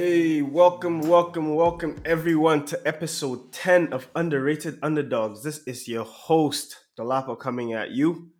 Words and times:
Hey, 0.00 0.42
welcome, 0.42 1.00
welcome, 1.00 1.56
welcome 1.56 1.96
everyone 2.04 2.64
to 2.66 2.80
episode 2.86 3.50
10 3.50 3.92
of 3.92 4.06
Underrated 4.14 4.78
Underdogs. 4.80 5.42
This 5.42 5.58
is 5.66 5.88
your 5.88 6.04
host, 6.04 6.84
Dolapo, 6.96 7.36
coming 7.36 7.72
at 7.72 7.90
you. 7.90 8.30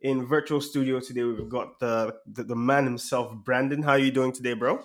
In 0.00 0.26
virtual 0.26 0.60
studio 0.60 0.98
today, 0.98 1.22
we've 1.22 1.48
got 1.48 1.78
the, 1.78 2.16
the, 2.26 2.42
the 2.42 2.56
man 2.56 2.82
himself, 2.82 3.32
Brandon. 3.32 3.80
How 3.80 3.92
are 3.92 3.98
you 4.00 4.10
doing 4.10 4.32
today, 4.32 4.54
bro? 4.54 4.84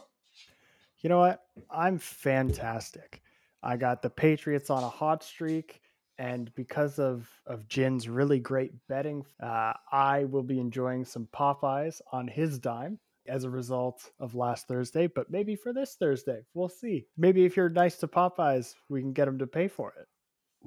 You 0.99 1.09
know 1.09 1.17
what? 1.17 1.41
I'm 1.67 1.97
fantastic. 1.97 3.23
I 3.63 3.75
got 3.77 4.03
the 4.03 4.11
Patriots 4.11 4.69
on 4.69 4.83
a 4.83 4.87
hot 4.87 5.23
streak, 5.23 5.81
and 6.19 6.53
because 6.53 6.99
of 6.99 7.27
of 7.47 7.67
Jin's 7.67 8.07
really 8.07 8.39
great 8.39 8.73
betting, 8.87 9.25
uh, 9.41 9.73
I 9.91 10.25
will 10.25 10.43
be 10.43 10.59
enjoying 10.59 11.05
some 11.05 11.27
Popeyes 11.33 12.01
on 12.11 12.27
his 12.27 12.59
dime 12.59 12.99
as 13.29 13.43
a 13.43 13.49
result 13.49 14.11
of 14.19 14.35
last 14.35 14.67
Thursday, 14.67 15.07
but 15.07 15.31
maybe 15.31 15.55
for 15.55 15.73
this 15.73 15.95
Thursday, 15.99 16.41
we'll 16.53 16.69
see. 16.69 17.05
Maybe 17.17 17.45
if 17.45 17.55
you're 17.55 17.69
nice 17.69 17.97
to 17.97 18.07
Popeyes, 18.07 18.73
we 18.89 19.01
can 19.01 19.13
get 19.13 19.25
them 19.25 19.39
to 19.39 19.47
pay 19.47 19.67
for 19.67 19.93
it. 19.99 20.07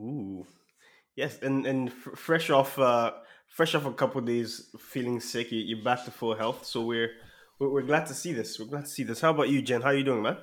Ooh, 0.00 0.46
yes, 1.16 1.38
and 1.42 1.66
and 1.66 1.88
f- 1.88 2.18
fresh 2.18 2.48
off 2.48 2.78
uh, 2.78 3.12
fresh 3.48 3.74
off 3.74 3.84
a 3.84 3.92
couple 3.92 4.20
days 4.22 4.70
feeling 4.78 5.20
sick, 5.20 5.52
you, 5.52 5.60
you're 5.60 5.84
back 5.84 6.04
to 6.04 6.10
full 6.10 6.34
health. 6.34 6.64
So 6.64 6.80
we're, 6.82 7.10
we're 7.58 7.70
we're 7.70 7.82
glad 7.82 8.06
to 8.06 8.14
see 8.14 8.32
this. 8.32 8.58
We're 8.58 8.66
glad 8.66 8.84
to 8.84 8.90
see 8.90 9.02
this. 9.02 9.20
How 9.20 9.30
about 9.30 9.50
you, 9.50 9.62
Jen? 9.62 9.82
How 9.82 9.88
are 9.88 9.94
you 9.94 10.04
doing, 10.04 10.22
man? 10.22 10.38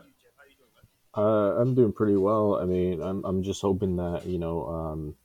Uh, 1.18 1.56
I'm 1.60 1.74
doing 1.74 1.92
pretty 1.92 2.16
well. 2.16 2.60
I 2.62 2.66
mean, 2.66 3.02
I'm 3.02 3.24
I'm 3.26 3.42
just 3.42 3.62
hoping 3.62 3.96
that 3.98 4.26
you 4.26 4.38
know 4.38 4.68
um, 4.68 5.16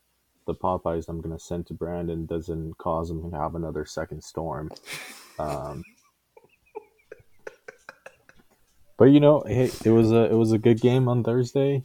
the 0.46 0.54
Popeyes 0.54 1.08
I'm 1.08 1.20
gonna 1.20 1.38
send 1.38 1.66
to 1.66 1.74
Brandon 1.74 2.26
doesn't 2.26 2.78
cause 2.78 3.10
him 3.10 3.30
to 3.30 3.36
have 3.36 3.54
another 3.54 3.84
second 3.84 4.22
storm. 4.22 4.70
Um, 5.36 5.82
but 8.96 9.06
you 9.06 9.20
know, 9.20 9.42
hey, 9.46 9.70
it 9.84 9.90
was 9.90 10.12
a 10.12 10.30
it 10.30 10.34
was 10.34 10.52
a 10.52 10.58
good 10.58 10.80
game 10.80 11.08
on 11.08 11.24
Thursday. 11.24 11.84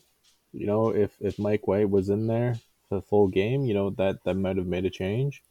You 0.54 0.68
know, 0.68 0.90
if 0.90 1.16
if 1.20 1.40
Mike 1.40 1.68
White 1.68 1.90
was 1.90 2.10
in 2.10 2.28
there 2.28 2.56
for 2.88 2.96
the 2.96 3.02
full 3.02 3.28
game, 3.28 3.66
you 3.66 3.74
know 3.74 3.90
that 3.92 4.24
that 4.24 4.36
might 4.36 4.58
have 4.58 4.68
made 4.68 4.86
a 4.86 4.90
change. 4.90 5.44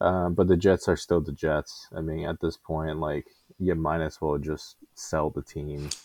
Uh, 0.00 0.28
but 0.30 0.48
the 0.48 0.56
Jets 0.56 0.88
are 0.88 0.96
still 0.96 1.20
the 1.20 1.32
Jets. 1.32 1.86
I 1.96 2.00
mean, 2.00 2.26
at 2.26 2.40
this 2.40 2.56
point, 2.56 2.98
like 2.98 3.26
you 3.58 3.74
might 3.74 4.00
as 4.00 4.20
well 4.20 4.38
just 4.38 4.76
sell 4.94 5.30
the 5.30 5.42
team. 5.42 5.90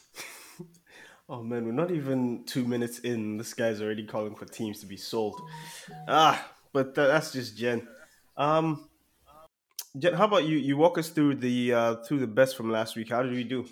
Oh 1.29 1.43
man, 1.43 1.65
we're 1.65 1.73
not 1.73 1.91
even 1.91 2.45
two 2.45 2.63
minutes 2.63 2.99
in. 2.99 3.35
This 3.35 3.53
guy's 3.53 3.81
already 3.81 4.05
calling 4.05 4.33
for 4.33 4.45
teams 4.45 4.79
to 4.79 4.85
be 4.85 4.95
sold. 4.95 5.41
Ah, 6.07 6.53
but 6.71 6.95
th- 6.95 7.09
that's 7.09 7.33
just 7.33 7.57
Jen. 7.57 7.85
Um, 8.37 8.87
Jen, 9.97 10.13
how 10.13 10.23
about 10.23 10.45
you? 10.45 10.57
You 10.57 10.77
walk 10.77 10.97
us 10.97 11.09
through 11.09 11.35
the 11.35 11.73
uh, 11.73 11.95
through 11.95 12.19
the 12.19 12.27
best 12.27 12.55
from 12.55 12.71
last 12.71 12.95
week. 12.95 13.09
How 13.09 13.23
did 13.23 13.33
we 13.33 13.43
do? 13.43 13.67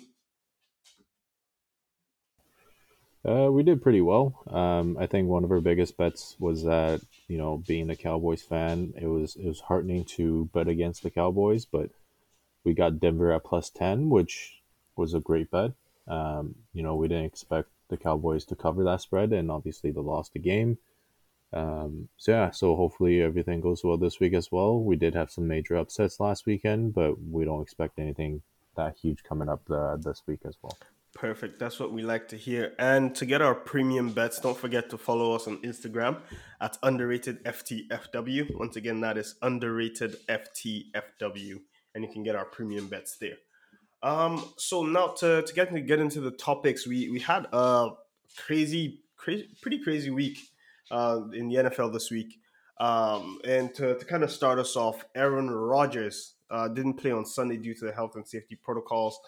Uh, 3.26 3.50
we 3.50 3.62
did 3.62 3.82
pretty 3.82 4.00
well. 4.00 4.42
Um, 4.48 4.96
I 5.00 5.06
think 5.06 5.28
one 5.28 5.42
of 5.42 5.50
our 5.50 5.60
biggest 5.60 5.96
bets 5.96 6.36
was 6.38 6.62
that 6.62 7.00
you 7.28 7.38
know, 7.38 7.62
being 7.66 7.90
a 7.90 7.96
Cowboys 7.96 8.42
fan, 8.42 8.94
it 8.96 9.06
was 9.06 9.36
it 9.36 9.46
was 9.46 9.60
heartening 9.60 10.04
to 10.16 10.48
bet 10.52 10.68
against 10.68 11.02
the 11.02 11.10
Cowboys, 11.10 11.64
but 11.64 11.90
we 12.64 12.72
got 12.72 13.00
Denver 13.00 13.32
at 13.32 13.44
plus 13.44 13.70
ten, 13.70 14.10
which 14.10 14.60
was 14.96 15.14
a 15.14 15.20
great 15.20 15.50
bet. 15.50 15.72
Um, 16.06 16.54
you 16.72 16.82
know, 16.82 16.94
we 16.94 17.08
didn't 17.08 17.24
expect 17.24 17.68
the 17.88 17.96
Cowboys 17.96 18.44
to 18.46 18.56
cover 18.56 18.84
that 18.84 19.00
spread, 19.00 19.32
and 19.32 19.50
obviously 19.50 19.90
they 19.90 20.00
lost 20.00 20.32
the 20.32 20.38
game. 20.38 20.78
Um, 21.52 22.08
so 22.16 22.32
yeah, 22.32 22.50
so 22.50 22.76
hopefully 22.76 23.22
everything 23.22 23.60
goes 23.60 23.82
well 23.82 23.96
this 23.96 24.20
week 24.20 24.34
as 24.34 24.52
well. 24.52 24.78
We 24.80 24.96
did 24.96 25.14
have 25.14 25.30
some 25.30 25.48
major 25.48 25.76
upsets 25.76 26.20
last 26.20 26.46
weekend, 26.46 26.94
but 26.94 27.20
we 27.22 27.44
don't 27.44 27.62
expect 27.62 27.98
anything 27.98 28.42
that 28.76 28.96
huge 29.00 29.24
coming 29.24 29.48
up 29.48 29.62
uh, 29.70 29.96
this 29.96 30.22
week 30.26 30.40
as 30.44 30.56
well. 30.62 30.76
Perfect. 31.16 31.58
That's 31.58 31.80
what 31.80 31.92
we 31.92 32.02
like 32.02 32.28
to 32.28 32.36
hear. 32.36 32.74
And 32.78 33.14
to 33.14 33.24
get 33.24 33.40
our 33.40 33.54
premium 33.54 34.10
bets, 34.12 34.38
don't 34.38 34.56
forget 34.56 34.90
to 34.90 34.98
follow 34.98 35.34
us 35.34 35.46
on 35.48 35.56
Instagram 35.62 36.18
at 36.60 36.76
underrated 36.82 37.42
FTFW. 37.42 38.54
Once 38.58 38.76
again, 38.76 39.00
that 39.00 39.16
is 39.16 39.36
underrated 39.40 40.16
FTFW, 40.28 41.60
and 41.94 42.04
you 42.04 42.12
can 42.12 42.22
get 42.22 42.36
our 42.36 42.44
premium 42.44 42.88
bets 42.88 43.16
there. 43.16 43.38
Um, 44.02 44.44
so 44.58 44.82
now 44.82 45.08
to, 45.20 45.40
to 45.40 45.54
get 45.54 45.72
to 45.72 45.80
get 45.80 46.00
into 46.00 46.20
the 46.20 46.32
topics, 46.32 46.86
we 46.86 47.08
we 47.08 47.18
had 47.18 47.46
a 47.50 47.92
crazy, 48.36 49.00
crazy 49.16 49.48
pretty 49.62 49.82
crazy 49.82 50.10
week 50.10 50.38
uh, 50.90 51.20
in 51.32 51.48
the 51.48 51.54
NFL 51.54 51.94
this 51.94 52.10
week. 52.10 52.38
Um, 52.78 53.38
and 53.42 53.74
to, 53.76 53.96
to 53.96 54.04
kind 54.04 54.22
of 54.22 54.30
start 54.30 54.58
us 54.58 54.76
off, 54.76 55.02
Aaron 55.14 55.50
Rodgers 55.50 56.34
uh, 56.50 56.68
didn't 56.68 56.94
play 56.98 57.10
on 57.10 57.24
Sunday 57.24 57.56
due 57.56 57.72
to 57.72 57.86
the 57.86 57.92
health 57.92 58.16
and 58.16 58.28
safety 58.28 58.54
protocols 58.54 59.18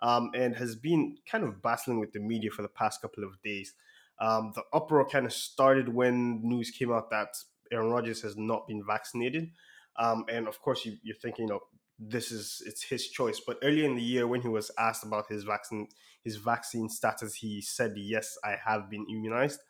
um, 0.00 0.30
and 0.34 0.56
has 0.56 0.76
been 0.76 1.16
kind 1.30 1.44
of 1.44 1.62
battling 1.62 1.98
with 1.98 2.12
the 2.12 2.20
media 2.20 2.50
for 2.50 2.62
the 2.62 2.68
past 2.68 3.00
couple 3.02 3.24
of 3.24 3.40
days. 3.42 3.74
Um, 4.20 4.52
the 4.54 4.62
uproar 4.72 5.08
kind 5.08 5.26
of 5.26 5.32
started 5.32 5.88
when 5.88 6.40
news 6.42 6.70
came 6.70 6.92
out 6.92 7.10
that 7.10 7.36
Aaron 7.70 7.90
Rodgers 7.90 8.22
has 8.22 8.36
not 8.36 8.66
been 8.66 8.84
vaccinated. 8.84 9.50
Um, 9.96 10.24
and 10.28 10.48
of 10.48 10.60
course, 10.60 10.84
you, 10.84 10.92
are 10.92 11.18
thinking, 11.20 11.46
you 11.46 11.54
know, 11.54 11.60
this 11.98 12.30
is 12.30 12.62
it's 12.64 12.82
his 12.82 13.08
choice. 13.08 13.40
But 13.44 13.58
earlier 13.62 13.84
in 13.84 13.96
the 13.96 14.02
year, 14.02 14.26
when 14.26 14.40
he 14.40 14.48
was 14.48 14.70
asked 14.78 15.04
about 15.04 15.26
his 15.28 15.44
vaccine 15.44 15.88
his 16.22 16.36
vaccine 16.36 16.88
status, 16.88 17.34
he 17.34 17.60
said, 17.60 17.94
"Yes, 17.96 18.38
I 18.44 18.56
have 18.64 18.88
been 18.88 19.06
immunized." 19.10 19.60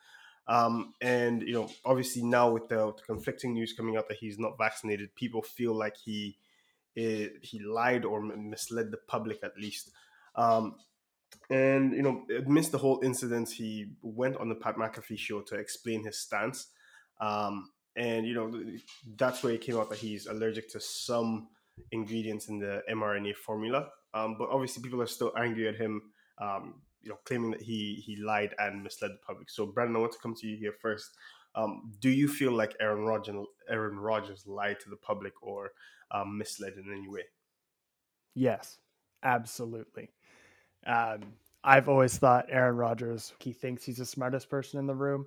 Um, 0.47 0.95
and 1.01 1.41
you 1.41 1.53
know, 1.53 1.69
obviously 1.85 2.23
now 2.23 2.51
with 2.51 2.69
the, 2.69 2.93
the, 2.97 3.03
conflicting 3.05 3.53
news 3.53 3.73
coming 3.73 3.97
out 3.97 4.07
that 4.09 4.17
he's 4.17 4.39
not 4.39 4.57
vaccinated, 4.57 5.13
people 5.15 5.43
feel 5.43 5.73
like 5.73 5.95
he 5.97 6.37
eh, 6.97 7.27
he 7.41 7.59
lied 7.59 8.05
or 8.05 8.21
misled 8.21 8.91
the 8.91 8.97
public 9.07 9.43
at 9.43 9.57
least. 9.57 9.91
Um, 10.39 10.75
and 11.49 11.93
you 11.93 12.01
know, 12.01 12.25
amidst 12.45 12.71
the 12.71 12.77
whole 12.77 13.01
incident, 13.03 13.49
he 13.49 13.87
went 14.01 14.37
on 14.37 14.49
the 14.49 14.55
Pat 14.55 14.75
McAfee 14.75 15.17
show 15.17 15.41
to 15.41 15.55
explain 15.55 16.03
his 16.03 16.19
stance. 16.19 16.67
Um, 17.19 17.71
and 17.95 18.25
you 18.25 18.33
know, 18.33 18.51
that's 19.17 19.43
where 19.43 19.53
it 19.53 19.61
came 19.61 19.77
out 19.77 19.89
that 19.89 19.99
he's 19.99 20.27
allergic 20.27 20.69
to 20.71 20.79
some 20.79 21.49
ingredients 21.91 22.47
in 22.47 22.59
the 22.59 22.83
mRNA 22.89 23.35
formula. 23.35 23.89
Um, 24.13 24.35
but 24.37 24.49
obviously, 24.49 24.81
people 24.81 25.01
are 25.01 25.07
still 25.07 25.33
angry 25.37 25.67
at 25.67 25.75
him. 25.75 26.01
Um, 26.39 26.81
you 27.01 27.09
know, 27.09 27.17
claiming 27.25 27.51
that 27.51 27.61
he 27.61 28.01
he 28.05 28.15
lied 28.15 28.53
and 28.59 28.83
misled 28.83 29.11
the 29.11 29.19
public. 29.25 29.49
So, 29.49 29.65
Brandon, 29.65 29.97
I 29.97 29.99
want 29.99 30.13
to 30.13 30.19
come 30.19 30.35
to 30.35 30.47
you 30.47 30.57
here 30.57 30.73
first. 30.81 31.09
Um, 31.55 31.91
do 31.99 32.09
you 32.09 32.27
feel 32.27 32.51
like 32.51 32.75
Aaron 32.79 33.05
Rodgers, 33.05 33.35
Aaron 33.69 33.97
Rodgers 33.97 34.45
lied 34.45 34.79
to 34.81 34.89
the 34.89 34.97
public 34.97 35.33
or 35.41 35.71
um, 36.11 36.37
misled 36.37 36.73
in 36.73 36.91
any 36.91 37.07
way? 37.07 37.23
Yes, 38.35 38.77
absolutely. 39.23 40.11
Um, 40.85 41.21
I've 41.63 41.89
always 41.89 42.17
thought 42.17 42.45
Aaron 42.49 42.77
Rodgers, 42.77 43.33
he 43.39 43.51
thinks 43.51 43.83
he's 43.83 43.97
the 43.97 44.05
smartest 44.05 44.49
person 44.49 44.79
in 44.79 44.87
the 44.87 44.95
room. 44.95 45.25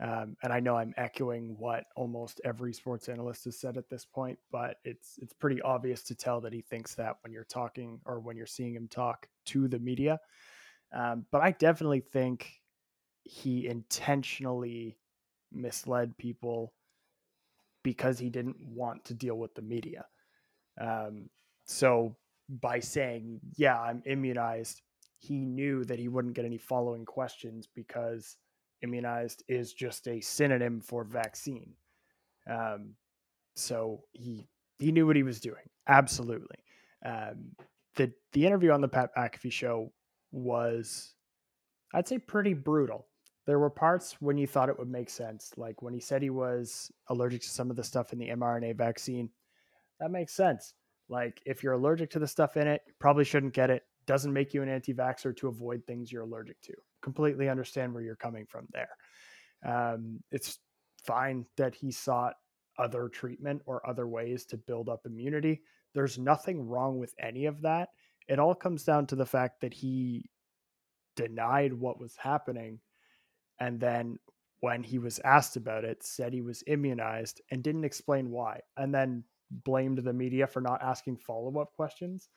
Um, 0.00 0.36
and 0.42 0.52
I 0.52 0.60
know 0.60 0.76
I'm 0.76 0.94
echoing 0.96 1.56
what 1.58 1.84
almost 1.94 2.40
every 2.42 2.72
sports 2.72 3.08
analyst 3.08 3.44
has 3.44 3.58
said 3.58 3.76
at 3.76 3.90
this 3.90 4.06
point, 4.06 4.38
but 4.50 4.78
it's 4.82 5.18
it's 5.20 5.34
pretty 5.34 5.60
obvious 5.60 6.02
to 6.04 6.14
tell 6.14 6.40
that 6.40 6.54
he 6.54 6.62
thinks 6.62 6.94
that 6.94 7.16
when 7.22 7.32
you're 7.32 7.44
talking 7.44 8.00
or 8.06 8.18
when 8.18 8.34
you're 8.34 8.46
seeing 8.46 8.74
him 8.74 8.88
talk 8.88 9.28
to 9.46 9.68
the 9.68 9.78
media. 9.78 10.18
Um, 10.92 11.26
but 11.30 11.42
I 11.42 11.50
definitely 11.52 12.00
think 12.00 12.60
he 13.24 13.66
intentionally 13.66 14.96
misled 15.52 16.16
people 16.16 16.72
because 17.82 18.18
he 18.18 18.30
didn't 18.30 18.60
want 18.60 19.04
to 19.04 19.14
deal 19.14 19.36
with 19.36 19.54
the 19.54 19.62
media. 19.62 20.06
Um, 20.80 21.28
so 21.66 22.16
by 22.50 22.80
saying, 22.80 23.40
yeah, 23.56 23.80
I'm 23.80 24.02
immunized, 24.06 24.82
he 25.18 25.44
knew 25.44 25.84
that 25.84 25.98
he 25.98 26.08
wouldn't 26.08 26.34
get 26.34 26.44
any 26.44 26.58
following 26.58 27.04
questions 27.04 27.68
because 27.74 28.36
immunized 28.82 29.44
is 29.48 29.72
just 29.72 30.08
a 30.08 30.20
synonym 30.20 30.80
for 30.80 31.04
vaccine. 31.04 31.74
Um, 32.50 32.94
so 33.54 34.02
he 34.12 34.48
he 34.78 34.92
knew 34.92 35.06
what 35.06 35.16
he 35.16 35.22
was 35.22 35.40
doing. 35.40 35.68
Absolutely. 35.86 36.56
Um, 37.04 37.52
the 37.96 38.12
the 38.32 38.46
interview 38.46 38.70
on 38.70 38.80
the 38.80 38.88
Pat 38.88 39.10
McAfee 39.16 39.52
show 39.52 39.92
was, 40.32 41.14
I'd 41.92 42.08
say, 42.08 42.18
pretty 42.18 42.54
brutal. 42.54 43.06
There 43.46 43.58
were 43.58 43.70
parts 43.70 44.16
when 44.20 44.38
you 44.38 44.46
thought 44.46 44.68
it 44.68 44.78
would 44.78 44.90
make 44.90 45.10
sense, 45.10 45.52
like 45.56 45.82
when 45.82 45.92
he 45.92 46.00
said 46.00 46.22
he 46.22 46.30
was 46.30 46.90
allergic 47.08 47.42
to 47.42 47.48
some 47.48 47.70
of 47.70 47.76
the 47.76 47.84
stuff 47.84 48.12
in 48.12 48.18
the 48.18 48.28
mRNA 48.28 48.76
vaccine. 48.76 49.28
That 49.98 50.10
makes 50.10 50.32
sense. 50.32 50.72
Like 51.10 51.42
if 51.44 51.62
you're 51.62 51.74
allergic 51.74 52.10
to 52.10 52.18
the 52.18 52.26
stuff 52.26 52.56
in 52.56 52.68
it, 52.68 52.82
probably 53.00 53.24
shouldn't 53.24 53.52
get 53.52 53.68
it. 53.68 53.82
Doesn't 54.06 54.32
make 54.32 54.54
you 54.54 54.62
an 54.62 54.68
anti-vaxxer 54.68 55.36
to 55.36 55.48
avoid 55.48 55.84
things 55.86 56.10
you're 56.10 56.22
allergic 56.22 56.60
to. 56.62 56.74
Completely 57.02 57.48
understand 57.48 57.92
where 57.92 58.02
you're 58.02 58.16
coming 58.16 58.46
from 58.46 58.66
there. 58.72 58.88
Um, 59.66 60.20
it's 60.30 60.58
fine 61.04 61.44
that 61.56 61.74
he 61.74 61.90
sought 61.90 62.34
other 62.78 63.08
treatment 63.08 63.60
or 63.66 63.86
other 63.86 64.06
ways 64.06 64.46
to 64.46 64.56
build 64.56 64.88
up 64.88 65.00
immunity. 65.04 65.60
There's 65.94 66.18
nothing 66.18 66.66
wrong 66.66 66.98
with 66.98 67.12
any 67.18 67.46
of 67.46 67.60
that. 67.62 67.88
It 68.28 68.38
all 68.38 68.54
comes 68.54 68.84
down 68.84 69.06
to 69.08 69.16
the 69.16 69.26
fact 69.26 69.60
that 69.60 69.74
he 69.74 70.30
denied 71.16 71.72
what 71.72 72.00
was 72.00 72.16
happening 72.16 72.78
and 73.58 73.80
then 73.80 74.18
when 74.60 74.82
he 74.82 74.98
was 74.98 75.18
asked 75.24 75.56
about 75.56 75.84
it 75.84 76.02
said 76.02 76.32
he 76.32 76.40
was 76.40 76.62
immunized 76.66 77.40
and 77.50 77.62
didn't 77.62 77.84
explain 77.84 78.30
why 78.30 78.60
and 78.76 78.94
then 78.94 79.24
blamed 79.50 79.98
the 79.98 80.12
media 80.12 80.46
for 80.46 80.60
not 80.60 80.82
asking 80.82 81.16
follow 81.16 81.58
up 81.60 81.72
questions. 81.74 82.28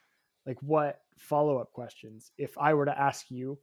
Like, 0.46 0.62
what 0.62 1.02
follow 1.18 1.58
up 1.58 1.72
questions? 1.72 2.32
If 2.38 2.58
I 2.58 2.74
were 2.74 2.86
to 2.86 3.00
ask 3.00 3.30
you, 3.30 3.60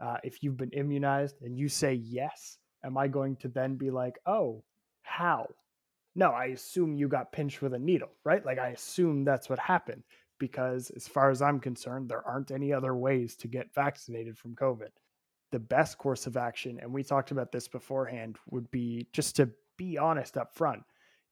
Uh, 0.00 0.16
if 0.22 0.44
you've 0.44 0.56
been 0.56 0.70
immunized 0.70 1.42
and 1.42 1.58
you 1.58 1.68
say 1.68 1.92
yes, 1.94 2.58
am 2.84 2.96
I 2.96 3.08
going 3.08 3.36
to 3.38 3.48
then 3.48 3.76
be 3.76 3.90
like, 3.90 4.16
oh, 4.26 4.62
how? 5.02 5.48
No, 6.14 6.30
I 6.30 6.54
assume 6.54 6.94
you 6.94 7.08
got 7.08 7.32
pinched 7.32 7.62
with 7.62 7.74
a 7.74 7.78
needle, 7.80 8.12
right? 8.22 8.46
Like 8.46 8.60
I 8.60 8.68
assume 8.68 9.24
that's 9.24 9.50
what 9.50 9.58
happened 9.58 10.04
because, 10.38 10.92
as 10.94 11.08
far 11.08 11.30
as 11.30 11.42
I'm 11.42 11.58
concerned, 11.58 12.08
there 12.08 12.24
aren't 12.24 12.52
any 12.52 12.72
other 12.72 12.94
ways 12.94 13.36
to 13.38 13.48
get 13.48 13.74
vaccinated 13.74 14.38
from 14.38 14.54
COVID. 14.54 14.92
The 15.50 15.58
best 15.58 15.98
course 15.98 16.28
of 16.28 16.36
action, 16.36 16.78
and 16.80 16.94
we 16.94 17.02
talked 17.02 17.32
about 17.32 17.50
this 17.50 17.66
beforehand, 17.66 18.38
would 18.52 18.70
be 18.70 19.08
just 19.12 19.34
to 19.36 19.50
be 19.76 19.98
honest 19.98 20.36
up 20.36 20.54
front. 20.54 20.84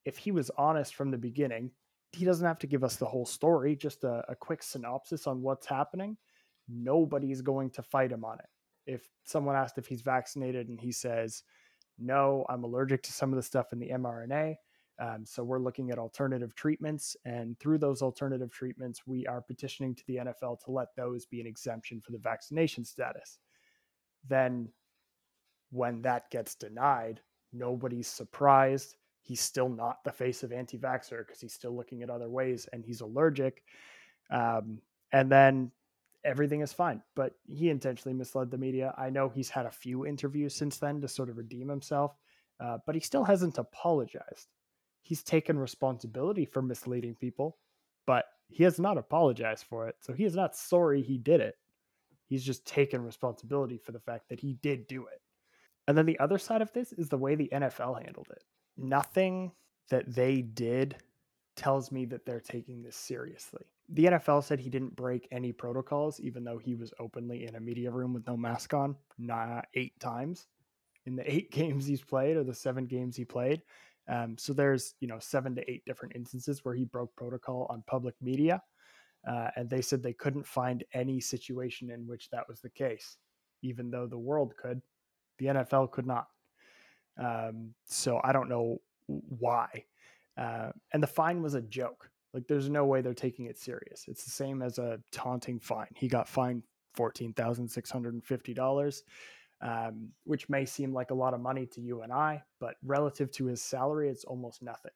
If 0.06 0.16
he 0.16 0.30
was 0.30 0.50
honest 0.56 0.94
from 0.94 1.10
the 1.10 1.18
beginning, 1.18 1.72
he 2.12 2.24
doesn't 2.24 2.46
have 2.46 2.60
to 2.60 2.66
give 2.66 2.84
us 2.84 2.96
the 2.96 3.04
whole 3.04 3.26
story, 3.26 3.76
just 3.76 4.04
a, 4.04 4.24
a 4.28 4.34
quick 4.34 4.62
synopsis 4.62 5.26
on 5.26 5.42
what's 5.42 5.66
happening. 5.66 6.16
Nobody's 6.68 7.42
going 7.42 7.70
to 7.70 7.82
fight 7.82 8.12
him 8.12 8.24
on 8.24 8.38
it. 8.38 8.92
If 8.92 9.08
someone 9.24 9.56
asked 9.56 9.76
if 9.76 9.86
he's 9.86 10.00
vaccinated 10.00 10.68
and 10.68 10.80
he 10.80 10.92
says, 10.92 11.42
no, 11.98 12.46
I'm 12.48 12.64
allergic 12.64 13.02
to 13.02 13.12
some 13.12 13.32
of 13.32 13.36
the 13.36 13.42
stuff 13.42 13.72
in 13.72 13.78
the 13.78 13.90
mRNA. 13.90 14.54
Um, 14.98 15.24
so 15.26 15.44
we're 15.44 15.58
looking 15.58 15.90
at 15.90 15.98
alternative 15.98 16.54
treatments. 16.54 17.16
And 17.24 17.58
through 17.58 17.78
those 17.78 18.00
alternative 18.00 18.50
treatments, 18.50 19.02
we 19.06 19.26
are 19.26 19.42
petitioning 19.42 19.94
to 19.94 20.02
the 20.06 20.16
NFL 20.16 20.60
to 20.64 20.70
let 20.70 20.88
those 20.96 21.26
be 21.26 21.40
an 21.40 21.46
exemption 21.46 22.00
for 22.00 22.12
the 22.12 22.18
vaccination 22.18 22.84
status. 22.84 23.38
Then, 24.28 24.68
when 25.70 26.02
that 26.02 26.30
gets 26.30 26.54
denied, 26.54 27.20
nobody's 27.52 28.08
surprised. 28.08 28.96
He's 29.26 29.40
still 29.40 29.68
not 29.68 30.04
the 30.04 30.12
face 30.12 30.44
of 30.44 30.52
anti 30.52 30.78
vaxxer 30.78 31.26
because 31.26 31.40
he's 31.40 31.52
still 31.52 31.74
looking 31.74 32.02
at 32.02 32.10
other 32.10 32.28
ways 32.28 32.68
and 32.72 32.84
he's 32.84 33.00
allergic. 33.00 33.64
Um, 34.30 34.78
and 35.12 35.30
then 35.30 35.72
everything 36.24 36.60
is 36.60 36.72
fine. 36.72 37.02
But 37.16 37.32
he 37.48 37.68
intentionally 37.68 38.16
misled 38.16 38.52
the 38.52 38.58
media. 38.58 38.94
I 38.96 39.10
know 39.10 39.28
he's 39.28 39.50
had 39.50 39.66
a 39.66 39.70
few 39.70 40.06
interviews 40.06 40.54
since 40.54 40.78
then 40.78 41.00
to 41.00 41.08
sort 41.08 41.28
of 41.28 41.38
redeem 41.38 41.68
himself, 41.68 42.16
uh, 42.60 42.78
but 42.86 42.94
he 42.94 43.00
still 43.00 43.24
hasn't 43.24 43.58
apologized. 43.58 44.46
He's 45.02 45.24
taken 45.24 45.58
responsibility 45.58 46.44
for 46.44 46.62
misleading 46.62 47.16
people, 47.16 47.56
but 48.06 48.26
he 48.48 48.62
has 48.62 48.78
not 48.78 48.96
apologized 48.96 49.64
for 49.64 49.88
it. 49.88 49.96
So 50.00 50.12
he 50.12 50.24
is 50.24 50.36
not 50.36 50.54
sorry 50.54 51.02
he 51.02 51.18
did 51.18 51.40
it. 51.40 51.56
He's 52.28 52.44
just 52.44 52.64
taken 52.64 53.02
responsibility 53.02 53.78
for 53.78 53.90
the 53.90 54.00
fact 54.00 54.28
that 54.28 54.40
he 54.40 54.54
did 54.62 54.86
do 54.86 55.06
it. 55.06 55.20
And 55.88 55.98
then 55.98 56.06
the 56.06 56.18
other 56.18 56.38
side 56.38 56.62
of 56.62 56.72
this 56.72 56.92
is 56.92 57.08
the 57.08 57.18
way 57.18 57.34
the 57.34 57.50
NFL 57.52 58.02
handled 58.02 58.28
it. 58.30 58.42
Nothing 58.76 59.52
that 59.90 60.12
they 60.12 60.42
did 60.42 60.96
tells 61.56 61.90
me 61.90 62.04
that 62.06 62.26
they're 62.26 62.40
taking 62.40 62.82
this 62.82 62.96
seriously 62.96 63.66
the 63.88 64.04
NFL 64.06 64.42
said 64.42 64.58
he 64.58 64.70
didn't 64.70 64.96
break 64.96 65.28
any 65.30 65.52
protocols, 65.52 66.18
even 66.20 66.44
though 66.44 66.58
he 66.58 66.74
was 66.74 66.92
openly 66.98 67.46
in 67.46 67.54
a 67.54 67.60
media 67.60 67.90
room 67.90 68.12
with 68.12 68.26
no 68.26 68.36
mask 68.36 68.74
on, 68.74 68.96
eight 69.74 69.98
times 70.00 70.48
in 71.06 71.16
the 71.16 71.30
eight 71.32 71.50
games 71.50 71.86
he's 71.86 72.02
played 72.02 72.36
or 72.36 72.44
the 72.44 72.54
seven 72.54 72.86
games 72.86 73.16
he 73.16 73.24
played. 73.24 73.62
Um, 74.08 74.36
so 74.38 74.52
there's 74.52 74.94
you 75.00 75.08
know 75.08 75.18
seven 75.18 75.54
to 75.56 75.70
eight 75.70 75.84
different 75.84 76.14
instances 76.14 76.64
where 76.64 76.74
he 76.74 76.84
broke 76.84 77.14
protocol 77.16 77.66
on 77.70 77.82
public 77.86 78.14
media, 78.20 78.60
uh, 79.28 79.48
and 79.56 79.68
they 79.68 79.82
said 79.82 80.02
they 80.02 80.12
couldn't 80.12 80.46
find 80.46 80.84
any 80.92 81.20
situation 81.20 81.90
in 81.90 82.06
which 82.06 82.28
that 82.30 82.48
was 82.48 82.60
the 82.60 82.70
case, 82.70 83.16
even 83.62 83.90
though 83.90 84.06
the 84.06 84.18
world 84.18 84.54
could, 84.56 84.80
the 85.38 85.46
NFL 85.46 85.90
could 85.92 86.06
not. 86.06 86.26
Um, 87.18 87.74
so 87.84 88.20
I 88.22 88.32
don't 88.32 88.48
know 88.48 88.80
why, 89.06 89.84
uh, 90.36 90.72
and 90.92 91.02
the 91.02 91.06
fine 91.06 91.42
was 91.42 91.54
a 91.54 91.62
joke 91.62 92.10
like 92.36 92.46
there's 92.48 92.68
no 92.68 92.84
way 92.84 93.00
they're 93.00 93.14
taking 93.14 93.46
it 93.46 93.58
serious. 93.58 94.04
It's 94.08 94.22
the 94.22 94.30
same 94.30 94.60
as 94.60 94.78
a 94.78 95.00
taunting 95.10 95.58
fine. 95.58 95.88
He 95.94 96.06
got 96.06 96.28
fined 96.28 96.62
fourteen 96.94 97.32
thousand 97.32 97.66
six 97.66 97.90
hundred 97.90 98.12
and 98.12 98.22
fifty 98.22 98.52
dollars, 98.52 99.04
um, 99.62 100.10
which 100.24 100.50
may 100.50 100.66
seem 100.66 100.92
like 100.92 101.10
a 101.10 101.14
lot 101.14 101.32
of 101.32 101.40
money 101.40 101.64
to 101.64 101.80
you 101.80 102.02
and 102.02 102.12
I, 102.12 102.42
but 102.60 102.74
relative 102.84 103.30
to 103.32 103.46
his 103.46 103.62
salary, 103.62 104.10
it's 104.10 104.24
almost 104.24 104.62
nothing. 104.62 104.92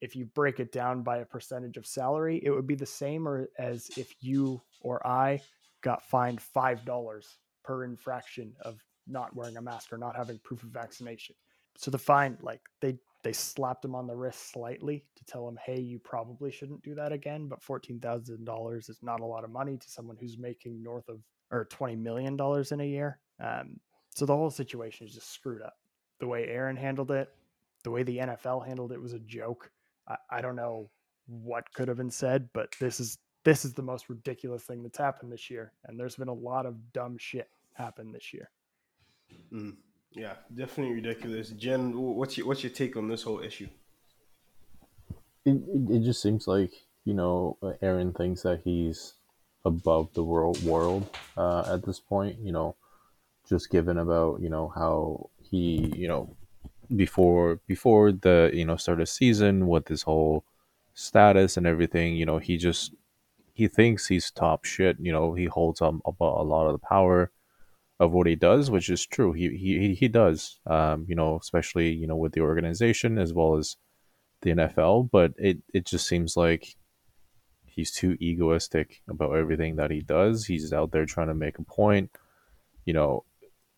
If 0.00 0.14
you 0.14 0.26
break 0.26 0.60
it 0.60 0.70
down 0.70 1.02
by 1.02 1.18
a 1.18 1.24
percentage 1.24 1.76
of 1.76 1.86
salary, 1.86 2.40
it 2.44 2.50
would 2.50 2.68
be 2.68 2.76
the 2.76 2.86
same 2.86 3.26
or 3.26 3.48
as 3.58 3.90
if 3.96 4.14
you 4.20 4.62
or 4.80 5.04
I 5.04 5.40
got 5.82 6.08
fined 6.08 6.40
five 6.40 6.84
dollars 6.84 7.38
per 7.64 7.82
infraction 7.82 8.54
of 8.60 8.80
not 9.08 9.34
wearing 9.34 9.56
a 9.56 9.62
mask 9.62 9.92
or 9.92 9.98
not 9.98 10.14
having 10.14 10.38
proof 10.44 10.62
of 10.62 10.68
vaccination. 10.68 11.34
So 11.76 11.90
the 11.90 11.98
fine, 11.98 12.38
like 12.40 12.60
they 12.80 12.98
they 13.22 13.32
slapped 13.32 13.84
him 13.84 13.94
on 13.94 14.06
the 14.06 14.14
wrist 14.14 14.52
slightly 14.52 15.04
to 15.16 15.24
tell 15.24 15.48
him, 15.48 15.58
hey, 15.64 15.80
you 15.80 15.98
probably 15.98 16.52
shouldn't 16.52 16.82
do 16.82 16.94
that 16.94 17.12
again. 17.12 17.48
But 17.48 17.60
$14,000 17.60 18.88
is 18.88 18.98
not 19.02 19.18
a 19.18 19.24
lot 19.24 19.42
of 19.42 19.50
money 19.50 19.76
to 19.76 19.90
someone 19.90 20.16
who's 20.20 20.38
making 20.38 20.80
north 20.80 21.08
of 21.08 21.18
or 21.50 21.64
$20 21.64 21.98
million 21.98 22.38
in 22.70 22.80
a 22.80 22.84
year. 22.84 23.18
Um, 23.42 23.80
so 24.14 24.26
the 24.26 24.36
whole 24.36 24.50
situation 24.50 25.06
is 25.06 25.14
just 25.14 25.32
screwed 25.32 25.62
up. 25.62 25.76
The 26.20 26.26
way 26.26 26.46
Aaron 26.46 26.76
handled 26.76 27.10
it, 27.10 27.28
the 27.82 27.90
way 27.90 28.02
the 28.02 28.18
NFL 28.18 28.66
handled 28.66 28.92
it 28.92 29.00
was 29.00 29.12
a 29.12 29.18
joke. 29.18 29.70
I, 30.08 30.16
I 30.30 30.40
don't 30.40 30.56
know 30.56 30.90
what 31.26 31.72
could 31.74 31.88
have 31.88 31.96
been 31.96 32.10
said, 32.10 32.48
but 32.52 32.74
this 32.80 33.00
is 33.00 33.18
this 33.44 33.64
is 33.64 33.74
the 33.74 33.82
most 33.82 34.08
ridiculous 34.08 34.64
thing 34.64 34.82
that's 34.82 34.98
happened 34.98 35.32
this 35.32 35.50
year. 35.50 35.72
And 35.84 35.98
there's 35.98 36.16
been 36.16 36.28
a 36.28 36.32
lot 36.32 36.66
of 36.66 36.92
dumb 36.92 37.16
shit 37.18 37.48
happen 37.74 38.10
this 38.10 38.32
year. 38.32 38.50
Mm. 39.52 39.76
Yeah, 40.16 40.32
definitely 40.54 40.94
ridiculous. 40.94 41.50
Jen, 41.50 41.92
what's 41.94 42.38
your 42.38 42.46
what's 42.46 42.64
your 42.64 42.72
take 42.72 42.96
on 42.96 43.08
this 43.08 43.22
whole 43.22 43.40
issue? 43.40 43.68
It, 45.44 45.56
it, 45.68 45.96
it 45.96 46.04
just 46.04 46.22
seems 46.22 46.48
like 46.48 46.72
you 47.04 47.12
know 47.12 47.58
Aaron 47.82 48.14
thinks 48.14 48.42
that 48.42 48.62
he's 48.64 49.12
above 49.66 50.14
the 50.14 50.24
world 50.24 50.62
world 50.64 51.10
uh, 51.36 51.70
at 51.70 51.84
this 51.84 52.00
point. 52.00 52.38
You 52.38 52.52
know, 52.52 52.76
just 53.46 53.70
given 53.70 53.98
about 53.98 54.40
you 54.40 54.48
know 54.48 54.72
how 54.74 55.28
he 55.50 55.92
you 55.94 56.08
know 56.08 56.34
before 56.96 57.60
before 57.66 58.10
the 58.10 58.50
you 58.54 58.64
know 58.64 58.76
start 58.76 59.02
of 59.02 59.10
season 59.10 59.68
with 59.68 59.86
his 59.88 60.00
whole 60.00 60.44
status 60.94 61.58
and 61.58 61.66
everything. 61.66 62.16
You 62.16 62.24
know, 62.24 62.38
he 62.38 62.56
just 62.56 62.94
he 63.52 63.68
thinks 63.68 64.06
he's 64.06 64.30
top 64.30 64.64
shit. 64.64 64.96
You 64.98 65.12
know, 65.12 65.34
he 65.34 65.44
holds 65.44 65.82
up 65.82 65.96
a, 66.06 66.24
a 66.24 66.42
lot 66.42 66.68
of 66.68 66.72
the 66.72 66.86
power 66.86 67.30
of 67.98 68.12
what 68.12 68.26
he 68.26 68.36
does, 68.36 68.70
which 68.70 68.90
is 68.90 69.06
true. 69.06 69.32
He 69.32 69.56
he 69.56 69.94
he 69.94 70.08
does. 70.08 70.60
Um, 70.66 71.06
you 71.08 71.14
know, 71.14 71.38
especially 71.40 71.92
you 71.92 72.06
know 72.06 72.16
with 72.16 72.32
the 72.32 72.40
organization 72.40 73.18
as 73.18 73.32
well 73.32 73.56
as 73.56 73.76
the 74.42 74.50
NFL. 74.50 75.10
But 75.10 75.32
it 75.38 75.58
it 75.72 75.86
just 75.86 76.06
seems 76.06 76.36
like 76.36 76.76
he's 77.64 77.92
too 77.92 78.16
egoistic 78.20 79.02
about 79.08 79.36
everything 79.36 79.76
that 79.76 79.90
he 79.90 80.00
does. 80.00 80.46
He's 80.46 80.72
out 80.72 80.92
there 80.92 81.06
trying 81.06 81.28
to 81.28 81.34
make 81.34 81.58
a 81.58 81.64
point. 81.64 82.10
You 82.84 82.94
know, 82.94 83.24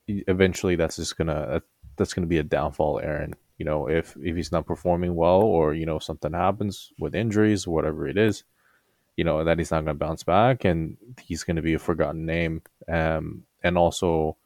eventually 0.06 0.76
that's 0.76 0.96
just 0.96 1.16
gonna 1.16 1.62
that's 1.96 2.14
gonna 2.14 2.26
be 2.26 2.38
a 2.38 2.42
downfall, 2.44 3.00
Aaron. 3.00 3.34
You 3.58 3.64
know, 3.64 3.88
if 3.88 4.16
if 4.20 4.36
he's 4.36 4.52
not 4.52 4.66
performing 4.66 5.14
well 5.14 5.42
or 5.42 5.74
you 5.74 5.86
know 5.86 5.98
something 5.98 6.32
happens 6.32 6.92
with 6.98 7.14
injuries, 7.14 7.68
whatever 7.68 8.08
it 8.08 8.16
is, 8.18 8.42
you 9.16 9.24
know 9.24 9.44
that 9.44 9.58
he's 9.58 9.70
not 9.70 9.84
to 9.84 9.94
bounce 9.94 10.24
back 10.24 10.64
and 10.64 10.96
he's 11.20 11.44
to 11.56 11.62
be 11.62 11.74
a 11.74 11.78
forgotten 11.78 12.26
name. 12.26 12.62
Um, 12.88 13.44
and 13.62 13.76
also, 13.76 14.36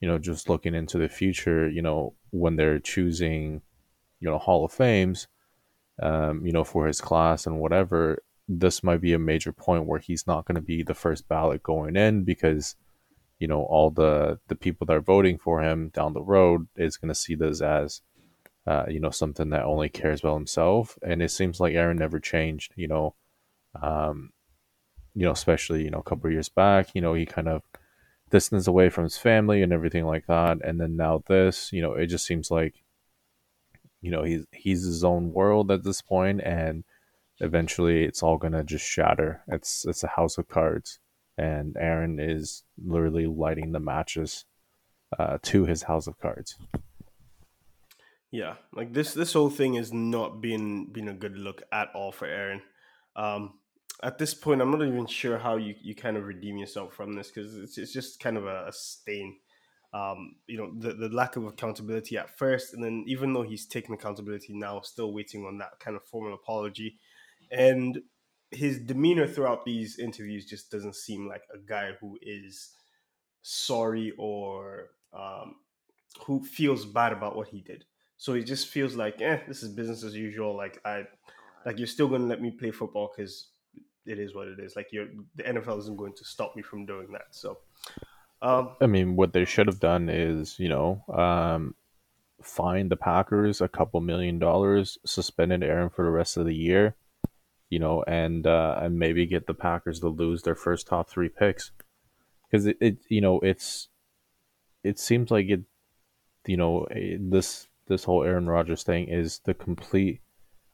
you 0.00 0.08
know, 0.08 0.18
just 0.18 0.48
looking 0.48 0.74
into 0.74 0.98
the 0.98 1.08
future, 1.08 1.68
you 1.68 1.82
know, 1.82 2.14
when 2.30 2.56
they're 2.56 2.78
choosing, 2.78 3.62
you 4.20 4.30
know, 4.30 4.38
Hall 4.38 4.64
of 4.64 4.72
Fames, 4.72 5.28
um, 6.00 6.44
you 6.44 6.52
know, 6.52 6.64
for 6.64 6.86
his 6.86 7.00
class 7.00 7.46
and 7.46 7.60
whatever, 7.60 8.22
this 8.48 8.82
might 8.82 9.00
be 9.00 9.12
a 9.12 9.18
major 9.18 9.52
point 9.52 9.86
where 9.86 10.00
he's 10.00 10.26
not 10.26 10.44
going 10.44 10.56
to 10.56 10.62
be 10.62 10.82
the 10.82 10.94
first 10.94 11.28
ballot 11.28 11.62
going 11.62 11.96
in 11.96 12.24
because, 12.24 12.76
you 13.38 13.46
know, 13.46 13.62
all 13.62 13.90
the 13.90 14.38
the 14.48 14.56
people 14.56 14.86
that 14.86 14.96
are 14.96 15.00
voting 15.00 15.38
for 15.38 15.62
him 15.62 15.90
down 15.90 16.12
the 16.12 16.22
road 16.22 16.66
is 16.76 16.96
going 16.96 17.08
to 17.08 17.14
see 17.14 17.34
this 17.34 17.60
as, 17.60 18.02
uh, 18.66 18.84
you 18.88 19.00
know, 19.00 19.10
something 19.10 19.50
that 19.50 19.64
only 19.64 19.88
cares 19.88 20.20
about 20.20 20.36
himself. 20.36 20.98
And 21.02 21.22
it 21.22 21.30
seems 21.30 21.60
like 21.60 21.74
Aaron 21.74 21.98
never 21.98 22.18
changed, 22.20 22.72
you 22.76 22.88
know, 22.88 23.14
um, 23.80 24.30
you 25.14 25.24
know, 25.24 25.32
especially 25.32 25.84
you 25.84 25.90
know 25.90 25.98
a 25.98 26.02
couple 26.02 26.30
years 26.30 26.48
back, 26.48 26.94
you 26.94 27.00
know, 27.00 27.14
he 27.14 27.26
kind 27.26 27.48
of 27.48 27.62
distance 28.32 28.66
away 28.66 28.88
from 28.88 29.04
his 29.04 29.18
family 29.18 29.62
and 29.62 29.72
everything 29.72 30.06
like 30.06 30.26
that. 30.26 30.58
And 30.64 30.80
then 30.80 30.96
now 30.96 31.22
this, 31.28 31.72
you 31.72 31.82
know, 31.82 31.92
it 31.92 32.06
just 32.06 32.26
seems 32.26 32.50
like, 32.50 32.82
you 34.00 34.10
know, 34.10 34.24
he's 34.24 34.44
he's 34.50 34.84
his 34.84 35.04
own 35.04 35.32
world 35.32 35.70
at 35.70 35.84
this 35.84 36.02
point, 36.02 36.40
and 36.42 36.82
eventually 37.38 38.02
it's 38.02 38.22
all 38.22 38.38
gonna 38.38 38.64
just 38.64 38.84
shatter. 38.84 39.42
It's 39.46 39.84
it's 39.86 40.02
a 40.02 40.08
house 40.08 40.38
of 40.38 40.48
cards, 40.48 40.98
and 41.38 41.76
Aaron 41.78 42.18
is 42.18 42.64
literally 42.84 43.26
lighting 43.26 43.70
the 43.70 43.78
matches 43.78 44.44
uh, 45.16 45.38
to 45.42 45.66
his 45.66 45.84
house 45.84 46.08
of 46.08 46.18
cards. 46.18 46.56
Yeah, 48.32 48.54
like 48.72 48.94
this 48.94 49.14
this 49.14 49.34
whole 49.34 49.50
thing 49.50 49.74
is 49.74 49.92
not 49.92 50.40
being 50.40 50.86
being 50.86 51.08
a 51.08 51.14
good 51.14 51.36
look 51.36 51.62
at 51.70 51.90
all 51.94 52.10
for 52.10 52.26
Aaron. 52.26 52.62
Um, 53.14 53.58
at 54.02 54.18
this 54.18 54.34
point, 54.34 54.60
I'm 54.60 54.70
not 54.70 54.82
even 54.82 55.06
sure 55.06 55.38
how 55.38 55.56
you, 55.56 55.74
you 55.80 55.94
kind 55.94 56.16
of 56.16 56.26
redeem 56.26 56.58
yourself 56.58 56.94
from 56.94 57.14
this 57.14 57.30
because 57.30 57.56
it's, 57.56 57.78
it's 57.78 57.92
just 57.92 58.18
kind 58.18 58.36
of 58.36 58.46
a, 58.46 58.66
a 58.68 58.72
stain. 58.72 59.36
Um, 59.94 60.36
you 60.46 60.56
know, 60.56 60.72
the, 60.76 60.94
the 60.94 61.14
lack 61.14 61.36
of 61.36 61.44
accountability 61.44 62.16
at 62.16 62.36
first, 62.36 62.74
and 62.74 62.82
then 62.82 63.04
even 63.06 63.32
though 63.32 63.42
he's 63.42 63.66
taken 63.66 63.94
accountability 63.94 64.54
now, 64.54 64.80
still 64.80 65.12
waiting 65.12 65.44
on 65.44 65.58
that 65.58 65.78
kind 65.78 65.96
of 65.96 66.04
formal 66.04 66.34
apology. 66.34 66.98
And 67.50 68.00
his 68.50 68.78
demeanor 68.78 69.26
throughout 69.26 69.64
these 69.64 69.98
interviews 69.98 70.46
just 70.46 70.70
doesn't 70.70 70.96
seem 70.96 71.28
like 71.28 71.42
a 71.54 71.58
guy 71.58 71.92
who 72.00 72.18
is 72.22 72.70
sorry 73.42 74.12
or 74.18 74.90
um, 75.12 75.56
who 76.26 76.42
feels 76.42 76.84
bad 76.84 77.12
about 77.12 77.36
what 77.36 77.48
he 77.48 77.60
did. 77.60 77.84
So 78.16 78.34
it 78.34 78.44
just 78.44 78.68
feels 78.68 78.94
like, 78.96 79.20
eh, 79.20 79.40
this 79.46 79.62
is 79.62 79.70
business 79.70 80.04
as 80.04 80.14
usual. 80.14 80.56
Like 80.56 80.80
I, 80.84 81.04
like 81.66 81.78
you're 81.78 81.86
still 81.86 82.08
to 82.08 82.16
let 82.16 82.40
me 82.40 82.50
play 82.50 82.70
football 82.70 83.12
because 83.14 83.51
it 84.06 84.18
is 84.18 84.34
what 84.34 84.48
it 84.48 84.58
is. 84.58 84.76
Like 84.76 84.88
you're, 84.92 85.08
the 85.36 85.42
NFL 85.44 85.78
isn't 85.80 85.96
going 85.96 86.14
to 86.14 86.24
stop 86.24 86.56
me 86.56 86.62
from 86.62 86.86
doing 86.86 87.12
that. 87.12 87.26
So, 87.30 87.58
um, 88.40 88.70
I 88.80 88.86
mean, 88.86 89.16
what 89.16 89.32
they 89.32 89.44
should 89.44 89.66
have 89.66 89.80
done 89.80 90.08
is, 90.08 90.58
you 90.58 90.68
know, 90.68 91.04
um, 91.12 91.74
find 92.42 92.90
the 92.90 92.96
Packers 92.96 93.60
a 93.60 93.68
couple 93.68 94.00
million 94.00 94.38
dollars, 94.38 94.98
suspended 95.04 95.62
Aaron 95.62 95.90
for 95.90 96.04
the 96.04 96.10
rest 96.10 96.36
of 96.36 96.46
the 96.46 96.54
year, 96.54 96.96
you 97.70 97.78
know, 97.78 98.02
and 98.06 98.46
uh, 98.46 98.78
and 98.82 98.98
maybe 98.98 99.26
get 99.26 99.46
the 99.46 99.54
Packers 99.54 100.00
to 100.00 100.08
lose 100.08 100.42
their 100.42 100.56
first 100.56 100.86
top 100.86 101.08
three 101.08 101.28
picks, 101.28 101.70
because 102.50 102.66
it, 102.66 102.76
it, 102.80 102.98
you 103.08 103.20
know, 103.20 103.38
it's 103.40 103.88
it 104.82 104.98
seems 104.98 105.30
like 105.30 105.48
it, 105.48 105.62
you 106.46 106.56
know, 106.56 106.86
this 106.90 107.68
this 107.86 108.04
whole 108.04 108.24
Aaron 108.24 108.48
Rodgers 108.48 108.82
thing 108.82 109.08
is 109.08 109.40
the 109.44 109.54
complete 109.54 110.21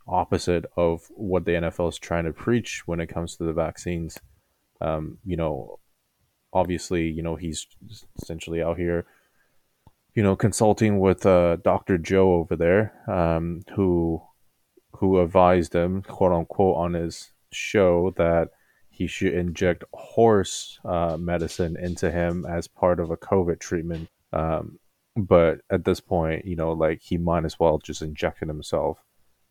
opposite 0.09 0.65
of 0.77 1.07
what 1.11 1.45
the 1.45 1.53
NFL 1.53 1.91
is 1.91 1.99
trying 1.99 2.25
to 2.25 2.33
preach 2.33 2.83
when 2.87 3.01
it 3.01 3.09
comes 3.09 3.37
to 3.37 3.45
the 3.45 3.53
vaccines. 3.53 4.19
Um, 4.81 5.19
you 5.25 5.37
know, 5.37 5.79
obviously, 6.53 7.09
you 7.09 7.23
know, 7.23 7.37
he's 7.37 7.67
essentially 8.21 8.63
out 8.63 8.79
here, 8.79 9.07
you 10.15 10.23
know, 10.23 10.37
consulting 10.37 10.99
with 10.99 11.27
uh, 11.27 11.57
Dr. 11.57 11.99
Joe 11.99 12.35
over 12.35 12.57
there, 12.57 12.93
um, 13.09 13.63
who 13.75 14.23
who 14.93 15.21
advised 15.21 15.75
him, 15.75 16.03
quote 16.03 16.33
unquote, 16.33 16.77
on 16.77 16.95
his 16.95 17.31
show 17.53 18.13
that 18.17 18.49
he 18.91 19.07
should 19.07 19.35
inject 19.35 19.85
horse 19.93 20.81
uh, 20.85 21.17
medicine 21.17 21.77
into 21.77 22.11
him 22.11 22.45
as 22.47 22.67
part 22.67 22.99
of 22.99 23.11
a 23.11 23.17
COVID 23.17 23.61
treatment. 23.61 24.09
Um, 24.33 24.79
but 25.17 25.61
at 25.71 25.85
this 25.85 26.01
point, 26.01 26.45
you 26.45 26.57
know, 26.57 26.73
like 26.73 27.01
he 27.01 27.17
might 27.17 27.45
as 27.45 27.59
well 27.61 27.79
just 27.79 28.03
inject 28.03 28.43
it 28.43 28.49
himself, 28.49 28.99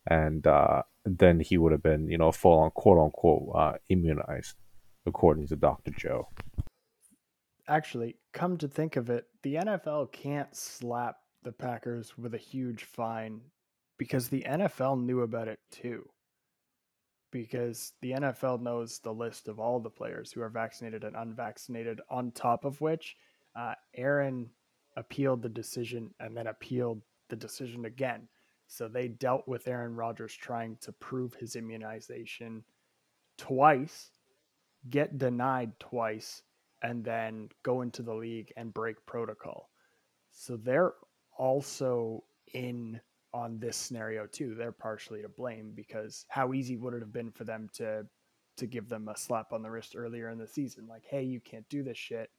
and 0.07 0.45
uh, 0.47 0.83
then 1.05 1.39
he 1.39 1.57
would 1.57 1.71
have 1.71 1.83
been, 1.83 2.09
you 2.09 2.17
know, 2.17 2.31
full 2.31 2.59
on 2.59 2.71
quote 2.71 2.99
unquote 2.99 3.51
uh, 3.55 3.73
immunized, 3.89 4.55
according 5.05 5.47
to 5.47 5.55
Doctor 5.55 5.91
Joe 5.91 6.27
actually, 7.67 8.15
come 8.33 8.57
to 8.57 8.67
think 8.67 8.95
of 8.95 9.09
it, 9.09 9.25
the 9.43 9.55
NFL 9.55 10.11
can't 10.11 10.55
slap 10.55 11.17
the 11.43 11.51
Packers 11.51 12.17
with 12.17 12.33
a 12.33 12.39
huge 12.39 12.83
fine 12.83 13.41
because 13.97 14.29
the 14.29 14.45
NFL 14.47 15.03
knew 15.03 15.21
about 15.21 15.47
it 15.47 15.59
too. 15.71 16.07
Because 17.31 17.93
the 18.01 18.11
NFL 18.11 18.61
knows 18.61 18.99
the 18.99 19.13
list 19.13 19.47
of 19.47 19.59
all 19.59 19.79
the 19.79 19.89
players 19.89 20.31
who 20.31 20.41
are 20.41 20.49
vaccinated 20.49 21.03
and 21.03 21.15
unvaccinated, 21.15 21.99
on 22.09 22.31
top 22.31 22.63
of 22.63 22.79
which, 22.79 23.15
uh, 23.55 23.73
Aaron 23.95 24.49
appealed 24.95 25.41
the 25.41 25.49
decision 25.49 26.13
and 26.19 26.35
then 26.35 26.47
appealed 26.47 27.01
the 27.29 27.35
decision 27.35 27.85
again. 27.85 28.27
So 28.67 28.87
they 28.87 29.07
dealt 29.07 29.47
with 29.47 29.67
Aaron 29.67 29.95
Rodgers 29.95 30.33
trying 30.33 30.77
to 30.81 30.91
prove 30.91 31.33
his 31.33 31.55
immunization 31.55 32.63
twice, 33.37 34.11
get 34.89 35.17
denied 35.17 35.79
twice, 35.79 36.43
and 36.83 37.03
then 37.03 37.49
go 37.63 37.81
into 37.81 38.03
the 38.03 38.13
league 38.13 38.51
and 38.57 38.73
break 38.73 38.97
protocol. 39.05 39.69
So 40.31 40.57
they're 40.57 40.93
also 41.37 42.23
in 42.53 42.99
on 43.33 43.59
this 43.59 43.77
scenario 43.77 44.25
too. 44.27 44.55
They're 44.55 44.71
partially 44.71 45.21
to 45.21 45.29
blame 45.29 45.73
because 45.75 46.25
how 46.29 46.53
easy 46.53 46.77
would 46.77 46.93
it 46.93 47.01
have 47.01 47.13
been 47.13 47.31
for 47.31 47.43
them 47.43 47.69
to 47.73 48.05
to 48.57 48.65
give 48.65 48.89
them 48.89 49.07
a 49.07 49.15
slap 49.15 49.53
on 49.53 49.61
the 49.61 49.69
wrist 49.69 49.95
earlier 49.95 50.29
in 50.29 50.39
the 50.39 50.47
season, 50.47 50.87
like, 50.87 51.05
"Hey, 51.05 51.23
you 51.23 51.39
can't 51.39 51.67
do 51.69 51.83
this 51.83 51.97
shit," 51.97 52.31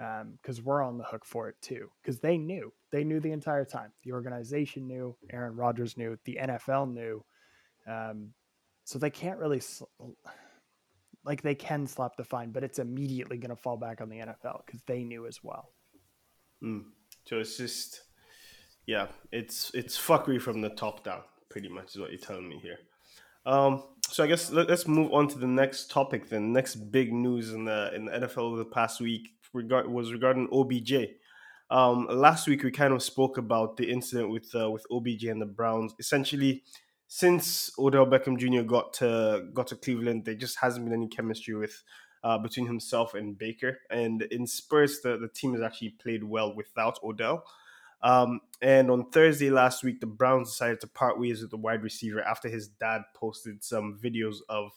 because 0.00 0.58
um, 0.58 0.64
we're 0.64 0.82
on 0.82 0.96
the 0.96 1.04
hook 1.04 1.26
for 1.26 1.48
it 1.48 1.56
too. 1.60 1.90
Because 2.02 2.20
they 2.20 2.38
knew, 2.38 2.72
they 2.90 3.04
knew 3.04 3.20
the 3.20 3.32
entire 3.32 3.64
time. 3.64 3.92
The 4.04 4.12
organization 4.12 4.86
knew, 4.86 5.14
Aaron 5.30 5.56
Rodgers 5.56 5.96
knew, 5.96 6.16
the 6.24 6.38
NFL 6.40 6.92
knew. 6.92 7.24
Um, 7.86 8.30
so 8.84 8.98
they 8.98 9.10
can't 9.10 9.38
really. 9.38 9.60
Sl- 9.60 9.84
like 11.24 11.42
they 11.42 11.54
can 11.54 11.86
slap 11.86 12.16
the 12.16 12.24
fine, 12.24 12.50
but 12.50 12.64
it's 12.64 12.78
immediately 12.78 13.36
going 13.36 13.54
to 13.54 13.62
fall 13.62 13.76
back 13.76 14.00
on 14.00 14.08
the 14.08 14.16
NFL 14.16 14.64
because 14.64 14.80
they 14.86 15.04
knew 15.04 15.26
as 15.26 15.40
well. 15.42 15.70
Mm. 16.62 16.84
So 17.26 17.38
it's 17.38 17.58
just, 17.58 18.02
yeah, 18.86 19.08
it's 19.30 19.70
it's 19.74 19.98
fuckery 19.98 20.40
from 20.40 20.62
the 20.62 20.70
top 20.70 21.04
down, 21.04 21.20
pretty 21.50 21.68
much 21.68 21.94
is 21.94 22.00
what 22.00 22.10
you're 22.10 22.18
telling 22.18 22.48
me 22.48 22.58
here. 22.62 22.78
Um, 23.44 23.82
so 24.08 24.24
I 24.24 24.26
guess 24.26 24.50
let, 24.50 24.70
us 24.70 24.86
move 24.86 25.12
on 25.12 25.28
to 25.28 25.38
the 25.38 25.46
next 25.46 25.90
topic. 25.90 26.28
Then 26.30 26.52
next 26.52 26.76
big 26.90 27.12
news 27.12 27.52
in 27.52 27.66
the 27.66 27.94
in 27.94 28.06
the 28.06 28.12
NFL 28.12 28.38
over 28.38 28.56
the 28.56 28.64
past 28.64 29.00
week 29.00 29.28
regard 29.52 29.88
was 29.88 30.12
regarding 30.12 30.48
OBJ. 30.52 31.08
Um, 31.70 32.08
last 32.10 32.48
week 32.48 32.64
we 32.64 32.70
kind 32.70 32.92
of 32.92 33.02
spoke 33.02 33.38
about 33.38 33.76
the 33.76 33.90
incident 33.90 34.30
with 34.30 34.54
uh, 34.54 34.70
with 34.70 34.84
OBJ 34.90 35.24
and 35.24 35.40
the 35.40 35.46
Browns. 35.46 35.94
Essentially, 35.98 36.62
since 37.06 37.70
Odell 37.78 38.06
Beckham 38.06 38.38
Jr. 38.38 38.62
got 38.62 38.92
to 38.94 39.48
got 39.52 39.68
to 39.68 39.76
Cleveland, 39.76 40.24
there 40.24 40.34
just 40.34 40.58
hasn't 40.58 40.84
been 40.84 40.94
any 40.94 41.08
chemistry 41.08 41.54
with 41.54 41.82
uh, 42.22 42.38
between 42.38 42.66
himself 42.66 43.14
and 43.14 43.38
Baker. 43.38 43.78
And 43.90 44.22
in 44.22 44.46
Spurs, 44.46 45.00
the, 45.00 45.16
the 45.16 45.28
team 45.28 45.52
has 45.54 45.62
actually 45.62 45.96
played 46.02 46.24
well 46.24 46.54
without 46.54 46.98
Odell. 47.02 47.44
Um, 48.02 48.40
and 48.62 48.90
on 48.90 49.10
Thursday 49.10 49.50
last 49.50 49.84
week, 49.84 50.00
the 50.00 50.06
Browns 50.06 50.50
decided 50.50 50.80
to 50.80 50.86
part 50.86 51.18
ways 51.18 51.42
with 51.42 51.50
the 51.50 51.56
wide 51.56 51.82
receiver 51.82 52.22
after 52.22 52.48
his 52.48 52.68
dad 52.68 53.02
posted 53.14 53.62
some 53.62 53.98
videos 54.02 54.36
of 54.48 54.70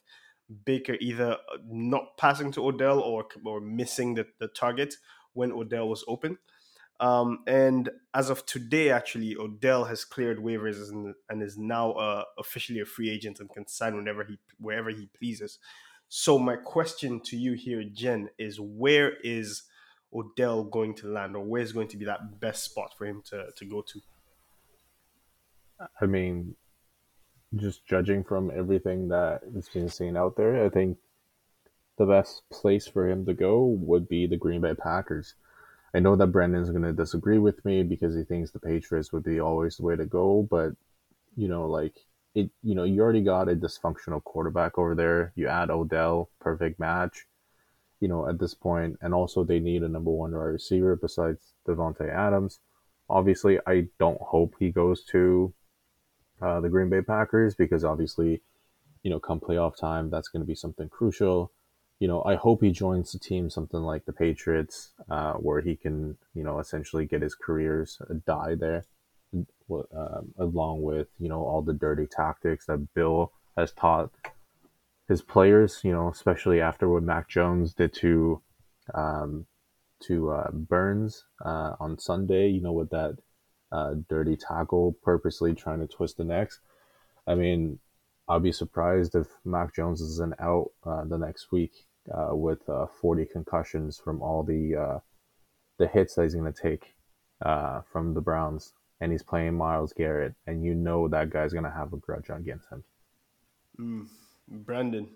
Baker 0.65 0.97
either 0.99 1.37
not 1.65 2.17
passing 2.17 2.51
to 2.53 2.65
Odell 2.65 2.99
or 2.99 3.25
or 3.45 3.61
missing 3.61 4.15
the, 4.15 4.25
the 4.39 4.47
target 4.47 4.95
when 5.33 5.51
Odell 5.51 5.89
was 5.89 6.03
open. 6.07 6.37
Um, 6.99 7.39
and 7.47 7.89
as 8.13 8.29
of 8.29 8.45
today, 8.45 8.91
actually, 8.91 9.35
Odell 9.35 9.85
has 9.85 10.05
cleared 10.05 10.37
waivers 10.37 10.89
and, 10.89 11.15
and 11.29 11.41
is 11.41 11.57
now 11.57 11.91
uh, 11.93 12.23
officially 12.37 12.79
a 12.79 12.85
free 12.85 13.09
agent 13.09 13.39
and 13.39 13.49
can 13.49 13.67
sign 13.67 13.95
whenever 13.95 14.23
he 14.23 14.37
wherever 14.59 14.89
he 14.89 15.09
pleases. 15.17 15.59
So 16.07 16.37
my 16.37 16.55
question 16.55 17.19
to 17.21 17.35
you 17.35 17.53
here, 17.53 17.83
Jen, 17.83 18.29
is 18.37 18.59
where 18.59 19.17
is 19.23 19.63
Odell 20.13 20.63
going 20.63 20.93
to 20.95 21.07
land, 21.07 21.35
or 21.35 21.43
where's 21.43 21.71
going 21.71 21.87
to 21.87 21.97
be 21.97 22.05
that 22.05 22.39
best 22.39 22.63
spot 22.63 22.93
for 22.97 23.05
him 23.05 23.23
to, 23.29 23.47
to 23.55 23.65
go 23.65 23.81
to? 23.81 23.99
I 25.99 26.05
mean, 26.05 26.55
just 27.55 27.85
judging 27.85 28.23
from 28.23 28.51
everything 28.55 29.09
that 29.09 29.41
is 29.55 29.69
being 29.69 29.89
seen 29.89 30.17
out 30.17 30.35
there, 30.35 30.65
I 30.65 30.69
think 30.69 30.97
the 31.97 32.05
best 32.05 32.43
place 32.51 32.87
for 32.87 33.07
him 33.07 33.25
to 33.25 33.33
go 33.33 33.63
would 33.65 34.07
be 34.07 34.25
the 34.25 34.37
Green 34.37 34.61
Bay 34.61 34.73
Packers. 34.73 35.35
I 35.93 35.99
know 35.99 36.15
that 36.15 36.27
Brandon's 36.27 36.71
going 36.71 36.83
to 36.83 36.93
disagree 36.93 37.37
with 37.37 37.63
me 37.65 37.83
because 37.83 38.15
he 38.15 38.23
thinks 38.23 38.49
the 38.49 38.59
Patriots 38.59 39.13
would 39.13 39.23
be 39.23 39.39
always 39.39 39.77
the 39.77 39.83
way 39.83 39.95
to 39.95 40.05
go, 40.05 40.47
but 40.49 40.71
you 41.35 41.47
know, 41.47 41.67
like 41.67 41.93
it, 42.33 42.49
you 42.63 42.73
know, 42.73 42.83
you 42.83 43.01
already 43.01 43.21
got 43.21 43.49
a 43.49 43.55
dysfunctional 43.55 44.23
quarterback 44.23 44.77
over 44.77 44.95
there. 44.95 45.33
You 45.35 45.47
add 45.47 45.69
Odell, 45.69 46.29
perfect 46.39 46.79
match. 46.79 47.27
You 47.99 48.07
know, 48.07 48.27
at 48.27 48.39
this 48.39 48.53
point, 48.53 48.97
and 49.01 49.13
also 49.13 49.43
they 49.43 49.59
need 49.59 49.83
a 49.83 49.87
number 49.87 50.11
one 50.11 50.31
wide 50.33 50.41
receiver 50.41 50.95
besides 50.95 51.53
Davante 51.65 52.09
Adams. 52.09 52.59
Obviously, 53.09 53.59
I 53.65 53.87
don't 53.99 54.19
hope 54.19 54.55
he 54.59 54.71
goes 54.71 55.05
to 55.05 55.53
uh, 56.43 56.59
the 56.59 56.69
Green 56.69 56.89
Bay 56.89 57.01
Packers 57.01 57.55
because 57.55 57.83
obviously, 57.83 58.41
you 59.03 59.09
know, 59.09 59.19
come 59.19 59.39
playoff 59.39 59.77
time, 59.77 60.09
that's 60.09 60.27
going 60.27 60.41
to 60.41 60.47
be 60.47 60.55
something 60.55 60.89
crucial 60.89 61.51
you 62.03 62.09
know, 62.09 62.21
I 62.25 62.35
hope 62.35 62.61
he 62.61 62.71
joins 62.71 63.13
a 63.13 63.19
team 63.19 63.49
something 63.49 63.79
like 63.79 64.03
the 64.03 64.11
Patriots, 64.11 64.89
uh, 65.09 65.33
where 65.35 65.61
he 65.61 65.77
can, 65.77 66.17
you 66.33 66.43
know, 66.43 66.59
essentially 66.59 67.05
get 67.05 67.21
his 67.21 67.33
careers 67.33 67.97
uh, 68.01 68.15
die 68.25 68.55
there, 68.55 68.83
um, 69.33 70.33
along 70.37 70.81
with 70.81 71.07
you 71.17 71.29
know 71.29 71.41
all 71.41 71.61
the 71.61 71.71
dirty 71.71 72.05
tactics 72.05 72.65
that 72.65 72.93
Bill 72.93 73.31
has 73.55 73.71
taught 73.71 74.11
his 75.07 75.21
players. 75.21 75.79
You 75.85 75.93
know, 75.93 76.09
especially 76.09 76.59
after 76.59 76.89
what 76.89 77.03
Mac 77.03 77.29
Jones 77.29 77.73
did 77.73 77.93
to 77.93 78.41
um, 78.93 79.45
to 80.01 80.31
uh, 80.31 80.51
Burns 80.51 81.23
uh, 81.45 81.75
on 81.79 81.97
Sunday. 81.99 82.49
You 82.49 82.59
know, 82.59 82.73
with 82.73 82.89
that 82.89 83.17
uh, 83.73 83.95
dirty 84.07 84.37
tackle, 84.37 84.95
purposely 85.03 85.53
trying 85.53 85.79
to 85.79 85.87
twist 85.87 86.17
the 86.17 86.23
necks. 86.23 86.59
I 87.27 87.35
mean, 87.35 87.79
I'll 88.27 88.39
be 88.39 88.51
surprised 88.51 89.15
if 89.15 89.27
Mac 89.43 89.75
Jones 89.75 89.99
isn't 89.99 90.39
out 90.39 90.71
uh, 90.85 91.03
the 91.05 91.17
next 91.17 91.51
week 91.51 91.71
uh, 92.13 92.35
with 92.35 92.67
uh, 92.69 92.85
40 93.01 93.25
concussions 93.25 93.99
from 93.99 94.21
all 94.21 94.43
the 94.43 94.75
uh, 94.75 94.99
the 95.79 95.87
hits 95.87 96.15
that 96.15 96.23
he's 96.23 96.35
going 96.35 96.53
to 96.53 96.61
take 96.61 96.93
uh, 97.43 97.81
from 97.91 98.13
the 98.13 98.21
Browns, 98.21 98.73
and 99.01 99.11
he's 99.11 99.23
playing 99.23 99.55
Myles 99.55 99.91
Garrett, 99.91 100.35
and 100.45 100.63
you 100.63 100.75
know 100.75 101.07
that 101.07 101.31
guy's 101.31 101.51
going 101.51 101.65
to 101.65 101.71
have 101.71 101.93
a 101.93 101.97
grudge 101.97 102.29
against 102.29 102.69
him. 102.69 102.83
Mm. 103.79 104.07
Brandon, 104.47 105.09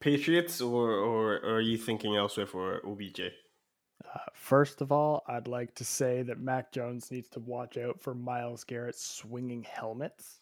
Patriots, 0.00 0.62
or, 0.62 0.92
or, 0.92 1.34
or 1.36 1.56
are 1.56 1.60
you 1.60 1.76
thinking 1.76 2.16
elsewhere 2.16 2.46
for 2.46 2.80
OBJ? 2.86 3.20
Uh, 4.04 4.18
first 4.32 4.80
of 4.80 4.92
all, 4.92 5.22
I'd 5.28 5.48
like 5.48 5.74
to 5.76 5.84
say 5.84 6.22
that 6.22 6.40
Mac 6.40 6.72
Jones 6.72 7.10
needs 7.10 7.28
to 7.30 7.40
watch 7.40 7.76
out 7.76 8.00
for 8.00 8.14
Myles 8.14 8.64
Garrett 8.64 8.96
swinging 8.96 9.62
helmets. 9.62 10.40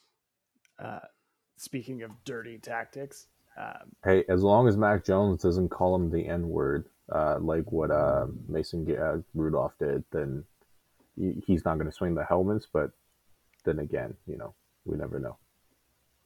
speaking 1.57 2.03
of 2.03 2.13
dirty 2.25 2.59
tactics, 2.59 3.27
um, 3.59 3.91
hey, 4.05 4.25
as 4.29 4.43
long 4.43 4.69
as 4.69 4.77
Mac 4.77 5.05
Jones 5.05 5.43
doesn't 5.43 5.71
call 5.71 5.95
him 5.97 6.11
the 6.11 6.27
N 6.27 6.49
word, 6.49 6.87
uh, 7.13 7.39
like 7.41 7.73
what 7.73 7.91
uh, 7.91 8.27
Mason 8.49 8.87
uh, 8.97 9.19
Rudolph 9.35 9.77
did, 9.81 10.05
then 10.13 10.45
he's 11.17 11.65
not 11.65 11.75
going 11.75 11.87
to 11.87 11.93
swing 11.93 12.15
the 12.15 12.25
helmets. 12.25 12.69
But 12.73 12.93
then 13.65 13.81
again, 13.81 14.15
you 14.27 14.37
know, 14.37 14.55
we 14.85 14.97
never 14.97 15.19
know. 15.19 15.37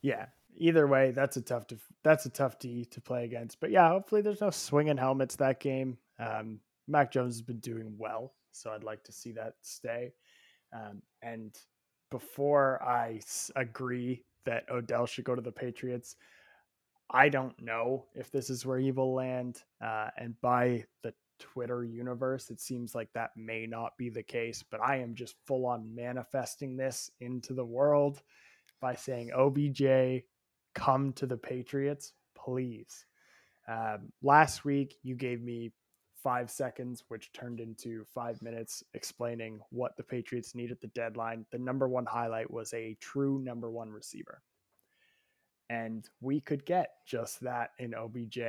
Yeah. 0.01 0.27
Either 0.55 0.85
way, 0.85 1.09
that's 1.09 1.35
a 1.37 1.41
tough 1.41 1.65
to, 1.67 1.77
that's 2.03 2.27
a 2.27 2.29
tough 2.29 2.59
D 2.59 2.85
to 2.85 3.01
play 3.01 3.23
against. 3.23 3.59
But 3.59 3.71
yeah, 3.71 3.89
hopefully 3.89 4.21
there's 4.21 4.41
no 4.41 4.51
swinging 4.51 4.97
helmets 4.97 5.35
that 5.37 5.59
game. 5.59 5.97
Um, 6.19 6.59
Mac 6.87 7.11
Jones 7.11 7.35
has 7.35 7.41
been 7.41 7.59
doing 7.59 7.95
well, 7.97 8.33
so 8.51 8.71
I'd 8.71 8.83
like 8.83 9.03
to 9.03 9.11
see 9.11 9.31
that 9.33 9.53
stay. 9.61 10.13
Um, 10.73 11.01
and 11.21 11.55
before 12.11 12.81
I 12.83 13.21
agree 13.55 14.23
that 14.45 14.65
Odell 14.69 15.05
should 15.05 15.25
go 15.25 15.35
to 15.35 15.41
the 15.41 15.51
Patriots, 15.51 16.15
I 17.09 17.29
don't 17.29 17.59
know 17.61 18.05
if 18.15 18.31
this 18.31 18.49
is 18.49 18.65
where 18.65 18.79
he 18.79 18.91
will 18.91 19.13
land. 19.13 19.61
Uh, 19.83 20.09
and 20.17 20.39
by 20.41 20.85
the 21.03 21.13
Twitter 21.39 21.83
universe, 21.83 22.49
it 22.49 22.59
seems 22.59 22.95
like 22.95 23.09
that 23.13 23.31
may 23.35 23.65
not 23.67 23.97
be 23.97 24.09
the 24.09 24.23
case, 24.23 24.63
but 24.69 24.81
I 24.81 24.97
am 24.97 25.15
just 25.15 25.35
full 25.45 25.65
on 25.65 25.93
manifesting 25.95 26.75
this 26.75 27.11
into 27.19 27.53
the 27.53 27.65
world 27.65 28.21
by 28.81 28.95
saying, 28.95 29.31
OBJ, 29.31 30.23
come 30.73 31.13
to 31.13 31.25
the 31.25 31.37
Patriots, 31.37 32.13
please. 32.35 33.05
Um, 33.67 34.11
last 34.21 34.65
week, 34.65 34.95
you 35.03 35.15
gave 35.15 35.41
me 35.41 35.71
five 36.23 36.49
seconds, 36.49 37.03
which 37.09 37.31
turned 37.33 37.59
into 37.59 38.05
five 38.13 38.41
minutes 38.41 38.83
explaining 38.93 39.59
what 39.69 39.95
the 39.97 40.03
Patriots 40.03 40.55
need 40.55 40.71
at 40.71 40.81
the 40.81 40.87
deadline. 40.87 41.45
The 41.51 41.59
number 41.59 41.87
one 41.87 42.05
highlight 42.05 42.49
was 42.49 42.73
a 42.73 42.97
true 42.99 43.39
number 43.39 43.69
one 43.69 43.89
receiver. 43.89 44.41
And 45.69 46.07
we 46.21 46.39
could 46.39 46.65
get 46.65 46.89
just 47.05 47.41
that 47.41 47.71
in 47.79 47.93
OBJ 47.93 48.39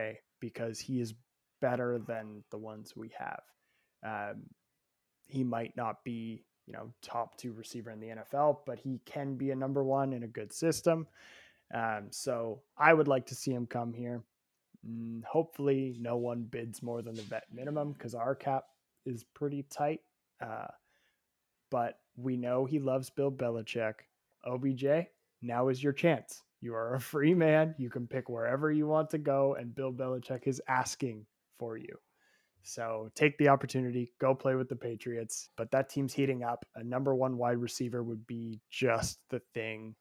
because 0.41 0.79
he 0.79 1.01
is 1.01 1.15
better 1.61 1.99
than 1.99 2.45
the 2.51 2.59
ones 2.59 2.95
we 2.97 3.11
have. 3.19 3.43
Um, 4.05 4.43
he 5.27 5.43
might 5.43 5.77
not 5.77 6.05
be, 6.05 6.45
you 6.67 6.73
know, 6.73 6.93
top 7.03 7.37
two 7.39 7.53
receiver 7.53 7.91
in 7.91 8.01
the 8.01 8.09
NFL, 8.09 8.59
but 8.67 8.79
he 8.79 9.01
can 9.07 9.37
be 9.37 9.51
a 9.51 9.57
number 9.57 9.83
one 9.83 10.13
in 10.13 10.23
a 10.23 10.29
good 10.29 10.53
system. 10.53 11.07
Um, 11.75 12.09
so 12.11 12.63
I 12.77 12.93
would 12.93 13.09
like 13.09 13.27
to 13.27 13.35
see 13.35 13.53
him 13.53 13.67
come 13.67 13.93
here. 13.93 14.23
Mm, 14.89 15.25
hopefully, 15.25 15.97
no 15.99 16.17
one 16.17 16.43
bids 16.43 16.83
more 16.83 17.03
than 17.03 17.15
the 17.15 17.23
vet 17.23 17.45
minimum 17.53 17.93
because 17.93 18.15
our 18.15 18.35
cap 18.35 18.65
is 19.07 19.25
pretty 19.35 19.65
tight. 19.71 20.01
Uh, 20.41 20.67
but 21.71 21.99
we 22.17 22.37
know 22.37 22.65
he 22.65 22.79
loves 22.79 23.11
Bill 23.11 23.33
Belichick. 23.33 23.95
OBJ, 24.45 25.07
now 25.43 25.69
is 25.69 25.83
your 25.83 25.93
chance. 25.93 26.43
You 26.61 26.75
are 26.75 26.95
a 26.95 27.01
free 27.01 27.35
man. 27.35 27.75
You 27.79 27.91
can 27.91 28.07
pick 28.07 28.29
wherever 28.29 28.71
you 28.71 28.87
want 28.87 29.11
to 29.11 29.19
go, 29.19 29.55
and 29.55 29.75
Bill 29.75 29.93
Belichick 29.93 30.47
is 30.47 30.63
asking 30.69 31.27
for 31.59 31.77
you. 31.77 31.99
So 32.63 33.11
take 33.15 33.37
the 33.37 33.49
opportunity, 33.49 34.15
go 34.19 34.35
play 34.35 34.55
with 34.55 34.71
the 34.71 34.77
Patriots. 34.77 35.51
But 35.57 35.71
that 35.73 35.91
team's 35.91 36.15
heating 36.15 36.43
up. 36.43 36.65
A 36.77 36.83
number 36.83 37.15
one 37.15 37.37
wide 37.37 37.59
receiver 37.59 38.03
would 38.03 38.27
be 38.27 38.61
just 38.71 39.19
the 39.29 39.43
thing 39.53 39.95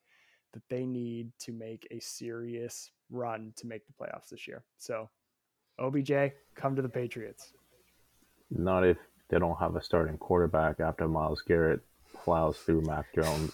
that 0.53 0.63
they 0.69 0.85
need 0.85 1.31
to 1.39 1.51
make 1.51 1.85
a 1.91 1.99
serious 1.99 2.89
run 3.13 3.53
to 3.57 3.67
make 3.67 3.85
the 3.85 3.93
playoffs 3.93 4.29
this 4.29 4.47
year. 4.47 4.63
So 4.77 5.09
OBJ, 5.79 6.11
come 6.55 6.75
to 6.75 6.81
the 6.81 6.89
Patriots. 6.89 7.53
Not 8.49 8.85
if 8.85 8.97
they 9.29 9.39
don't 9.39 9.57
have 9.57 9.75
a 9.75 9.83
starting 9.83 10.17
quarterback 10.17 10.79
after 10.79 11.07
Myles 11.07 11.41
Garrett 11.41 11.81
plows 12.13 12.57
through 12.57 12.81
Mac 12.81 13.13
Jones 13.15 13.51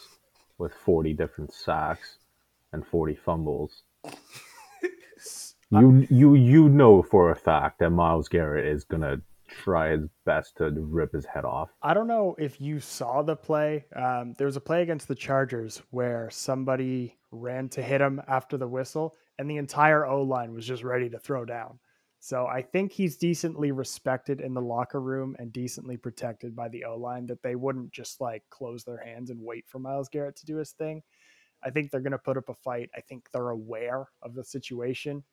with 0.58 0.74
40 0.74 1.14
different 1.14 1.54
sacks 1.54 2.18
and 2.74 2.86
40 2.86 3.16
fumbles. 3.16 3.84
you 5.72 6.08
you 6.10 6.36
you 6.36 6.70
know 6.70 7.02
for 7.02 7.32
a 7.32 7.36
fact 7.36 7.80
that 7.80 7.92
Miles 7.92 8.28
Garrett 8.28 8.68
is 8.68 8.84
gonna 8.84 9.22
try 9.48 9.92
his 9.92 10.08
best 10.26 10.58
to 10.58 10.70
rip 10.70 11.14
his 11.14 11.26
head 11.26 11.46
off. 11.46 11.70
I 11.82 11.94
don't 11.94 12.08
know 12.08 12.36
if 12.38 12.62
you 12.62 12.80
saw 12.80 13.22
the 13.22 13.36
play. 13.36 13.86
Um, 13.96 14.34
there 14.38 14.46
was 14.46 14.56
a 14.56 14.62
play 14.62 14.82
against 14.82 15.08
the 15.08 15.16
Chargers 15.16 15.82
where 15.90 16.30
somebody 16.30 17.18
ran 17.32 17.70
to 17.70 17.82
hit 17.82 18.02
him 18.02 18.22
after 18.28 18.58
the 18.58 18.68
whistle, 18.68 19.16
and 19.40 19.50
the 19.50 19.58
entire 19.58 20.06
O 20.06 20.22
line 20.22 20.54
was 20.54 20.68
just 20.68 20.84
ready 20.84 21.10
to 21.10 21.18
throw 21.18 21.46
down. 21.46 21.80
So 22.20 22.46
I 22.46 22.62
think 22.62 22.92
he's 22.92 23.16
decently 23.16 23.72
respected 23.72 24.42
in 24.42 24.54
the 24.54 24.62
locker 24.62 25.00
room 25.00 25.38
and 25.40 25.54
decently 25.54 25.96
protected 25.96 26.54
by 26.54 26.68
the 26.68 26.84
O 26.84 26.98
line 26.98 27.26
that 27.28 27.42
they 27.42 27.56
wouldn't 27.56 27.92
just 27.94 28.20
like 28.20 28.44
close 28.50 28.84
their 28.84 28.98
hands 28.98 29.30
and 29.30 29.40
wait 29.42 29.66
for 29.68 29.80
Myles 29.80 30.10
Garrett 30.10 30.36
to 30.36 30.46
do 30.46 30.58
his 30.58 30.72
thing. 30.72 31.02
I 31.64 31.70
think 31.70 31.90
they're 31.90 32.02
going 32.02 32.12
to 32.12 32.18
put 32.18 32.36
up 32.36 32.50
a 32.50 32.54
fight. 32.54 32.90
I 32.94 33.00
think 33.00 33.28
they're 33.32 33.50
aware 33.50 34.10
of 34.22 34.36
the 34.36 34.44
situation. 34.44 35.24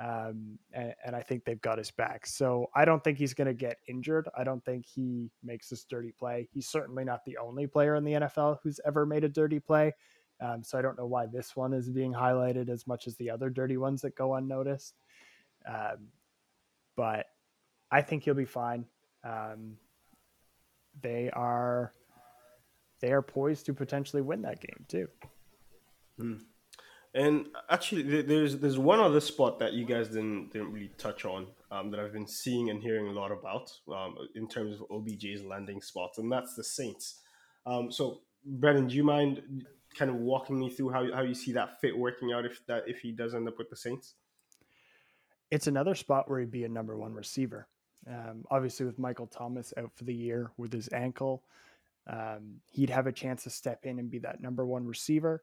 Um, 0.00 0.58
and, 0.72 0.94
and, 1.04 1.14
I 1.14 1.20
think 1.20 1.44
they've 1.44 1.60
got 1.60 1.76
his 1.76 1.90
back. 1.90 2.26
So 2.26 2.66
I 2.74 2.86
don't 2.86 3.04
think 3.04 3.18
he's 3.18 3.34
going 3.34 3.46
to 3.46 3.54
get 3.54 3.76
injured. 3.86 4.26
I 4.36 4.42
don't 4.42 4.64
think 4.64 4.86
he 4.86 5.30
makes 5.44 5.68
this 5.68 5.84
dirty 5.84 6.12
play. 6.18 6.48
He's 6.50 6.66
certainly 6.66 7.04
not 7.04 7.24
the 7.26 7.36
only 7.36 7.66
player 7.66 7.94
in 7.94 8.02
the 8.02 8.12
NFL 8.12 8.56
who's 8.62 8.80
ever 8.86 9.04
made 9.04 9.22
a 9.22 9.28
dirty 9.28 9.60
play. 9.60 9.92
Um, 10.42 10.62
so 10.64 10.76
I 10.76 10.82
don't 10.82 10.98
know 10.98 11.06
why 11.06 11.26
this 11.26 11.54
one 11.54 11.72
is 11.72 11.88
being 11.88 12.12
highlighted 12.12 12.68
as 12.68 12.86
much 12.86 13.06
as 13.06 13.14
the 13.16 13.30
other 13.30 13.48
dirty 13.48 13.76
ones 13.76 14.02
that 14.02 14.16
go 14.16 14.34
unnoticed. 14.34 14.94
Um, 15.66 16.08
but 16.96 17.26
I 17.90 18.02
think 18.02 18.24
he'll 18.24 18.34
be 18.34 18.44
fine. 18.44 18.84
Um, 19.24 19.76
they 21.00 21.30
are 21.30 21.92
they 23.00 23.12
are 23.12 23.22
poised 23.22 23.66
to 23.66 23.74
potentially 23.74 24.22
win 24.22 24.42
that 24.42 24.60
game 24.60 24.84
too. 24.88 25.08
Hmm. 26.18 26.36
And 27.14 27.46
actually, 27.68 28.22
there's 28.22 28.56
there's 28.56 28.78
one 28.78 28.98
other 28.98 29.20
spot 29.20 29.58
that 29.58 29.74
you 29.74 29.84
guys 29.84 30.08
didn't 30.08 30.52
didn't 30.52 30.72
really 30.72 30.90
touch 30.96 31.26
on 31.26 31.46
um, 31.70 31.90
that 31.90 32.00
I've 32.00 32.12
been 32.12 32.26
seeing 32.26 32.70
and 32.70 32.82
hearing 32.82 33.08
a 33.08 33.12
lot 33.12 33.30
about 33.30 33.70
um, 33.94 34.16
in 34.34 34.48
terms 34.48 34.80
of 34.80 34.88
OBJ's 34.88 35.44
landing 35.44 35.82
spots, 35.82 36.18
and 36.18 36.32
that's 36.32 36.54
the 36.54 36.64
Saints. 36.64 37.20
Um, 37.66 37.92
so, 37.92 38.22
Brennan, 38.46 38.88
do 38.88 38.96
you 38.96 39.04
mind 39.04 39.42
kind 39.94 40.10
of 40.10 40.16
walking 40.16 40.58
me 40.58 40.70
through 40.70 40.90
how, 40.90 41.12
how 41.14 41.22
you 41.22 41.34
see 41.34 41.52
that 41.52 41.80
fit 41.80 41.96
working 41.96 42.32
out 42.32 42.44
if 42.44 42.64
that 42.66 42.84
if 42.86 43.00
he 43.00 43.12
does 43.12 43.34
end 43.34 43.48
up 43.48 43.58
with 43.58 43.70
the 43.70 43.76
Saints? 43.76 44.14
It's 45.50 45.66
another 45.66 45.94
spot 45.94 46.30
where 46.30 46.40
he'd 46.40 46.50
be 46.50 46.64
a 46.64 46.68
number 46.68 46.96
one 46.96 47.12
receiver. 47.12 47.68
Um, 48.08 48.44
obviously, 48.50 48.86
with 48.86 48.98
Michael 48.98 49.26
Thomas 49.26 49.72
out 49.76 49.92
for 49.94 50.04
the 50.04 50.14
year 50.14 50.50
with 50.56 50.72
his 50.72 50.88
ankle, 50.92 51.44
um, 52.06 52.60
he'd 52.70 52.90
have 52.90 53.06
a 53.06 53.12
chance 53.12 53.44
to 53.44 53.50
step 53.50 53.84
in 53.84 53.98
and 53.98 54.10
be 54.10 54.18
that 54.20 54.40
number 54.40 54.66
one 54.66 54.86
receiver. 54.86 55.42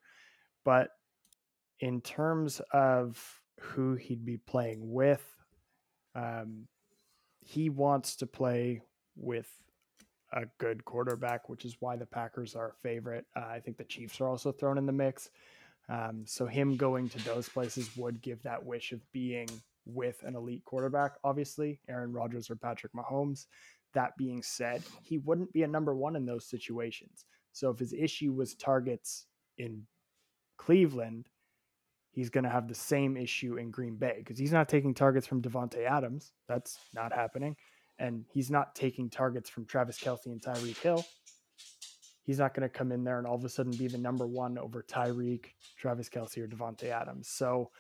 But 0.66 0.90
in 1.80 2.02
terms 2.02 2.62
of 2.74 3.42
who 3.60 3.96
he'd 3.96 4.26
be 4.26 4.38
playing 4.38 4.92
with, 4.92 5.24
um, 6.16 6.68
he 7.40 7.70
wants 7.70 8.18
to 8.18 8.26
play 8.26 8.82
with 9.16 9.50
a 10.34 10.44
good 10.60 10.86
quarterback, 10.86 11.50
which 11.50 11.65
is 11.65 11.78
why 11.80 11.96
the 11.96 12.06
Packers 12.06 12.56
are 12.56 12.70
a 12.70 12.74
favorite. 12.84 13.26
Uh, 13.36 13.46
I 13.46 13.60
think 13.60 13.78
the 13.78 13.84
Chiefs 13.84 14.22
are 14.22 14.28
also 14.28 14.52
thrown 14.52 14.78
in 14.78 14.86
the 14.86 14.92
mix. 14.92 15.30
Um, 15.89 16.24
so 16.26 16.46
him 16.46 16.78
going 16.78 17.10
to 17.10 17.26
those 17.26 17.50
places 17.50 17.89
would 17.98 18.22
give 18.22 18.44
that 18.44 18.63
wish 18.63 18.92
of 18.92 19.02
being 19.12 19.50
with 19.86 20.22
an 20.24 20.36
elite 20.36 20.63
quarterback, 20.65 21.13
obviously, 21.24 21.80
Aaron 21.89 22.13
Rodgers 22.13 22.50
or 22.50 22.56
Patrick 22.56 22.94
Mahomes. 22.94 23.48
That 23.94 24.15
being 24.18 24.44
said, 24.44 24.84
he 25.02 25.18
wouldn't 25.18 25.52
be 25.52 25.63
a 25.63 25.68
number 25.68 25.96
one 25.96 26.15
in 26.15 26.26
those 26.26 26.48
situations. 26.48 27.26
So 27.54 27.72
if 27.72 27.80
his 27.80 27.94
issue 27.94 28.32
was 28.32 28.54
targets 28.54 29.26
in 29.58 29.84
Cleveland, 30.58 31.28
he's 32.12 32.30
going 32.30 32.44
to 32.44 32.50
have 32.52 32.68
the 32.68 32.76
same 32.76 33.18
issue 33.18 33.58
in 33.58 33.72
Green 33.72 33.96
Bay 33.96 34.15
because 34.18 34.38
he's 34.38 34.52
not 34.52 34.70
taking 34.70 34.94
targets 34.94 35.26
from 35.26 35.42
Davante 35.42 35.86
Adams. 35.86 36.34
That's 36.48 36.78
not 36.94 37.13
happening. 37.13 37.56
And 38.00 38.26
he's 38.32 38.50
not 38.50 38.76
taking 38.76 39.10
targets 39.10 39.50
from 39.50 39.66
Travis 39.66 40.00
Kelce 40.00 40.28
and 40.28 40.42
Tyreek 40.42 40.78
Hill. 40.78 41.06
He's 42.24 42.40
not 42.40 42.54
going 42.54 42.68
to 42.68 42.70
come 42.70 42.92
in 42.92 43.04
there 43.04 43.18
and 43.18 43.28
all 43.28 43.36
of 43.36 43.44
a 43.44 43.50
sudden 43.50 43.74
be 43.74 43.88
the 43.88 43.98
number 43.98 44.26
one 44.28 44.58
over 44.58 44.84
Tyreek, 44.84 45.46
Travis 45.78 46.10
Kelce, 46.10 46.38
or 46.38 46.48
Davante 46.48 46.86
Adams. 46.86 47.28
So 47.28 47.72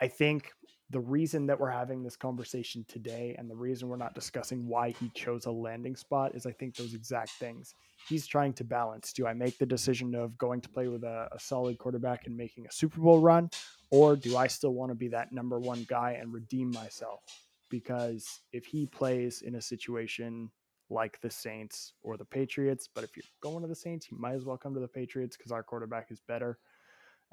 I 0.00 0.08
think 0.08 0.50
the 0.90 1.00
reason 1.00 1.46
that 1.46 1.58
we're 1.58 1.70
having 1.70 2.02
this 2.02 2.16
conversation 2.16 2.84
today 2.88 3.34
and 3.38 3.50
the 3.50 3.56
reason 3.56 3.88
we're 3.88 3.96
not 3.96 4.14
discussing 4.14 4.66
why 4.66 4.90
he 4.90 5.10
chose 5.14 5.46
a 5.46 5.50
landing 5.50 5.96
spot 5.96 6.34
is 6.34 6.46
I 6.46 6.52
think 6.52 6.76
those 6.76 6.94
exact 6.94 7.30
things. 7.30 7.74
He's 8.08 8.26
trying 8.26 8.52
to 8.54 8.64
balance. 8.64 9.12
Do 9.12 9.26
I 9.26 9.32
make 9.32 9.58
the 9.58 9.66
decision 9.66 10.14
of 10.14 10.36
going 10.36 10.60
to 10.60 10.68
play 10.68 10.88
with 10.88 11.02
a, 11.04 11.28
a 11.32 11.40
solid 11.40 11.78
quarterback 11.78 12.26
and 12.26 12.36
making 12.36 12.66
a 12.66 12.72
Super 12.72 13.00
Bowl 13.00 13.20
run? 13.20 13.50
Or 13.90 14.14
do 14.14 14.36
I 14.36 14.46
still 14.46 14.72
want 14.72 14.90
to 14.90 14.94
be 14.94 15.08
that 15.08 15.32
number 15.32 15.58
one 15.58 15.86
guy 15.88 16.18
and 16.20 16.32
redeem 16.32 16.70
myself? 16.70 17.20
Because 17.70 18.40
if 18.52 18.66
he 18.66 18.86
plays 18.86 19.42
in 19.42 19.56
a 19.56 19.62
situation 19.62 20.50
like 20.90 21.20
the 21.20 21.30
Saints 21.30 21.94
or 22.02 22.16
the 22.16 22.24
Patriots, 22.24 22.88
but 22.94 23.04
if 23.04 23.16
you're 23.16 23.24
going 23.40 23.62
to 23.62 23.68
the 23.68 23.74
Saints, 23.74 24.10
you 24.10 24.18
might 24.18 24.34
as 24.34 24.44
well 24.44 24.56
come 24.56 24.74
to 24.74 24.80
the 24.80 24.88
Patriots 24.88 25.36
because 25.36 25.52
our 25.52 25.62
quarterback 25.62 26.10
is 26.10 26.20
better. 26.26 26.58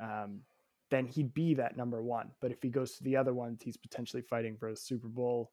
Um, 0.01 0.41
then 0.89 1.05
he'd 1.05 1.33
be 1.33 1.53
that 1.55 1.77
number 1.77 2.01
one. 2.01 2.31
But 2.41 2.51
if 2.51 2.61
he 2.61 2.69
goes 2.69 2.95
to 2.97 3.03
the 3.03 3.15
other 3.15 3.33
ones, 3.33 3.61
he's 3.63 3.77
potentially 3.77 4.21
fighting 4.21 4.57
for 4.57 4.69
a 4.69 4.75
Super 4.75 5.07
Bowl, 5.07 5.51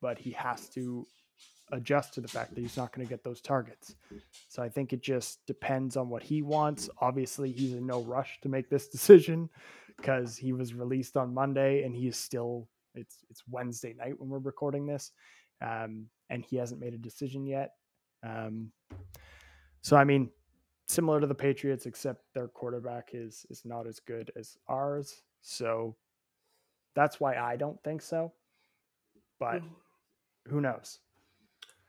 but 0.00 0.18
he 0.18 0.30
has 0.32 0.68
to 0.70 1.06
adjust 1.72 2.14
to 2.14 2.20
the 2.20 2.28
fact 2.28 2.54
that 2.54 2.60
he's 2.60 2.76
not 2.76 2.92
going 2.92 3.06
to 3.06 3.10
get 3.10 3.24
those 3.24 3.40
targets. 3.40 3.94
So 4.48 4.62
I 4.62 4.68
think 4.68 4.92
it 4.92 5.02
just 5.02 5.44
depends 5.46 5.96
on 5.96 6.08
what 6.08 6.22
he 6.22 6.42
wants. 6.42 6.90
Obviously, 7.00 7.52
he's 7.52 7.74
in 7.74 7.86
no 7.86 8.02
rush 8.02 8.38
to 8.42 8.48
make 8.48 8.68
this 8.68 8.88
decision 8.96 9.48
because 9.96 10.36
he 10.36 10.52
was 10.52 10.74
released 10.74 11.16
on 11.16 11.34
Monday 11.34 11.82
and 11.82 11.94
he 11.94 12.08
is 12.08 12.16
still 12.16 12.68
it's 12.94 13.24
it's 13.30 13.42
Wednesday 13.48 13.94
night 13.98 14.18
when 14.18 14.28
we're 14.28 14.38
recording 14.38 14.86
this. 14.86 15.12
um, 15.62 16.06
and 16.30 16.44
he 16.44 16.56
hasn't 16.56 16.80
made 16.80 16.94
a 16.94 16.98
decision 16.98 17.46
yet. 17.46 17.72
Um, 18.22 18.72
so 19.82 19.96
I 19.96 20.04
mean, 20.04 20.30
similar 20.88 21.20
to 21.20 21.26
the 21.26 21.34
Patriots, 21.34 21.86
except 21.86 22.22
their 22.34 22.48
quarterback 22.48 23.10
is 23.12 23.46
is 23.50 23.62
not 23.64 23.86
as 23.86 24.00
good 24.00 24.30
as 24.36 24.56
ours. 24.68 25.22
So 25.42 25.96
that's 26.94 27.20
why 27.20 27.36
I 27.36 27.56
don't 27.56 27.82
think 27.82 28.02
so. 28.02 28.32
But 29.38 29.62
who 30.48 30.60
knows? 30.60 30.98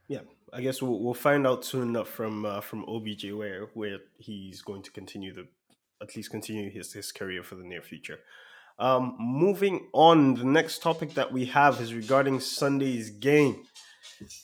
Yeah, 0.08 0.22
I 0.54 0.62
guess 0.62 0.82
we'll, 0.82 1.00
we'll 1.00 1.14
find 1.14 1.48
out 1.48 1.64
soon 1.66 1.90
enough 1.90 2.10
from 2.10 2.46
uh, 2.46 2.62
from 2.62 2.86
OBJ 2.88 3.32
where 3.32 3.68
where 3.74 4.00
he's 4.18 4.62
going 4.62 4.84
to 4.84 4.92
continue 4.92 5.34
the 5.34 5.48
at 6.02 6.16
least 6.16 6.32
continue 6.32 6.70
his 6.70 6.94
his 6.94 7.12
career 7.12 7.44
for 7.44 7.56
the 7.56 7.64
near 7.64 7.82
future. 7.82 8.20
Um, 8.80 9.16
moving 9.20 9.90
on, 9.94 10.36
the 10.36 10.46
next 10.46 10.82
topic 10.82 11.14
that 11.14 11.32
we 11.32 11.46
have 11.46 11.80
is 11.80 11.94
regarding 11.94 12.40
Sunday's 12.40 13.10
game. 13.10 13.64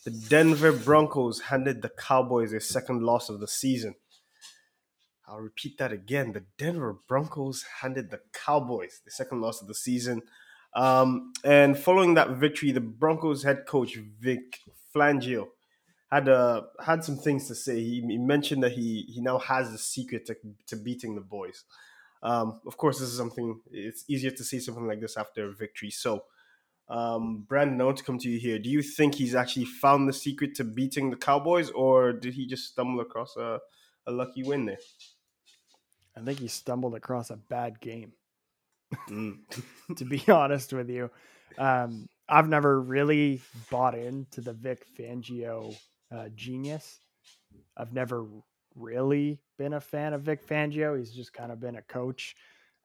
The 0.06 0.12
Denver 0.12 0.72
Broncos 0.72 1.42
handed 1.42 1.82
the 1.82 1.90
Cowboys 1.90 2.52
their 2.52 2.60
second 2.60 3.04
loss 3.04 3.30
of 3.30 3.40
the 3.40 3.48
season. 3.48 3.96
I'll 5.28 5.40
repeat 5.40 5.78
that 5.78 5.92
again. 5.92 6.32
The 6.32 6.46
Denver 6.58 6.98
Broncos 7.08 7.66
handed 7.82 8.12
the 8.12 8.22
Cowboys 8.34 9.02
the 9.04 9.12
second 9.12 9.42
loss 9.42 9.62
of 9.62 9.68
the 9.68 9.76
season. 9.76 10.22
Um, 10.74 11.34
and 11.44 11.78
following 11.78 12.14
that 12.14 12.32
victory, 12.32 12.72
the 12.72 12.82
Broncos 12.82 13.44
head 13.44 13.66
coach 13.66 13.96
Vic 14.20 14.60
Fangio 14.96 15.48
had 16.12 16.30
uh, 16.30 16.62
had 16.84 17.04
some 17.04 17.18
things 17.18 17.48
to 17.48 17.56
say. 17.56 17.76
He, 17.76 18.02
he, 18.02 18.18
mentioned 18.18 18.64
that 18.64 18.74
he 18.74 19.06
he 19.10 19.22
now 19.22 19.40
has 19.40 19.72
the 19.72 19.78
secret 19.78 20.26
to, 20.28 20.36
to 20.68 20.76
beating 20.76 21.16
the 21.16 21.22
boys. 21.22 21.64
Um, 22.24 22.60
of 22.66 22.78
course, 22.78 23.00
this 23.00 23.10
is 23.10 23.18
something. 23.18 23.62
It's 23.72 24.04
easier 24.08 24.32
to 24.32 24.44
see 24.44 24.60
something 24.60 24.88
like 24.88 25.02
this 25.02 25.18
after 25.18 25.46
a 25.46 25.54
victory. 25.54 25.92
So, 25.92 26.24
um, 26.90 27.46
Brandon, 27.48 27.82
I 27.82 27.86
want 27.86 27.98
to 27.98 28.04
come 28.04 28.18
to 28.20 28.30
you 28.30 28.40
here. 28.40 28.60
Do 28.60 28.70
you 28.70 28.82
think 28.82 29.16
he's 29.16 29.36
actually 29.36 29.66
found 29.66 30.08
the 30.08 30.14
secret 30.14 30.56
to 30.56 30.64
beating 30.64 31.10
the 31.10 31.18
Cowboys, 31.18 31.70
or 31.72 32.14
did 32.14 32.34
he 32.34 32.48
just 32.48 32.66
stumble 32.66 33.02
across 33.02 33.36
a, 33.36 33.60
a 34.06 34.12
lucky 34.12 34.44
win 34.44 34.66
there? 34.66 34.80
I 36.16 36.22
think 36.22 36.40
he 36.40 36.48
stumbled 36.48 36.96
across 36.96 37.30
a 37.30 37.38
bad 37.38 37.80
game. 37.80 38.14
Mm. 39.10 39.40
to 39.98 40.06
be 40.06 40.24
honest 40.28 40.74
with 40.74 40.90
you, 40.90 41.12
um, 41.58 42.08
I've 42.28 42.50
never 42.50 42.82
really 42.82 43.42
bought 43.70 43.96
into 43.96 44.42
the 44.42 44.54
Vic 44.54 44.86
Fangio 44.98 45.76
uh, 46.12 46.30
genius. 46.36 47.00
I've 47.76 47.94
never 47.94 48.26
really 48.78 49.42
been 49.58 49.74
a 49.74 49.82
fan 49.82 50.14
of 50.14 50.22
Vic 50.22 50.46
Fangio. 50.46 50.98
He's 50.98 51.12
just 51.12 51.34
kind 51.34 51.52
of 51.52 51.60
been 51.60 51.76
a 51.76 51.82
coach. 51.82 52.36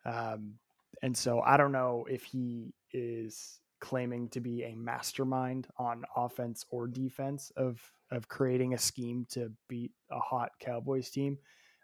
Um, 0.04 0.54
and 1.02 1.16
so 1.16 1.40
I 1.40 1.56
don't 1.56 1.72
know 1.72 2.06
if 2.10 2.24
he 2.24 2.74
is 2.92 3.60
claiming 3.80 4.28
to 4.28 4.40
be 4.40 4.62
a 4.62 4.74
mastermind 4.76 5.66
on 5.76 6.04
offense 6.16 6.64
or 6.70 6.86
defense 6.86 7.50
of 7.56 7.80
of 8.12 8.28
creating 8.28 8.74
a 8.74 8.78
scheme 8.78 9.26
to 9.30 9.50
beat 9.68 9.90
a 10.10 10.20
hot 10.20 10.50
Cowboys 10.60 11.10
team. 11.10 11.38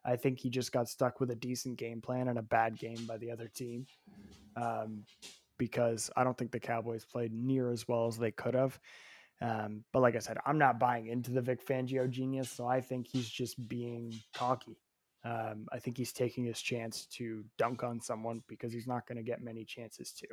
I 0.04 0.16
think 0.16 0.38
he 0.38 0.50
just 0.50 0.72
got 0.72 0.88
stuck 0.88 1.20
with 1.20 1.30
a 1.30 1.34
decent 1.34 1.78
game 1.78 2.00
plan 2.00 2.28
and 2.28 2.38
a 2.38 2.42
bad 2.42 2.78
game 2.78 3.06
by 3.06 3.16
the 3.16 3.30
other 3.30 3.48
team. 3.48 3.86
Um, 4.56 5.04
because 5.58 6.10
I 6.16 6.22
don't 6.24 6.36
think 6.36 6.52
the 6.52 6.60
Cowboys 6.60 7.04
played 7.04 7.32
near 7.32 7.70
as 7.70 7.88
well 7.88 8.06
as 8.06 8.16
they 8.16 8.30
could 8.30 8.54
have. 8.54 8.78
Um, 9.40 9.84
but 9.92 10.00
like 10.00 10.16
I 10.16 10.20
said, 10.20 10.38
I'm 10.44 10.58
not 10.58 10.80
buying 10.80 11.06
into 11.06 11.30
the 11.30 11.40
Vic 11.40 11.64
Fangio 11.64 12.10
genius, 12.10 12.50
so 12.50 12.66
I 12.66 12.80
think 12.80 13.06
he's 13.06 13.28
just 13.28 13.68
being 13.68 14.12
cocky. 14.34 14.76
Um, 15.24 15.66
I 15.72 15.78
think 15.78 15.96
he's 15.96 16.12
taking 16.12 16.44
his 16.44 16.60
chance 16.60 17.06
to 17.16 17.44
dunk 17.56 17.82
on 17.82 18.00
someone 18.00 18.42
because 18.48 18.72
he's 18.72 18.86
not 18.86 19.06
going 19.06 19.16
to 19.16 19.22
get 19.22 19.42
many 19.42 19.64
chances 19.64 20.12
to. 20.12 20.26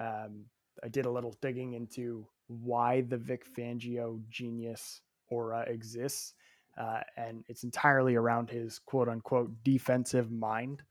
Um, 0.00 0.44
I 0.82 0.88
did 0.88 1.06
a 1.06 1.10
little 1.10 1.36
digging 1.40 1.74
into 1.74 2.26
why 2.46 3.02
the 3.02 3.16
Vic 3.16 3.44
Fangio 3.56 4.20
genius 4.28 5.00
aura 5.28 5.62
exists, 5.62 6.34
uh, 6.78 7.00
and 7.16 7.44
it's 7.48 7.64
entirely 7.64 8.14
around 8.14 8.50
his 8.50 8.78
quote 8.78 9.08
unquote 9.08 9.50
defensive 9.64 10.30
mind. 10.30 10.82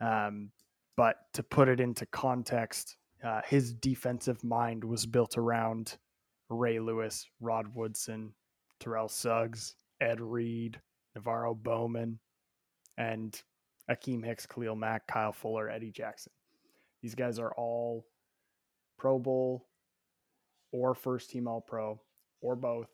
Um, 0.00 0.50
but 0.96 1.16
to 1.34 1.42
put 1.42 1.68
it 1.68 1.80
into 1.80 2.06
context, 2.06 2.96
uh, 3.24 3.40
his 3.46 3.72
defensive 3.74 4.42
mind 4.42 4.84
was 4.84 5.06
built 5.06 5.36
around 5.36 5.96
Ray 6.50 6.80
Lewis, 6.80 7.26
Rod 7.40 7.74
Woodson, 7.74 8.34
Terrell 8.80 9.08
Suggs, 9.08 9.74
Ed 10.00 10.20
Reed, 10.20 10.80
NaVorro 11.16 11.56
Bowman, 11.56 12.18
and 12.98 13.40
Akiem 13.90 14.24
Hicks, 14.24 14.46
Khalil 14.46 14.76
Mack, 14.76 15.06
Kyle 15.06 15.32
Fuller, 15.32 15.70
Eddie 15.70 15.90
Jackson. 15.92 16.32
These 17.02 17.14
guys 17.14 17.38
are 17.38 17.52
all 17.54 18.06
Pro 18.98 19.18
Bowl 19.18 19.66
or 20.72 20.94
first 20.94 21.30
team 21.30 21.48
All 21.48 21.60
Pro 21.60 22.00
or 22.40 22.56
both 22.56 22.88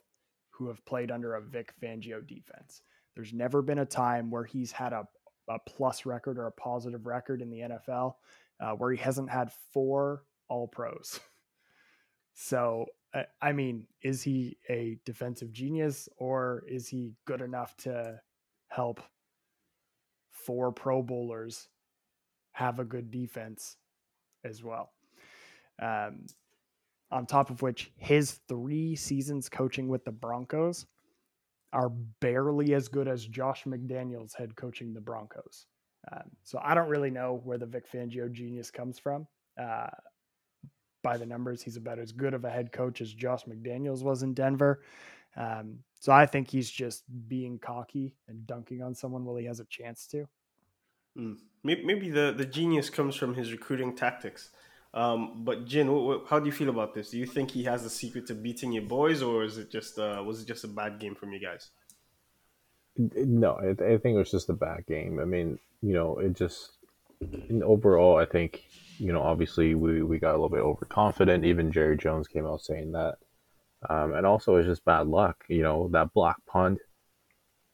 who 0.50 0.68
have 0.68 0.84
played 0.86 1.10
under 1.10 1.34
a 1.34 1.42
Vic 1.42 1.72
Fangio 1.82 2.26
defense. 2.26 2.82
There's 3.14 3.32
never 3.32 3.62
been 3.62 3.80
a 3.80 3.86
time 3.86 4.30
where 4.30 4.44
he's 4.44 4.72
had 4.72 4.92
a, 4.92 5.06
a 5.48 5.58
plus 5.66 6.06
record 6.06 6.38
or 6.38 6.46
a 6.46 6.52
positive 6.52 7.06
record 7.06 7.42
in 7.42 7.50
the 7.50 7.60
NFL 7.60 8.14
uh, 8.60 8.72
where 8.72 8.92
he 8.92 8.98
hasn't 8.98 9.30
had 9.30 9.50
four 9.72 10.24
All 10.48 10.68
Pros. 10.68 11.20
So 12.38 12.84
I 13.40 13.52
mean, 13.52 13.86
is 14.02 14.22
he 14.22 14.58
a 14.68 14.98
defensive 15.04 15.52
genius 15.52 16.08
or 16.16 16.64
is 16.68 16.88
he 16.88 17.12
good 17.24 17.40
enough 17.40 17.76
to 17.78 18.20
help 18.68 19.00
four 20.30 20.72
Pro 20.72 21.02
Bowlers 21.02 21.68
have 22.52 22.78
a 22.78 22.84
good 22.84 23.10
defense 23.10 23.76
as 24.44 24.62
well? 24.62 24.92
Um, 25.80 26.26
on 27.10 27.26
top 27.26 27.50
of 27.50 27.62
which, 27.62 27.92
his 27.96 28.40
three 28.48 28.96
seasons 28.96 29.48
coaching 29.48 29.88
with 29.88 30.04
the 30.04 30.12
Broncos 30.12 30.86
are 31.72 31.90
barely 32.20 32.74
as 32.74 32.88
good 32.88 33.06
as 33.06 33.24
Josh 33.24 33.64
McDaniels 33.64 34.34
head 34.34 34.56
coaching 34.56 34.92
the 34.92 35.00
Broncos. 35.00 35.66
Um, 36.12 36.30
so 36.42 36.58
I 36.62 36.74
don't 36.74 36.88
really 36.88 37.10
know 37.10 37.40
where 37.44 37.58
the 37.58 37.66
Vic 37.66 37.90
Fangio 37.90 38.30
genius 38.30 38.70
comes 38.70 38.98
from. 38.98 39.26
Uh, 39.60 39.88
by 41.06 41.16
the 41.16 41.24
numbers. 41.24 41.62
He's 41.62 41.76
about 41.76 42.00
as 42.00 42.10
good 42.10 42.34
of 42.34 42.44
a 42.44 42.50
head 42.50 42.72
coach 42.72 43.00
as 43.00 43.14
Josh 43.14 43.44
McDaniels 43.44 44.02
was 44.02 44.24
in 44.24 44.34
Denver. 44.34 44.82
Um, 45.36 45.78
so 46.00 46.10
I 46.10 46.26
think 46.26 46.50
he's 46.50 46.68
just 46.68 47.04
being 47.28 47.60
cocky 47.60 48.16
and 48.26 48.44
dunking 48.44 48.82
on 48.82 48.92
someone 48.92 49.24
while 49.24 49.36
he 49.36 49.46
has 49.46 49.60
a 49.60 49.64
chance 49.66 50.08
to. 50.08 50.26
Mm. 51.16 51.36
Maybe 51.62 52.10
the, 52.10 52.34
the 52.36 52.44
genius 52.44 52.90
comes 52.90 53.14
from 53.14 53.34
his 53.34 53.52
recruiting 53.52 53.94
tactics. 53.94 54.50
Um, 54.94 55.44
but 55.44 55.64
Jin, 55.64 55.92
what, 55.92 56.02
what, 56.02 56.24
how 56.28 56.40
do 56.40 56.46
you 56.46 56.52
feel 56.52 56.70
about 56.70 56.92
this? 56.92 57.10
Do 57.10 57.18
you 57.18 57.26
think 57.26 57.52
he 57.52 57.62
has 57.64 57.84
the 57.84 57.90
secret 57.90 58.26
to 58.26 58.34
beating 58.34 58.72
your 58.72 58.82
boys, 58.98 59.22
or 59.22 59.44
is 59.44 59.58
it 59.58 59.70
just 59.70 59.98
uh, 59.98 60.22
was 60.26 60.42
it 60.42 60.48
just 60.48 60.64
a 60.64 60.68
bad 60.68 60.98
game 60.98 61.14
from 61.14 61.32
you 61.32 61.38
guys? 61.38 61.70
No, 62.96 63.50
I, 63.62 63.70
I 63.92 63.98
think 63.98 64.14
it 64.16 64.24
was 64.24 64.30
just 64.30 64.48
a 64.48 64.54
bad 64.54 64.86
game. 64.86 65.20
I 65.20 65.24
mean, 65.24 65.58
you 65.82 65.92
know, 65.92 66.18
it 66.18 66.32
just 66.32 66.78
overall, 67.62 68.16
I 68.16 68.24
think 68.24 68.64
you 68.98 69.12
know, 69.12 69.22
obviously 69.22 69.74
we, 69.74 70.02
we 70.02 70.18
got 70.18 70.30
a 70.30 70.38
little 70.38 70.48
bit 70.48 70.60
overconfident. 70.60 71.44
Even 71.44 71.72
Jerry 71.72 71.96
Jones 71.96 72.28
came 72.28 72.46
out 72.46 72.62
saying 72.62 72.92
that. 72.92 73.16
Um, 73.88 74.14
and 74.14 74.26
also 74.26 74.56
it's 74.56 74.66
just 74.66 74.84
bad 74.84 75.06
luck, 75.06 75.44
you 75.48 75.62
know, 75.62 75.88
that 75.92 76.12
block 76.12 76.36
punt, 76.46 76.78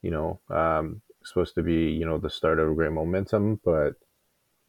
you 0.03 0.11
know, 0.11 0.41
um, 0.51 1.01
supposed 1.25 1.55
to 1.55 1.63
be, 1.63 1.91
you 1.91 2.05
know, 2.05 2.19
the 2.19 2.31
start 2.31 2.59
of 2.59 2.75
great 2.75 2.93
momentum, 2.93 3.61
but, 3.65 3.95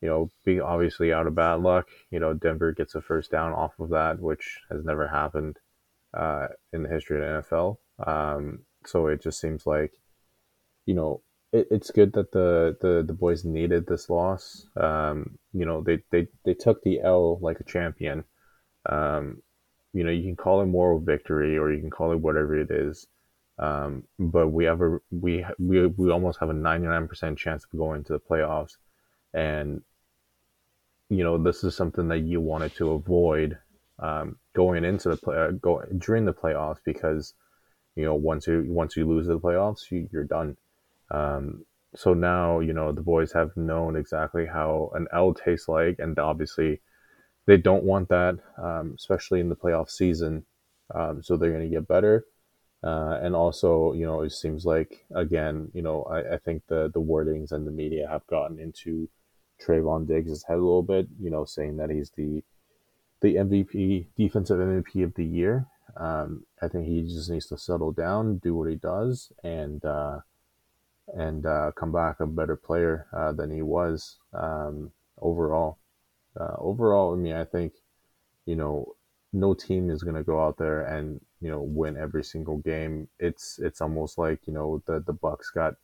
you 0.02 0.08
know, 0.08 0.30
being 0.46 0.62
obviously 0.62 1.12
out 1.12 1.28
of 1.28 1.36
bad 1.36 1.56
luck, 1.62 1.88
you 2.12 2.20
know, 2.20 2.34
Denver 2.34 2.72
gets 2.72 2.96
a 2.96 3.02
first 3.02 3.32
down 3.32 3.52
off 3.52 3.80
of 3.80 3.89
that, 3.89 4.20
which 4.20 4.60
has 4.70 4.86
never 4.86 5.08
happened 5.08 5.58
uh, 6.13 6.48
in 6.72 6.84
the 6.84 6.89
history 6.89 7.18
of 7.18 7.44
the 7.44 7.56
NFL. 7.56 7.78
Um, 8.06 8.60
so 8.86 9.08
it 9.08 9.22
just 9.22 9.39
seems 9.39 9.66
like, 9.66 9.94
you 10.86 10.94
know, 10.94 11.22
it, 11.54 11.68
it's 11.72 11.92
good 11.92 12.13
that 12.13 12.32
the, 12.32 12.76
the, 12.82 13.04
the 13.06 13.13
boys 13.13 13.46
needed 13.46 13.86
this 13.88 14.10
loss. 14.10 14.66
Um, 14.76 15.38
you 15.54 15.66
know, 15.66 15.82
they, 15.82 16.00
they, 16.12 16.28
they 16.44 16.56
took 16.56 16.82
the 16.82 17.00
L 17.02 17.39
like 17.39 17.60
a 17.60 17.63
champion. 17.63 18.26
Um, 18.89 19.42
you 19.94 20.04
know, 20.04 20.12
you 20.12 20.24
can 20.24 20.36
call 20.36 20.62
it 20.62 20.66
moral 20.66 21.00
victory 21.00 21.58
or 21.58 21.72
you 21.72 21.80
can 21.80 21.92
call 21.92 22.12
it 22.12 22.20
whatever 22.20 22.60
it 22.60 22.72
is. 22.72 23.08
Um, 23.60 24.04
but 24.18 24.48
we 24.50 24.66
have 24.66 24.82
a, 24.82 24.98
we, 25.12 25.46
we, 25.60 25.86
we 25.86 26.12
almost 26.12 26.39
have 26.39 26.50
a 26.50 26.54
99% 26.54 27.38
chance 27.38 27.63
of 27.63 27.78
going 27.78 28.04
to 28.06 28.13
the 28.13 28.20
playoffs. 28.20 28.78
And, 29.34 29.82
you 31.10 31.24
know, 31.24 31.38
this 31.38 31.63
is 31.63 31.76
something 31.76 32.08
that 32.08 32.22
you 32.22 32.42
wanted 32.42 32.76
to 32.76 32.92
avoid, 32.92 33.60
um, 34.00 34.38
going 34.56 34.84
into 34.84 35.10
the 35.10 35.18
play, 35.18 35.38
uh, 35.38 35.52
go 35.52 35.84
during 36.00 36.26
the 36.26 36.34
playoffs 36.34 36.80
because, 36.84 37.36
you 37.96 38.04
know, 38.04 38.16
once 38.16 38.48
you, 38.48 38.66
once 38.68 38.98
you 38.98 39.08
lose 39.08 39.28
the 39.28 39.39
playoffs, 39.39 39.92
you, 39.92 40.10
you're 40.12 40.24
done. 40.24 40.58
Um, 41.13 41.65
so 41.95 42.13
now, 42.13 42.60
you 42.60 42.73
know, 42.73 42.91
the 42.91 43.02
boys 43.02 43.32
have 43.34 43.56
known 43.56 43.95
exactly 43.95 44.45
how 44.45 44.91
an 44.95 45.08
L 45.13 45.34
tastes 45.34 45.67
like, 45.67 45.97
and 45.99 46.17
obviously 46.17 46.82
they 47.45 47.58
don't 47.58 47.84
want 47.84 48.10
that, 48.10 48.39
um, 48.58 48.93
especially 48.97 49.39
in 49.39 49.49
the 49.49 49.56
playoff 49.56 49.89
season. 49.89 50.45
Um, 50.93 51.21
so 51.21 51.38
they're 51.38 51.52
going 51.52 51.69
to 51.69 51.76
get 51.76 51.88
better. 51.88 52.26
Uh, 52.84 53.19
and 53.21 53.36
also, 53.36 53.93
you 53.93 54.06
know, 54.06 54.21
it 54.21 54.32
seems 54.32 54.65
like, 54.65 55.06
again, 55.15 55.69
you 55.73 55.82
know, 55.82 56.04
I, 56.04 56.34
I, 56.34 56.38
think 56.38 56.63
the, 56.67 56.91
the 56.93 56.99
wordings 57.02 57.54
and 57.54 57.65
the 57.65 57.71
media 57.71 58.08
have 58.10 58.28
gotten 58.28 58.60
into 58.60 59.10
Trevon 59.65 60.06
Diggs' 60.06 60.43
head 60.43 60.58
a 60.58 60.58
little 60.58 60.84
bit, 60.84 61.08
you 61.21 61.30
know, 61.30 61.45
saying 61.45 61.78
that 61.78 61.89
he's 61.89 62.12
the 62.17 62.43
the 63.21 63.36
MVP, 63.36 64.08
defensive 64.17 64.60
MVP 64.60 65.02
of 65.06 65.13
the 65.13 65.23
year. 65.23 65.65
Um, 65.95 66.45
I 66.62 66.67
think 66.67 66.86
he 66.88 67.04
just 67.04 67.30
needs 67.30 67.47
to 67.47 67.58
settle 67.58 67.93
down, 67.93 68.39
do 68.39 68.54
what 68.54 68.69
he 68.69 68.76
does, 68.76 69.32
and 69.45 69.84
uh, 69.86 70.19
and 71.08 71.46
uh, 71.46 71.72
come 71.76 71.92
back 71.92 72.20
a 72.20 72.28
better 72.28 72.56
player 72.56 73.08
uh, 73.16 73.32
than 73.32 73.52
he 73.52 73.62
was 73.62 74.18
um, 74.34 74.92
overall. 75.22 75.78
Uh, 76.39 76.56
overall, 76.58 77.13
I 77.13 77.18
mean, 77.18 77.34
I 77.34 77.46
think 77.46 77.74
you 78.46 78.56
know 78.56 78.96
no 79.32 79.54
team 79.54 79.89
is 79.89 80.04
going 80.04 80.16
to 80.16 80.24
go 80.24 80.44
out 80.44 80.58
there 80.58 80.86
and 80.86 81.20
you 81.42 81.50
know 81.50 81.62
win 81.62 81.98
every 81.98 82.24
single 82.24 82.58
game. 82.58 83.08
It's 83.20 83.60
it's 83.60 83.82
almost 83.82 84.18
like 84.18 84.48
you 84.48 84.54
know 84.54 84.82
the 84.86 85.00
the 85.00 85.13
Bucs 85.13 85.54
got 85.54 85.76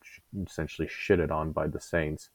essentially 0.45 0.87
shitted 0.87 1.31
on 1.31 1.51
by 1.51 1.67
the 1.67 1.81
Saints 1.81 2.29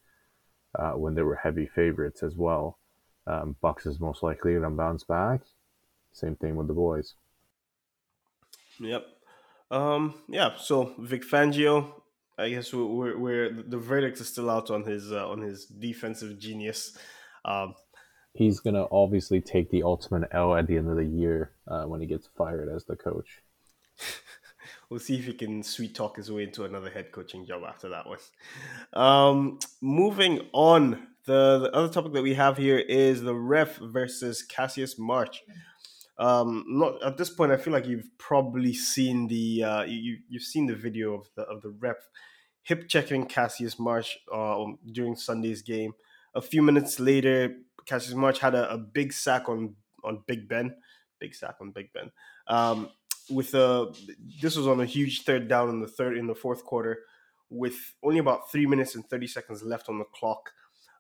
uh, 0.79 0.93
when 0.93 1.15
they 1.15 1.23
were 1.23 1.37
heavy 1.37 1.67
favorites 1.67 2.23
as 2.23 2.37
well. 2.37 2.79
Um, 3.27 3.57
Bucs 3.63 3.87
is 3.87 4.01
most 4.01 4.23
likely 4.23 4.53
going 4.53 4.65
to 4.65 4.71
bounce 4.71 5.05
back. 5.05 5.41
Same 6.13 6.37
thing 6.37 6.57
with 6.57 6.69
the 6.69 6.75
boys. 6.75 7.15
Yep. 8.79 9.07
Um, 9.71 10.15
yeah. 10.29 10.57
So 10.57 10.95
Vic 10.99 11.25
Fangio, 11.25 12.03
I 12.37 12.51
guess 12.51 12.73
we're, 12.73 13.17
we're, 13.17 13.63
the 13.63 13.79
verdict 13.79 14.21
is 14.21 14.29
still 14.29 14.51
out 14.51 14.71
on 14.71 14.85
his 14.85 15.13
uh, 15.13 15.29
on 15.29 15.41
his 15.41 15.67
defensive 15.67 16.39
genius. 16.39 16.97
Um, 17.45 17.75
He's 18.33 18.59
gonna 18.59 18.87
obviously 18.91 19.41
take 19.41 19.71
the 19.71 19.85
ultimate 19.85 20.29
L 20.33 20.57
at 20.57 20.67
the 20.67 20.77
end 20.77 20.91
of 20.91 20.97
the 20.97 21.05
year 21.05 21.53
uh, 21.69 21.85
when 21.85 22.01
he 22.01 22.07
gets 22.07 22.29
fired 22.37 22.69
as 22.69 22.85
the 22.85 22.97
coach. 22.97 23.43
we'll 24.91 25.01
see 25.01 25.17
if 25.17 25.27
he 25.27 25.33
can 25.33 25.63
sweet 25.63 25.95
talk 25.95 26.17
his 26.17 26.31
way 26.31 26.43
into 26.43 26.65
another 26.65 26.91
head 26.91 27.13
coaching 27.13 27.47
job 27.47 27.63
after 27.67 27.89
that 27.91 28.07
one. 28.07 28.19
Um, 28.93 29.59
moving 29.81 30.41
on, 30.53 31.07
the, 31.27 31.59
the 31.61 31.73
other 31.73 31.93
topic 31.93 32.13
that 32.13 32.23
we 32.23 32.35
have 32.35 32.57
here 32.57 32.79
is 32.79 33.23
the 33.23 33.35
ref 33.35 33.77
versus 33.77 34.43
Cassius 34.43 34.99
Marsh. 34.99 35.39
Um, 36.19 36.65
not 36.69 37.03
at 37.03 37.17
this 37.17 37.31
point. 37.31 37.53
I 37.53 37.57
feel 37.57 37.73
like 37.73 37.87
you've 37.87 38.09
probably 38.19 38.73
seen 38.73 39.27
the 39.27 39.65
uh, 39.65 39.83
you 39.83 40.19
you've 40.29 40.43
seen 40.43 40.67
the 40.67 40.75
video 40.77 41.15
of 41.15 41.29
the 41.35 41.43
of 41.43 41.61
the 41.63 41.71
ref 41.71 41.97
hip 42.63 42.89
checking 42.89 43.27
Cassius 43.27 43.79
Marsh 43.79 44.17
uh, 44.33 44.65
during 44.93 45.17
Sunday's 45.17 45.63
game. 45.63 45.93
A 46.35 46.41
few 46.41 46.63
minutes 46.63 46.99
later, 46.99 47.57
Cassius 47.87 48.15
Marsh 48.15 48.39
had 48.39 48.55
a, 48.55 48.73
a, 48.73 48.79
big 48.79 49.13
sack 49.13 49.49
on 49.49 49.75
on 50.03 50.23
Big 50.27 50.49
Ben, 50.49 50.77
big 51.21 51.35
sack 51.35 51.57
on 51.61 51.71
Big 51.71 51.93
Ben. 51.93 52.11
Um, 52.49 52.91
with 53.31 53.55
a 53.55 53.93
this 54.41 54.57
was 54.57 54.67
on 54.67 54.81
a 54.81 54.87
huge 54.87 55.23
third 55.23 55.49
down 55.49 55.69
in 55.69 55.81
the 55.81 55.89
third 55.89 56.17
in 56.17 56.27
the 56.27 56.35
fourth 56.35 56.65
quarter, 56.65 57.01
with 57.51 57.95
only 58.03 58.19
about 58.19 58.51
three 58.53 58.67
minutes 58.67 58.95
and 58.95 59.05
thirty 59.07 59.27
seconds 59.27 59.63
left 59.63 59.89
on 59.89 59.99
the 59.99 60.05
clock. 60.15 60.53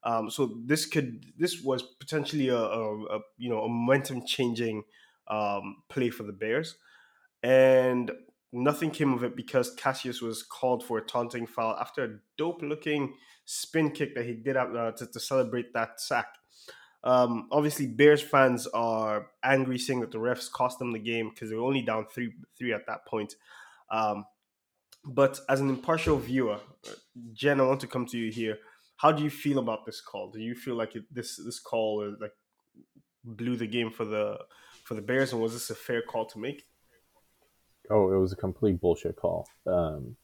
Um, 0.05 0.29
so 0.29 0.59
this 0.65 0.87
could 0.87 1.25
this 1.39 1.63
was 1.63 1.83
potentially 2.01 2.49
a, 2.49 2.59
a, 2.59 3.05
a 3.17 3.21
you 3.39 3.49
know 3.49 3.63
a 3.63 3.69
momentum 3.69 4.27
changing 4.27 4.83
um, 5.29 5.83
play 5.89 6.11
for 6.11 6.23
the 6.23 6.33
Bears. 6.33 6.77
And 7.43 8.11
nothing 8.53 8.91
came 8.91 9.13
of 9.13 9.25
it 9.25 9.37
because 9.37 9.75
Cassius 9.75 10.23
was 10.23 10.43
called 10.43 10.85
for 10.85 10.99
a 10.99 11.03
taunting 11.03 11.47
foul 11.47 11.77
after 11.79 12.05
a 12.05 12.19
dope 12.39 12.63
looking 12.63 13.15
spin 13.45 13.91
kick 13.91 14.15
that 14.15 14.25
he 14.25 14.35
did 14.35 14.57
uh, 14.57 14.93
to, 14.93 15.07
to, 15.07 15.21
celebrate 15.21 15.73
that 15.75 16.01
sack. 16.01 16.37
Um, 17.03 17.49
obviously, 17.53 17.87
Bears 17.87 18.23
fans 18.23 18.67
are 18.69 19.27
angry, 19.43 19.79
saying 19.79 20.01
that 20.01 20.11
the 20.11 20.19
refs 20.19 20.51
cost 20.51 20.79
them 20.79 20.93
the 20.93 20.99
game 20.99 21.31
because 21.31 21.51
they 21.51 21.57
were 21.57 21.65
only 21.65 21.83
down 21.83 22.07
three 22.07 22.33
three 22.57 22.73
at 22.73 22.87
that 22.87 23.05
point. 23.07 23.35
Um, 23.91 24.25
but 25.05 25.39
as 25.51 25.61
an 25.61 25.69
impartial 25.69 26.17
viewer, 26.17 26.61
Jen, 27.35 27.61
I 27.61 27.65
want 27.65 27.81
to 27.81 27.87
come 27.87 28.07
to 28.07 28.17
you 28.17 28.33
here. 28.33 28.59
How 28.97 29.13
do 29.13 29.23
you 29.23 29.29
feel 29.29 29.59
about 29.59 29.85
this 29.85 30.01
call? 30.01 30.31
Do 30.31 30.41
you 30.41 30.55
feel 30.55 30.77
like 30.77 30.97
it, 30.97 31.05
this 31.13 31.37
this 31.37 31.61
call 31.61 32.17
like 32.19 32.33
blew 33.23 33.57
the 33.57 33.67
game 33.67 33.91
for 33.91 34.07
the 34.07 34.39
for 34.85 34.95
the 34.95 35.03
Bears, 35.03 35.33
and 35.33 35.43
was 35.43 35.55
this 35.55 35.71
a 35.71 35.75
fair 35.75 36.03
call 36.03 36.27
to 36.27 36.39
make? 36.39 36.65
Oh, 37.91 38.13
it 38.13 38.19
was 38.19 38.33
a 38.33 38.37
complete 38.37 38.81
bullshit 38.81 39.17
call. 39.17 39.49
Um, 39.67 40.17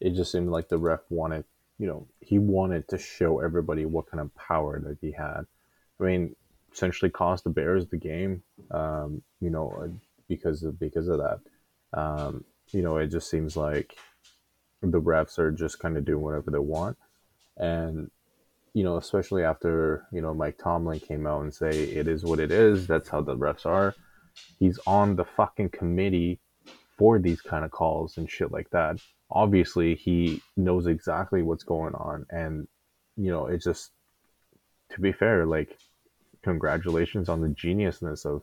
it 0.00 0.10
just 0.10 0.30
seemed 0.30 0.50
like 0.50 0.68
the 0.68 0.78
ref 0.78 1.00
wanted, 1.10 1.44
you 1.78 1.86
know, 1.86 2.06
he 2.20 2.38
wanted 2.38 2.86
to 2.88 2.98
show 2.98 3.40
everybody 3.40 3.84
what 3.84 4.10
kind 4.10 4.20
of 4.20 4.34
power 4.34 4.80
that 4.80 4.98
he 5.00 5.12
had. 5.12 5.46
I 6.00 6.04
mean, 6.04 6.36
essentially 6.72 7.10
cost 7.10 7.44
the 7.44 7.50
Bears 7.50 7.86
the 7.86 7.96
game, 7.96 8.42
um, 8.70 9.22
you 9.40 9.50
know, 9.50 9.74
uh, 9.82 9.88
because 10.28 10.62
of 10.62 10.78
because 10.78 11.08
of 11.08 11.18
that. 11.18 11.40
Um, 11.98 12.44
you 12.72 12.82
know, 12.82 12.96
it 12.96 13.08
just 13.08 13.30
seems 13.30 13.56
like 13.56 13.96
the 14.82 15.00
refs 15.00 15.38
are 15.38 15.50
just 15.50 15.78
kind 15.78 15.96
of 15.96 16.04
doing 16.04 16.22
whatever 16.22 16.50
they 16.50 16.58
want, 16.58 16.98
and 17.56 18.10
you 18.74 18.84
know, 18.84 18.96
especially 18.96 19.44
after, 19.44 20.06
you 20.12 20.20
know, 20.20 20.34
Mike 20.34 20.58
Tomlin 20.58 21.00
came 21.00 21.26
out 21.26 21.42
and 21.42 21.54
say 21.54 21.68
it 21.70 22.06
is 22.08 22.24
what 22.24 22.40
it 22.40 22.52
is, 22.52 22.86
that's 22.86 23.08
how 23.08 23.20
the 23.20 23.36
refs 23.36 23.64
are. 23.64 23.94
He's 24.58 24.78
on 24.86 25.16
the 25.16 25.24
fucking 25.24 25.70
committee 25.70 26.40
for 26.98 27.18
these 27.18 27.40
kind 27.40 27.64
of 27.64 27.70
calls 27.70 28.18
and 28.18 28.30
shit 28.30 28.52
like 28.52 28.70
that. 28.70 28.98
Obviously, 29.30 29.94
he 29.94 30.42
knows 30.56 30.86
exactly 30.86 31.42
what's 31.42 31.64
going 31.64 31.94
on 31.94 32.26
and 32.30 32.68
you 33.16 33.30
know, 33.30 33.46
it 33.46 33.62
just 33.62 33.92
to 34.90 35.00
be 35.00 35.12
fair, 35.12 35.46
like 35.46 35.78
congratulations 36.42 37.28
on 37.28 37.40
the 37.40 37.48
geniusness 37.48 38.26
of 38.26 38.42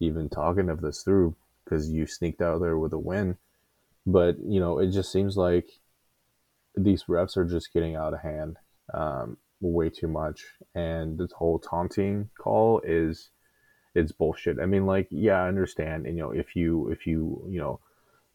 even 0.00 0.28
talking 0.28 0.68
of 0.68 0.80
this 0.80 1.02
through 1.02 1.34
because 1.64 1.90
you 1.90 2.06
sneaked 2.06 2.42
out 2.42 2.60
there 2.60 2.78
with 2.78 2.92
a 2.92 2.98
win. 2.98 3.36
But, 4.06 4.36
you 4.46 4.60
know, 4.60 4.78
it 4.78 4.90
just 4.90 5.10
seems 5.10 5.36
like 5.36 5.66
these 6.76 7.04
refs 7.04 7.36
are 7.36 7.44
just 7.44 7.72
getting 7.72 7.96
out 7.96 8.12
of 8.12 8.20
hand. 8.20 8.58
Um, 8.92 9.38
way 9.72 9.90
too 9.90 10.08
much. 10.08 10.44
And 10.74 11.18
this 11.18 11.32
whole 11.32 11.58
taunting 11.58 12.30
call 12.38 12.80
is 12.84 13.30
it's 13.94 14.12
bullshit. 14.12 14.58
I 14.60 14.66
mean, 14.66 14.86
like, 14.86 15.08
yeah, 15.10 15.42
I 15.42 15.48
understand. 15.48 16.06
And, 16.06 16.16
you 16.16 16.22
know, 16.22 16.30
if 16.30 16.56
you 16.56 16.88
if 16.90 17.06
you 17.06 17.44
you 17.48 17.60
know 17.60 17.80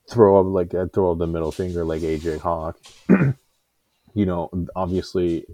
throw 0.09 0.39
up 0.39 0.45
like 0.47 0.73
uh, 0.73 0.87
throw 0.93 1.11
up 1.11 1.19
the 1.19 1.27
middle 1.27 1.51
finger 1.51 1.83
like 1.83 2.01
AJ 2.01 2.39
Hawk, 2.39 2.79
you 4.13 4.25
know, 4.25 4.49
obviously 4.75 5.45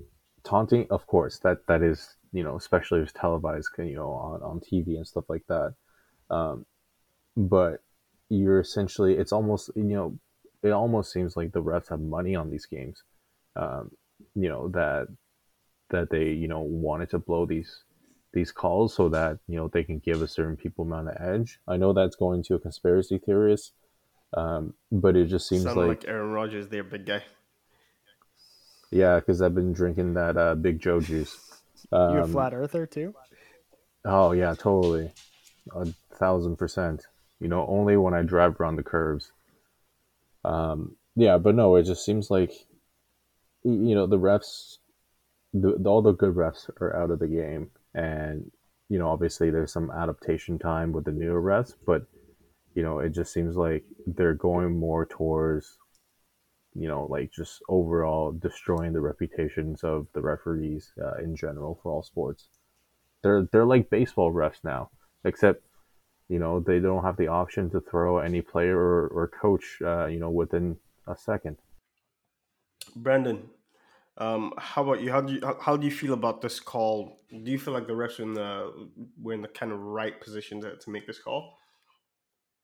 taunting, 0.43 0.87
of 0.89 1.07
course, 1.07 1.39
that 1.39 1.67
that 1.67 1.81
is 1.81 2.15
you 2.31 2.43
know, 2.43 2.57
especially 2.57 2.99
if 2.99 3.09
it's 3.09 3.19
televised, 3.19 3.69
you 3.77 3.95
know, 3.95 4.11
on 4.11 4.41
on 4.41 4.59
TV 4.59 4.97
and 4.97 5.07
stuff 5.07 5.25
like 5.29 5.45
that. 5.47 5.73
Um, 6.29 6.65
but 7.37 7.81
you're 8.29 8.59
essentially 8.59 9.15
it's 9.15 9.31
almost 9.31 9.69
you 9.75 9.83
know 9.83 10.17
it 10.63 10.71
almost 10.71 11.11
seems 11.11 11.35
like 11.35 11.51
the 11.51 11.61
refs 11.61 11.89
have 11.89 11.99
money 11.99 12.35
on 12.35 12.49
these 12.49 12.65
games 12.65 13.03
um, 13.55 13.91
you 14.33 14.49
know 14.49 14.67
that 14.69 15.07
that 15.89 16.09
they 16.09 16.29
you 16.29 16.47
know 16.47 16.61
wanted 16.61 17.09
to 17.11 17.19
blow 17.19 17.45
these 17.45 17.83
these 18.33 18.51
calls 18.51 18.93
so 18.93 19.09
that 19.09 19.39
you 19.47 19.55
know 19.55 19.67
they 19.67 19.83
can 19.83 19.99
give 19.99 20.21
a 20.21 20.27
certain 20.27 20.57
people 20.57 20.85
amount 20.85 21.09
of 21.09 21.17
edge. 21.19 21.59
I 21.67 21.77
know 21.77 21.93
that's 21.93 22.15
going 22.15 22.43
to 22.43 22.55
a 22.55 22.59
conspiracy 22.59 23.17
theorist, 23.17 23.73
um, 24.33 24.73
but 24.91 25.15
it 25.15 25.25
just 25.27 25.47
seems 25.47 25.65
like, 25.65 25.75
like 25.75 26.05
Aaron 26.07 26.31
Rodgers, 26.31 26.67
there, 26.67 26.83
big 26.83 27.05
guy. 27.05 27.23
Yeah, 28.91 29.15
because 29.19 29.41
I've 29.41 29.55
been 29.55 29.73
drinking 29.73 30.13
that 30.13 30.37
uh, 30.37 30.55
Big 30.55 30.79
Joe 30.79 30.99
juice. 30.99 31.37
Um, 31.91 32.13
You're 32.13 32.23
a 32.23 32.27
flat 32.27 32.53
earther 32.53 32.85
too. 32.85 33.13
Oh 34.03 34.31
yeah, 34.31 34.53
totally, 34.53 35.11
a 35.73 35.87
thousand 36.15 36.57
percent. 36.57 37.07
You 37.39 37.47
know, 37.47 37.65
only 37.67 37.97
when 37.97 38.13
I 38.13 38.21
drive 38.21 38.59
around 38.59 38.75
the 38.75 38.83
curves. 38.83 39.31
Um, 40.43 40.95
yeah, 41.15 41.37
but 41.37 41.55
no, 41.55 41.75
it 41.75 41.83
just 41.83 42.05
seems 42.05 42.29
like 42.29 42.51
you 43.63 43.95
know 43.95 44.05
the 44.05 44.19
refs 44.19 44.77
the, 45.61 45.89
all 45.89 46.01
the 46.01 46.11
good 46.11 46.35
refs 46.35 46.69
are 46.81 46.95
out 46.95 47.11
of 47.11 47.19
the 47.19 47.27
game, 47.27 47.69
and 47.93 48.51
you 48.89 48.99
know 48.99 49.09
obviously 49.09 49.49
there's 49.49 49.71
some 49.71 49.89
adaptation 49.91 50.59
time 50.59 50.91
with 50.91 51.05
the 51.05 51.11
newer 51.11 51.41
refs, 51.41 51.75
but 51.85 52.05
you 52.73 52.83
know 52.83 52.99
it 52.99 53.09
just 53.09 53.31
seems 53.31 53.55
like 53.55 53.83
they're 54.05 54.33
going 54.33 54.77
more 54.77 55.05
towards 55.05 55.77
you 56.73 56.87
know 56.87 57.07
like 57.09 57.31
just 57.31 57.61
overall 57.69 58.33
destroying 58.33 58.91
the 58.91 58.99
reputations 58.99 59.83
of 59.83 60.07
the 60.13 60.21
referees 60.21 60.91
uh, 61.01 61.15
in 61.23 61.35
general 61.35 61.79
for 61.81 61.91
all 61.91 62.03
sports. 62.03 62.49
They're 63.23 63.47
they're 63.51 63.65
like 63.65 63.89
baseball 63.89 64.33
refs 64.33 64.63
now, 64.63 64.89
except 65.23 65.63
you 66.27 66.39
know 66.39 66.59
they 66.59 66.79
don't 66.79 67.03
have 67.03 67.17
the 67.17 67.27
option 67.27 67.69
to 67.69 67.79
throw 67.79 68.17
any 68.17 68.41
player 68.41 68.77
or, 68.77 69.07
or 69.07 69.27
coach 69.29 69.77
uh, 69.81 70.07
you 70.07 70.19
know 70.19 70.29
within 70.29 70.77
a 71.07 71.15
second. 71.15 71.57
Brandon, 72.95 73.49
um, 74.17 74.53
how 74.57 74.83
about 74.83 75.01
you? 75.01 75.11
How 75.11 75.21
do 75.21 75.33
you 75.33 75.39
how, 75.43 75.57
how, 75.59 75.77
do 75.77 75.85
you 75.85 75.91
feel 75.91 76.13
about 76.13 76.41
this 76.41 76.59
call? 76.59 77.19
Do 77.29 77.51
you 77.51 77.59
feel 77.59 77.73
like 77.73 77.87
the 77.87 77.93
refs 77.93 78.19
in 78.19 78.33
the 78.33 78.89
were 79.21 79.33
in 79.33 79.41
the 79.41 79.49
kind 79.49 79.71
of 79.71 79.79
right 79.79 80.19
position 80.21 80.61
to, 80.61 80.77
to 80.77 80.89
make 80.89 81.05
this 81.05 81.19
call? 81.19 81.57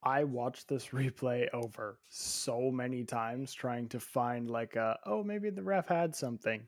I 0.03 0.23
watched 0.23 0.69
this 0.69 0.87
replay 0.93 1.47
over 1.53 1.99
so 2.07 2.71
many 2.71 3.03
times 3.03 3.53
trying 3.53 3.89
to 3.89 3.99
find 3.99 4.49
like 4.49 4.77
a 4.77 4.97
oh 5.05 5.23
maybe 5.23 5.49
the 5.49 5.63
ref 5.63 5.89
had 5.89 6.15
something. 6.15 6.61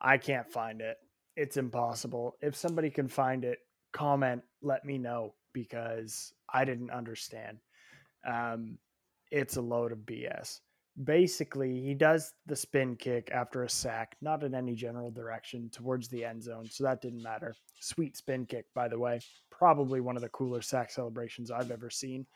I 0.00 0.18
can't 0.18 0.50
find 0.52 0.82
it. 0.82 0.98
It's 1.34 1.56
impossible. 1.56 2.36
If 2.42 2.54
somebody 2.54 2.90
can 2.90 3.08
find 3.08 3.44
it, 3.44 3.60
comment, 3.92 4.42
let 4.60 4.84
me 4.84 4.98
know 4.98 5.34
because 5.54 6.34
I 6.52 6.66
didn't 6.66 6.90
understand. 6.90 7.58
Um, 8.26 8.78
it's 9.30 9.56
a 9.56 9.62
load 9.62 9.92
of 9.92 10.00
BS 10.00 10.60
basically 11.04 11.80
he 11.80 11.94
does 11.94 12.32
the 12.46 12.56
spin 12.56 12.96
kick 12.96 13.30
after 13.32 13.62
a 13.62 13.68
sack, 13.68 14.16
not 14.20 14.42
in 14.42 14.54
any 14.54 14.74
general 14.74 15.10
direction 15.10 15.70
towards 15.70 16.08
the 16.08 16.24
end 16.24 16.42
zone. 16.42 16.66
So 16.70 16.84
that 16.84 17.02
didn't 17.02 17.22
matter. 17.22 17.54
Sweet 17.80 18.16
spin 18.16 18.46
kick, 18.46 18.66
by 18.74 18.88
the 18.88 18.98
way. 18.98 19.20
Probably 19.50 20.00
one 20.00 20.16
of 20.16 20.22
the 20.22 20.28
cooler 20.30 20.62
sack 20.62 20.90
celebrations 20.90 21.50
I've 21.50 21.70
ever 21.70 21.90
seen. 21.90 22.26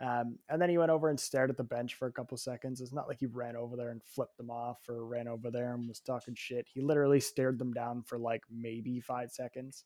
Um, 0.00 0.38
and 0.48 0.62
then 0.62 0.70
he 0.70 0.78
went 0.78 0.92
over 0.92 1.08
and 1.08 1.18
stared 1.18 1.50
at 1.50 1.56
the 1.56 1.64
bench 1.64 1.94
for 1.94 2.06
a 2.06 2.12
couple 2.12 2.36
seconds. 2.36 2.80
It's 2.80 2.92
not 2.92 3.08
like 3.08 3.18
he 3.18 3.26
ran 3.26 3.56
over 3.56 3.76
there 3.76 3.90
and 3.90 4.02
flipped 4.02 4.36
them 4.36 4.50
off 4.50 4.78
or 4.88 5.04
ran 5.04 5.26
over 5.26 5.50
there 5.50 5.74
and 5.74 5.88
was 5.88 6.00
talking 6.00 6.34
shit. 6.36 6.66
He 6.72 6.80
literally 6.80 7.20
stared 7.20 7.58
them 7.58 7.72
down 7.72 8.02
for 8.02 8.18
like 8.18 8.42
maybe 8.50 9.00
five 9.00 9.30
seconds. 9.32 9.84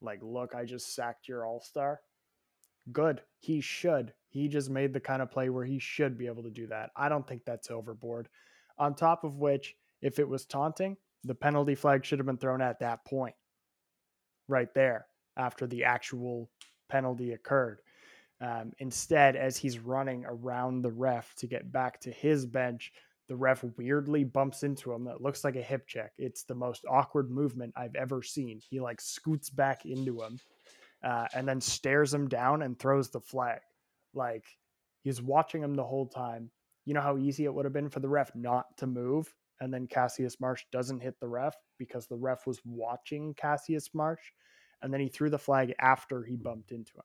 Like, 0.00 0.20
look, 0.22 0.54
I 0.54 0.64
just 0.64 0.94
sacked 0.94 1.28
your 1.28 1.46
all 1.46 1.60
star. 1.60 2.00
Good. 2.92 3.22
He 3.38 3.60
should. 3.60 4.14
He 4.28 4.48
just 4.48 4.70
made 4.70 4.92
the 4.92 5.00
kind 5.00 5.22
of 5.22 5.30
play 5.30 5.48
where 5.48 5.64
he 5.64 5.78
should 5.78 6.18
be 6.18 6.26
able 6.26 6.42
to 6.42 6.50
do 6.50 6.66
that. 6.68 6.90
I 6.96 7.08
don't 7.08 7.26
think 7.26 7.44
that's 7.44 7.70
overboard. 7.70 8.28
On 8.78 8.94
top 8.94 9.24
of 9.24 9.36
which, 9.36 9.74
if 10.02 10.18
it 10.18 10.28
was 10.28 10.44
taunting, 10.44 10.96
the 11.24 11.34
penalty 11.34 11.74
flag 11.74 12.04
should 12.04 12.18
have 12.18 12.26
been 12.26 12.38
thrown 12.38 12.62
at 12.62 12.80
that 12.80 13.04
point, 13.04 13.34
right 14.46 14.72
there, 14.74 15.06
after 15.36 15.66
the 15.66 15.84
actual 15.84 16.48
penalty 16.88 17.32
occurred. 17.32 17.80
Um, 18.40 18.72
instead, 18.78 19.34
as 19.34 19.56
he's 19.56 19.80
running 19.80 20.24
around 20.26 20.82
the 20.82 20.92
ref 20.92 21.34
to 21.36 21.46
get 21.46 21.72
back 21.72 22.00
to 22.02 22.10
his 22.10 22.46
bench, 22.46 22.92
the 23.26 23.36
ref 23.36 23.64
weirdly 23.76 24.24
bumps 24.24 24.62
into 24.62 24.92
him. 24.92 25.04
That 25.04 25.20
looks 25.20 25.42
like 25.44 25.56
a 25.56 25.62
hip 25.62 25.86
check. 25.86 26.12
It's 26.18 26.44
the 26.44 26.54
most 26.54 26.84
awkward 26.88 27.30
movement 27.30 27.74
I've 27.76 27.96
ever 27.96 28.22
seen. 28.22 28.60
He 28.70 28.80
like 28.80 29.00
scoots 29.00 29.50
back 29.50 29.84
into 29.84 30.22
him 30.22 30.38
uh, 31.02 31.26
and 31.34 31.46
then 31.46 31.60
stares 31.60 32.14
him 32.14 32.28
down 32.28 32.62
and 32.62 32.78
throws 32.78 33.10
the 33.10 33.20
flag. 33.20 33.60
Like 34.14 34.44
he's 35.02 35.22
watching 35.22 35.62
him 35.62 35.74
the 35.74 35.84
whole 35.84 36.06
time. 36.06 36.50
You 36.84 36.94
know 36.94 37.00
how 37.00 37.18
easy 37.18 37.44
it 37.44 37.52
would 37.52 37.66
have 37.66 37.74
been 37.74 37.90
for 37.90 38.00
the 38.00 38.08
ref 38.08 38.34
not 38.34 38.64
to 38.78 38.86
move 38.86 39.34
and 39.60 39.72
then 39.72 39.86
Cassius 39.86 40.40
Marsh 40.40 40.64
doesn't 40.70 41.00
hit 41.00 41.18
the 41.20 41.28
ref 41.28 41.54
because 41.78 42.06
the 42.06 42.16
ref 42.16 42.46
was 42.46 42.60
watching 42.64 43.34
Cassius 43.34 43.90
Marsh, 43.94 44.22
and 44.82 44.92
then 44.92 45.00
he 45.00 45.08
threw 45.08 45.30
the 45.30 45.38
flag 45.38 45.74
after 45.80 46.22
he 46.22 46.36
bumped 46.36 46.70
into 46.70 46.92
him. 46.92 47.04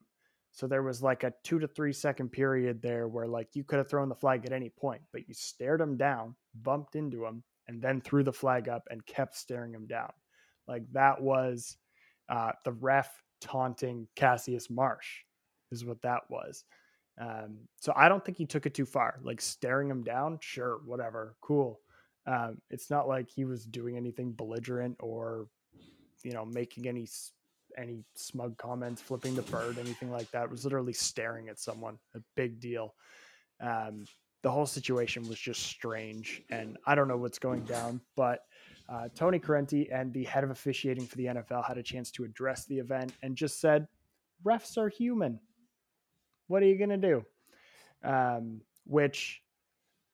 So 0.52 0.68
there 0.68 0.84
was 0.84 1.02
like 1.02 1.24
a 1.24 1.32
two 1.42 1.58
to 1.58 1.66
three 1.66 1.92
second 1.92 2.30
period 2.30 2.80
there 2.80 3.08
where 3.08 3.26
like 3.26 3.48
you 3.54 3.64
could 3.64 3.78
have 3.78 3.90
thrown 3.90 4.08
the 4.08 4.14
flag 4.14 4.46
at 4.46 4.52
any 4.52 4.70
point, 4.70 5.02
but 5.12 5.26
you 5.26 5.34
stared 5.34 5.80
him 5.80 5.96
down, 5.96 6.36
bumped 6.62 6.94
into 6.94 7.24
him, 7.24 7.42
and 7.66 7.82
then 7.82 8.00
threw 8.00 8.22
the 8.22 8.32
flag 8.32 8.68
up 8.68 8.84
and 8.90 9.04
kept 9.04 9.36
staring 9.36 9.74
him 9.74 9.86
down. 9.86 10.12
Like 10.68 10.84
that 10.92 11.20
was 11.20 11.76
uh, 12.28 12.52
the 12.64 12.72
ref 12.72 13.10
taunting 13.40 14.06
Cassius 14.14 14.70
Marsh, 14.70 15.22
is 15.72 15.84
what 15.84 16.02
that 16.02 16.22
was. 16.30 16.64
Um, 17.18 17.58
so 17.80 17.92
I 17.94 18.08
don't 18.08 18.24
think 18.24 18.38
he 18.38 18.46
took 18.46 18.66
it 18.66 18.74
too 18.74 18.86
far. 18.86 19.20
Like 19.22 19.40
staring 19.40 19.88
him 19.88 20.02
down, 20.02 20.38
sure, 20.40 20.80
whatever, 20.84 21.36
cool. 21.40 21.80
Um, 22.26 22.60
it's 22.70 22.90
not 22.90 23.06
like 23.06 23.28
he 23.28 23.44
was 23.44 23.64
doing 23.64 23.96
anything 23.96 24.32
belligerent 24.32 24.96
or, 25.00 25.46
you 26.22 26.32
know, 26.32 26.44
making 26.44 26.88
any 26.88 27.06
any 27.76 28.04
smug 28.14 28.56
comments, 28.56 29.02
flipping 29.02 29.34
the 29.34 29.42
bird, 29.42 29.78
anything 29.78 30.10
like 30.10 30.30
that. 30.30 30.44
It 30.44 30.50
was 30.50 30.64
literally 30.64 30.92
staring 30.92 31.48
at 31.48 31.58
someone. 31.58 31.98
A 32.14 32.20
big 32.36 32.60
deal. 32.60 32.94
Um, 33.60 34.06
the 34.42 34.50
whole 34.50 34.66
situation 34.66 35.26
was 35.28 35.38
just 35.38 35.62
strange, 35.62 36.42
and 36.50 36.76
I 36.86 36.94
don't 36.94 37.08
know 37.08 37.16
what's 37.16 37.38
going 37.38 37.64
down. 37.64 38.00
But 38.14 38.40
uh, 38.88 39.08
Tony 39.14 39.38
Corrente 39.38 39.88
and 39.92 40.12
the 40.12 40.24
head 40.24 40.44
of 40.44 40.50
officiating 40.50 41.06
for 41.06 41.16
the 41.16 41.26
NFL 41.26 41.66
had 41.66 41.78
a 41.78 41.82
chance 41.82 42.10
to 42.12 42.24
address 42.24 42.66
the 42.66 42.78
event 42.78 43.12
and 43.22 43.36
just 43.36 43.60
said, 43.60 43.88
"Refs 44.44 44.76
are 44.78 44.88
human. 44.88 45.40
What 46.48 46.62
are 46.62 46.66
you 46.66 46.78
gonna 46.78 46.96
do?" 46.96 47.24
Um, 48.02 48.60
which 48.84 49.42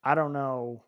I 0.05 0.15
don't 0.15 0.33
know 0.33 0.85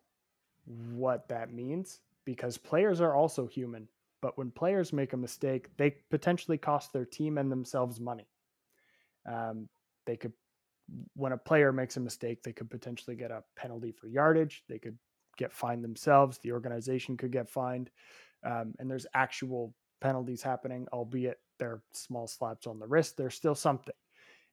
what 0.64 1.28
that 1.28 1.52
means 1.52 2.00
because 2.24 2.56
players 2.56 3.00
are 3.00 3.14
also 3.14 3.46
human. 3.46 3.88
But 4.20 4.38
when 4.38 4.52
players 4.52 4.92
make 4.92 5.12
a 5.12 5.16
mistake, 5.16 5.76
they 5.76 5.96
potentially 6.08 6.56
cost 6.56 6.92
their 6.92 7.04
team 7.04 7.38
and 7.38 7.50
themselves 7.50 7.98
money. 7.98 8.28
Um, 9.26 9.68
they 10.06 10.16
could, 10.16 10.32
when 11.14 11.32
a 11.32 11.36
player 11.36 11.72
makes 11.72 11.96
a 11.96 12.00
mistake, 12.00 12.42
they 12.42 12.52
could 12.52 12.70
potentially 12.70 13.16
get 13.16 13.32
a 13.32 13.42
penalty 13.56 13.90
for 13.90 14.06
yardage. 14.06 14.62
They 14.68 14.78
could 14.78 14.96
get 15.36 15.52
fined 15.52 15.82
themselves. 15.82 16.38
The 16.38 16.52
organization 16.52 17.16
could 17.16 17.32
get 17.32 17.48
fined. 17.48 17.90
Um, 18.44 18.74
and 18.78 18.88
there's 18.88 19.06
actual 19.14 19.74
penalties 20.00 20.42
happening, 20.42 20.86
albeit 20.92 21.40
they're 21.58 21.82
small 21.92 22.28
slaps 22.28 22.68
on 22.68 22.78
the 22.78 22.86
wrist. 22.86 23.16
There's 23.16 23.34
still 23.34 23.56
something. 23.56 23.94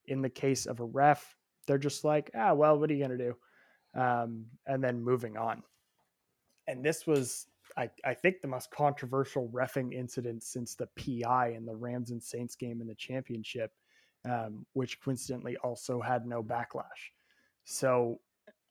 In 0.08 0.22
the 0.22 0.30
case 0.30 0.66
of 0.66 0.80
a 0.80 0.86
ref, 0.86 1.36
they're 1.68 1.78
just 1.78 2.04
like, 2.04 2.32
ah, 2.36 2.54
well, 2.54 2.80
what 2.80 2.90
are 2.90 2.94
you 2.94 3.06
going 3.06 3.18
to 3.18 3.26
do? 3.26 4.00
Um, 4.00 4.46
and 4.68 4.84
then 4.84 5.02
moving 5.02 5.38
on 5.38 5.64
and 6.70 6.86
this 6.86 7.08
was 7.08 7.48
I, 7.78 7.90
I 8.06 8.14
think 8.14 8.42
the 8.42 8.48
most 8.48 8.72
controversial 8.72 9.50
refing 9.50 9.94
incident 9.94 10.44
since 10.44 10.76
the 10.76 10.88
PI 10.98 11.50
in 11.50 11.66
the 11.66 11.76
Rams 11.76 12.12
and 12.12 12.22
Saints 12.22 12.56
game 12.56 12.82
in 12.82 12.88
the 12.88 12.96
championship, 12.96 13.72
um, 14.26 14.66
which 14.74 15.02
coincidentally 15.02 15.58
also 15.58 16.02
had 16.02 16.26
no 16.26 16.42
backlash. 16.44 17.12
So 17.66 18.20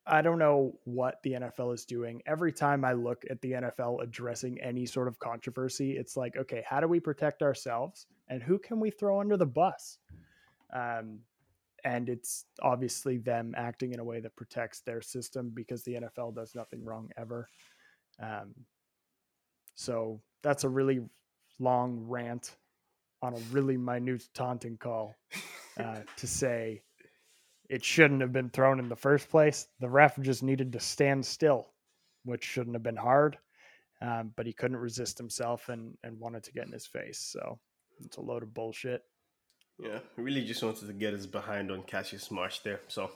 I 0.05 0.21
don't 0.21 0.39
know 0.39 0.73
what 0.83 1.21
the 1.23 1.31
NFL 1.33 1.73
is 1.73 1.85
doing. 1.85 2.21
Every 2.25 2.51
time 2.51 2.83
I 2.83 2.93
look 2.93 3.23
at 3.29 3.41
the 3.41 3.53
NFL 3.53 4.01
addressing 4.01 4.59
any 4.61 4.85
sort 4.85 5.07
of 5.07 5.19
controversy, 5.19 5.97
it's 5.97 6.17
like, 6.17 6.35
okay, 6.35 6.63
how 6.67 6.79
do 6.79 6.87
we 6.87 6.99
protect 6.99 7.41
ourselves 7.41 8.07
and 8.27 8.41
who 8.43 8.59
can 8.59 8.79
we 8.79 8.91
throw 8.91 9.19
under 9.19 9.37
the 9.37 9.45
bus? 9.45 9.97
Um, 10.73 11.19
and 11.83 12.09
it's 12.09 12.45
obviously 12.61 13.17
them 13.17 13.53
acting 13.57 13.93
in 13.93 13.99
a 13.99 14.03
way 14.03 14.19
that 14.19 14.35
protects 14.35 14.81
their 14.81 15.01
system 15.01 15.51
because 15.53 15.83
the 15.83 15.95
NFL 15.95 16.35
does 16.35 16.53
nothing 16.55 16.83
wrong 16.83 17.09
ever. 17.17 17.47
Um, 18.21 18.53
so 19.75 20.21
that's 20.43 20.65
a 20.65 20.69
really 20.69 21.01
long 21.59 22.05
rant 22.07 22.55
on 23.21 23.33
a 23.33 23.39
really 23.51 23.77
minute 23.77 24.27
taunting 24.33 24.77
call 24.77 25.15
uh, 25.77 25.99
to 26.17 26.27
say 26.27 26.81
it 27.69 27.83
shouldn't 27.83 28.21
have 28.21 28.33
been 28.33 28.49
thrown 28.49 28.79
in 28.79 28.89
the 28.89 28.95
first 28.95 29.29
place. 29.29 29.67
The 29.79 29.89
ref 29.89 30.19
just 30.21 30.43
needed 30.43 30.73
to 30.73 30.79
stand 30.79 31.25
still, 31.25 31.67
which 32.23 32.43
shouldn't 32.43 32.75
have 32.75 32.83
been 32.83 32.95
hard. 32.95 33.37
Um, 34.01 34.31
but 34.35 34.45
he 34.45 34.53
couldn't 34.53 34.77
resist 34.77 35.17
himself 35.17 35.67
and, 35.69 35.97
and 36.03 36.19
wanted 36.19 36.43
to 36.43 36.53
get 36.53 36.65
in 36.65 36.71
his 36.71 36.87
face. 36.87 37.19
So 37.19 37.59
it's 38.03 38.17
a 38.17 38.21
load 38.21 38.43
of 38.43 38.53
bullshit. 38.53 39.03
Yeah, 39.81 39.99
really 40.17 40.43
just 40.43 40.61
wanted 40.61 40.87
to 40.87 40.93
get 40.93 41.13
us 41.13 41.25
behind 41.25 41.71
on 41.71 41.83
Cassius 41.83 42.29
Marsh 42.31 42.59
there. 42.59 42.81
So 42.89 43.09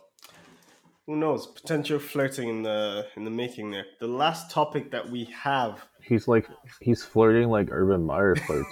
who 1.05 1.17
knows? 1.17 1.45
Potential 1.47 1.99
flirting 1.99 2.47
in 2.47 2.63
the 2.63 3.07
in 3.17 3.25
the 3.25 3.31
making 3.31 3.71
there. 3.71 3.85
The 3.99 4.07
last 4.07 4.49
topic 4.49 4.91
that 4.91 5.09
we 5.09 5.25
have. 5.25 5.85
He's 6.01 6.27
like 6.27 6.47
he's 6.79 7.03
flirting 7.03 7.49
like 7.49 7.67
Urban 7.69 8.05
Meyer 8.05 8.35
flirts. 8.35 8.69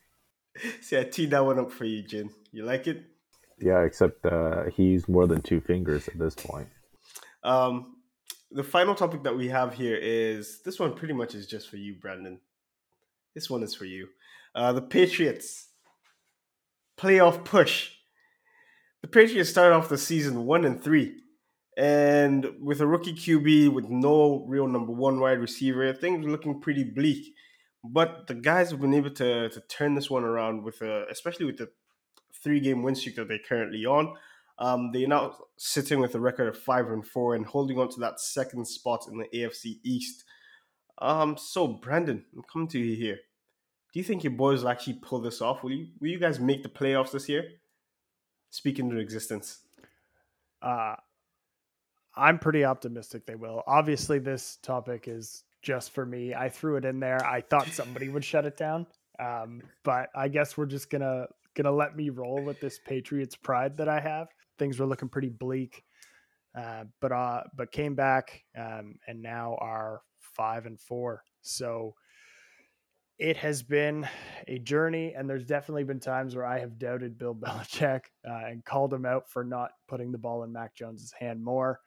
See, 0.82 0.98
I 0.98 1.04
teed 1.04 1.30
that 1.30 1.44
one 1.44 1.58
up 1.58 1.72
for 1.72 1.84
you, 1.84 2.02
Jin. 2.02 2.30
You 2.52 2.64
like 2.64 2.86
it? 2.86 3.04
Yeah, 3.58 3.80
except 3.80 4.24
uh, 4.26 4.64
he's 4.76 5.08
more 5.08 5.26
than 5.26 5.40
two 5.40 5.60
fingers 5.60 6.06
at 6.08 6.18
this 6.18 6.34
point. 6.34 6.68
Um, 7.42 7.96
the 8.50 8.62
final 8.62 8.94
topic 8.94 9.22
that 9.24 9.36
we 9.36 9.48
have 9.48 9.72
here 9.74 9.96
is 9.96 10.60
this 10.62 10.78
one. 10.78 10.94
Pretty 10.94 11.14
much 11.14 11.34
is 11.34 11.46
just 11.46 11.70
for 11.70 11.76
you, 11.76 11.94
Brandon. 11.94 12.40
This 13.34 13.48
one 13.48 13.62
is 13.62 13.74
for 13.74 13.86
you. 13.86 14.08
Uh, 14.54 14.72
the 14.72 14.82
Patriots 14.82 15.68
playoff 16.96 17.44
push. 17.44 17.90
The 19.02 19.08
Patriots 19.08 19.50
started 19.50 19.74
off 19.74 19.88
the 19.88 19.98
season 19.98 20.46
one 20.46 20.64
and 20.64 20.82
three 20.82 21.20
and 21.76 22.46
with 22.60 22.80
a 22.80 22.86
rookie 22.86 23.14
QB 23.14 23.72
with 23.72 23.88
no 23.88 24.44
real 24.46 24.68
number 24.68 24.92
one 24.92 25.20
wide 25.20 25.40
receiver, 25.40 25.92
things 25.92 26.26
looking 26.26 26.60
pretty 26.60 26.84
bleak. 26.84 27.34
But 27.82 28.26
the 28.28 28.34
guys 28.34 28.70
have 28.70 28.80
been 28.80 28.94
able 28.94 29.10
to 29.10 29.48
to 29.48 29.60
turn 29.68 29.94
this 29.94 30.10
one 30.10 30.24
around 30.24 30.62
with 30.62 30.80
a, 30.80 31.06
especially 31.10 31.46
with 31.46 31.58
the 31.58 31.70
three 32.42 32.60
game 32.60 32.82
win 32.82 32.94
streak 32.94 33.16
that 33.16 33.28
they're 33.28 33.38
currently 33.46 33.84
on. 33.84 34.14
Um, 34.58 34.90
they're 34.92 35.08
now 35.08 35.36
sitting 35.56 35.98
with 35.98 36.14
a 36.14 36.20
record 36.20 36.48
of 36.48 36.56
five 36.56 36.86
and 36.86 37.04
four 37.04 37.34
and 37.34 37.44
holding 37.44 37.78
on 37.78 37.90
to 37.90 38.00
that 38.00 38.20
second 38.20 38.66
spot 38.66 39.06
in 39.10 39.18
the 39.18 39.28
AFC 39.34 39.80
East. 39.82 40.24
Um, 41.02 41.36
so 41.36 41.66
Brandon, 41.66 42.24
I'm 42.34 42.44
coming 42.50 42.68
to 42.68 42.78
you 42.78 42.94
here. 42.94 43.18
Do 43.94 44.00
you 44.00 44.04
think 44.04 44.24
your 44.24 44.32
boys 44.32 44.62
will 44.62 44.70
actually 44.70 44.94
pull 44.94 45.20
this 45.20 45.40
off? 45.40 45.62
Will 45.62 45.70
you 45.70 45.86
will 46.00 46.08
you 46.08 46.18
guys 46.18 46.40
make 46.40 46.64
the 46.64 46.68
playoffs 46.68 47.12
this 47.12 47.28
year? 47.28 47.44
Speaking 48.50 48.86
into 48.86 48.98
existence. 48.98 49.60
Uh 50.60 50.96
I'm 52.16 52.40
pretty 52.40 52.64
optimistic 52.64 53.24
they 53.24 53.36
will. 53.36 53.62
Obviously, 53.66 54.18
this 54.18 54.58
topic 54.62 55.06
is 55.06 55.44
just 55.62 55.92
for 55.92 56.04
me. 56.04 56.34
I 56.34 56.48
threw 56.48 56.76
it 56.76 56.84
in 56.84 56.98
there. 56.98 57.24
I 57.24 57.40
thought 57.40 57.66
somebody 57.68 58.08
would 58.08 58.24
shut 58.24 58.44
it 58.44 58.56
down, 58.56 58.86
um, 59.18 59.62
but 59.84 60.10
I 60.14 60.28
guess 60.28 60.56
we're 60.56 60.66
just 60.66 60.90
gonna 60.90 61.26
gonna 61.54 61.72
let 61.72 61.96
me 61.96 62.10
roll 62.10 62.42
with 62.42 62.60
this 62.60 62.80
Patriots 62.84 63.36
pride 63.36 63.76
that 63.76 63.88
I 63.88 64.00
have. 64.00 64.28
Things 64.58 64.78
were 64.78 64.86
looking 64.86 65.08
pretty 65.08 65.28
bleak, 65.28 65.84
uh, 66.56 66.84
but 67.00 67.12
uh, 67.12 67.44
but 67.56 67.72
came 67.72 67.94
back 67.94 68.42
um, 68.56 68.96
and 69.06 69.22
now 69.22 69.56
are 69.60 70.02
five 70.18 70.66
and 70.66 70.80
four. 70.80 71.22
So 71.42 71.94
it 73.18 73.36
has 73.36 73.62
been 73.62 74.08
a 74.48 74.58
journey, 74.58 75.14
and 75.14 75.28
there's 75.28 75.44
definitely 75.44 75.84
been 75.84 76.00
times 76.00 76.34
where 76.34 76.46
I 76.46 76.58
have 76.58 76.78
doubted 76.78 77.18
Bill 77.18 77.34
Belichick 77.40 78.02
uh, 78.28 78.46
and 78.46 78.64
called 78.64 78.92
him 78.92 79.06
out 79.06 79.30
for 79.30 79.44
not 79.44 79.70
putting 79.88 80.12
the 80.12 80.18
ball 80.18 80.42
in 80.42 80.52
Mac 80.52 80.74
Jones's 80.74 81.12
hand 81.12 81.42
more. 81.42 81.80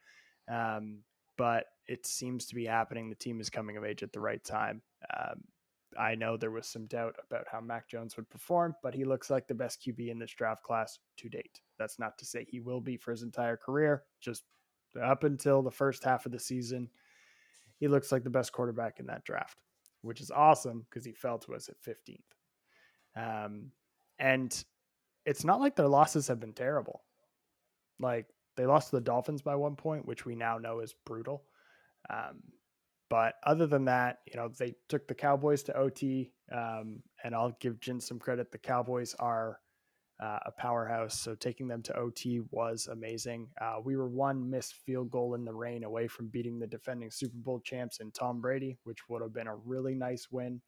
Um, 0.50 1.00
but 1.36 1.66
it 1.86 2.06
seems 2.06 2.46
to 2.46 2.54
be 2.54 2.64
happening. 2.64 3.08
The 3.08 3.14
team 3.14 3.40
is 3.40 3.50
coming 3.50 3.76
of 3.76 3.84
age 3.84 4.02
at 4.02 4.12
the 4.12 4.20
right 4.20 4.42
time. 4.42 4.82
Um, 5.16 5.44
I 5.98 6.14
know 6.14 6.36
there 6.36 6.50
was 6.50 6.66
some 6.66 6.86
doubt 6.86 7.16
about 7.28 7.46
how 7.50 7.60
Mac 7.60 7.88
Jones 7.88 8.16
would 8.16 8.28
perform, 8.28 8.74
but 8.82 8.94
he 8.94 9.04
looks 9.04 9.30
like 9.30 9.46
the 9.46 9.54
best 9.54 9.82
QB 9.82 10.10
in 10.10 10.18
this 10.18 10.32
draft 10.32 10.62
class 10.62 10.98
to 11.16 11.28
date. 11.28 11.60
That's 11.78 11.98
not 11.98 12.18
to 12.18 12.26
say 12.26 12.44
he 12.44 12.60
will 12.60 12.80
be 12.80 12.96
for 12.96 13.10
his 13.10 13.22
entire 13.22 13.56
career, 13.56 14.02
just 14.20 14.44
up 15.00 15.24
until 15.24 15.62
the 15.62 15.70
first 15.70 16.04
half 16.04 16.26
of 16.26 16.32
the 16.32 16.38
season. 16.38 16.90
He 17.78 17.88
looks 17.88 18.12
like 18.12 18.24
the 18.24 18.30
best 18.30 18.52
quarterback 18.52 19.00
in 19.00 19.06
that 19.06 19.24
draft, 19.24 19.62
which 20.02 20.20
is 20.20 20.30
awesome 20.30 20.86
because 20.88 21.04
he 21.04 21.12
fell 21.12 21.38
to 21.38 21.54
us 21.54 21.68
at 21.68 21.82
15th. 21.82 22.18
Um, 23.16 23.72
and 24.18 24.64
it's 25.26 25.44
not 25.44 25.60
like 25.60 25.76
their 25.76 25.88
losses 25.88 26.28
have 26.28 26.40
been 26.40 26.52
terrible. 26.52 27.02
Like 28.00 28.26
they 28.56 28.66
lost 28.66 28.90
to 28.90 28.96
the 28.96 29.02
Dolphins 29.02 29.42
by 29.42 29.56
one 29.56 29.76
point, 29.76 30.06
which 30.06 30.24
we 30.24 30.34
now 30.34 30.58
know 30.58 30.80
is 30.80 30.94
brutal. 31.04 31.44
Um, 32.10 32.40
but 33.10 33.34
other 33.44 33.66
than 33.66 33.86
that, 33.86 34.18
you 34.26 34.36
know, 34.36 34.48
they 34.48 34.74
took 34.88 35.08
the 35.08 35.14
Cowboys 35.14 35.62
to 35.64 35.76
OT, 35.76 36.30
um, 36.52 37.02
and 37.24 37.34
I'll 37.34 37.56
give 37.60 37.80
Jin 37.80 38.00
some 38.00 38.18
credit. 38.18 38.52
The 38.52 38.58
Cowboys 38.58 39.14
are 39.18 39.60
uh, 40.20 40.38
a 40.46 40.50
powerhouse, 40.50 41.18
so 41.18 41.34
taking 41.34 41.68
them 41.68 41.82
to 41.82 41.96
OT 41.96 42.40
was 42.50 42.88
amazing. 42.90 43.48
Uh, 43.60 43.76
we 43.82 43.96
were 43.96 44.08
one 44.08 44.48
missed 44.50 44.74
field 44.74 45.10
goal 45.10 45.34
in 45.34 45.44
the 45.44 45.52
rain 45.52 45.84
away 45.84 46.08
from 46.08 46.26
beating 46.26 46.58
the 46.58 46.66
defending 46.66 47.10
Super 47.10 47.36
Bowl 47.36 47.60
champs 47.60 48.00
and 48.00 48.12
Tom 48.12 48.40
Brady, 48.40 48.78
which 48.84 49.08
would 49.08 49.22
have 49.22 49.32
been 49.32 49.46
a 49.46 49.54
really 49.54 49.94
nice 49.94 50.28
win. 50.30 50.60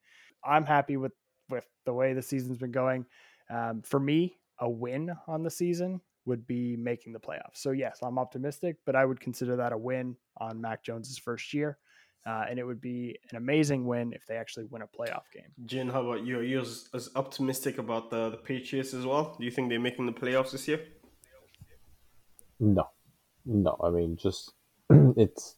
I'm 0.44 0.64
happy 0.64 0.96
with 0.96 1.12
with 1.48 1.66
the 1.84 1.92
way 1.92 2.12
the 2.12 2.22
season's 2.22 2.58
been 2.58 2.70
going. 2.70 3.04
Um, 3.50 3.82
for 3.82 3.98
me, 3.98 4.36
a 4.60 4.70
win 4.70 5.12
on 5.26 5.42
the 5.42 5.50
season 5.50 6.00
would 6.26 6.46
be 6.46 6.76
making 6.76 7.12
the 7.12 7.18
playoffs. 7.18 7.56
So 7.56 7.72
yes, 7.72 7.98
I'm 8.02 8.18
optimistic, 8.18 8.76
but 8.86 8.94
I 8.94 9.04
would 9.04 9.20
consider 9.20 9.56
that 9.56 9.72
a 9.72 9.78
win 9.78 10.16
on 10.36 10.60
Mac 10.60 10.84
Jones's 10.84 11.18
first 11.18 11.52
year. 11.52 11.78
Uh, 12.26 12.44
and 12.50 12.58
it 12.58 12.64
would 12.66 12.80
be 12.80 13.18
an 13.30 13.36
amazing 13.36 13.86
win 13.86 14.12
if 14.12 14.26
they 14.26 14.36
actually 14.36 14.66
win 14.66 14.82
a 14.82 14.86
playoff 14.86 15.24
game. 15.32 15.48
Jin, 15.64 15.88
how 15.88 16.06
about 16.06 16.24
you? 16.26 16.38
Are 16.38 16.42
you 16.42 16.60
as, 16.60 16.88
as 16.92 17.08
optimistic 17.16 17.78
about 17.78 18.10
the, 18.10 18.28
the 18.30 18.36
Patriots 18.36 18.92
as 18.92 19.06
well? 19.06 19.36
Do 19.38 19.44
you 19.44 19.50
think 19.50 19.70
they're 19.70 19.80
making 19.80 20.04
the 20.04 20.12
playoffs 20.12 20.52
this 20.52 20.68
year? 20.68 20.80
No, 22.58 22.90
no. 23.46 23.78
I 23.82 23.88
mean, 23.88 24.18
just 24.20 24.52
it's 24.90 25.56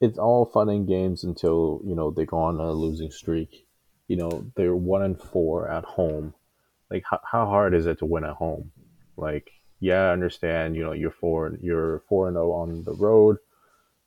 it's 0.00 0.18
all 0.18 0.46
fun 0.46 0.70
and 0.70 0.88
games 0.88 1.24
until 1.24 1.82
you 1.84 1.94
know 1.94 2.10
they 2.10 2.24
go 2.24 2.38
on 2.38 2.58
a 2.58 2.72
losing 2.72 3.10
streak. 3.10 3.66
You 4.08 4.16
know, 4.16 4.50
they're 4.56 4.74
one 4.74 5.02
and 5.02 5.20
four 5.20 5.70
at 5.70 5.84
home. 5.84 6.34
Like, 6.90 7.04
how, 7.08 7.20
how 7.22 7.46
hard 7.46 7.74
is 7.74 7.86
it 7.86 7.98
to 7.98 8.06
win 8.06 8.24
at 8.24 8.34
home? 8.34 8.72
Like, 9.16 9.50
yeah, 9.78 10.08
I 10.08 10.12
understand. 10.12 10.74
You 10.74 10.84
know, 10.84 10.92
you're 10.92 11.12
four, 11.12 11.56
you're 11.60 12.02
four 12.08 12.28
and 12.28 12.34
zero 12.34 12.50
oh 12.50 12.52
on 12.52 12.82
the 12.82 12.94
road 12.94 13.36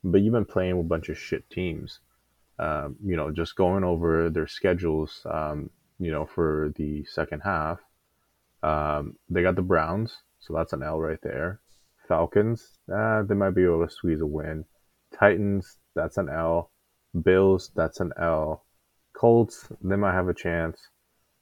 but 0.03 0.21
you've 0.21 0.33
been 0.33 0.45
playing 0.45 0.77
with 0.77 0.85
a 0.85 0.89
bunch 0.89 1.09
of 1.09 1.17
shit 1.17 1.49
teams. 1.49 1.99
Um, 2.59 2.97
you 3.03 3.15
know, 3.15 3.31
just 3.31 3.55
going 3.55 3.83
over 3.83 4.29
their 4.29 4.47
schedules, 4.47 5.25
um, 5.29 5.69
you 5.99 6.11
know, 6.11 6.25
for 6.25 6.71
the 6.75 7.03
second 7.05 7.41
half. 7.41 7.79
Um, 8.61 9.17
they 9.29 9.41
got 9.41 9.55
the 9.55 9.61
Browns, 9.61 10.17
so 10.39 10.53
that's 10.53 10.73
an 10.73 10.83
L 10.83 10.99
right 10.99 11.19
there. 11.23 11.59
Falcons, 12.07 12.77
uh, 12.93 13.23
they 13.23 13.33
might 13.35 13.55
be 13.55 13.63
able 13.63 13.85
to 13.85 13.91
squeeze 13.91 14.21
a 14.21 14.25
win. 14.25 14.65
Titans, 15.17 15.79
that's 15.95 16.17
an 16.17 16.29
L. 16.29 16.71
Bills, 17.21 17.71
that's 17.75 17.99
an 17.99 18.11
L. 18.19 18.65
Colts, 19.13 19.67
they 19.81 19.95
might 19.95 20.13
have 20.13 20.27
a 20.27 20.33
chance. 20.33 20.89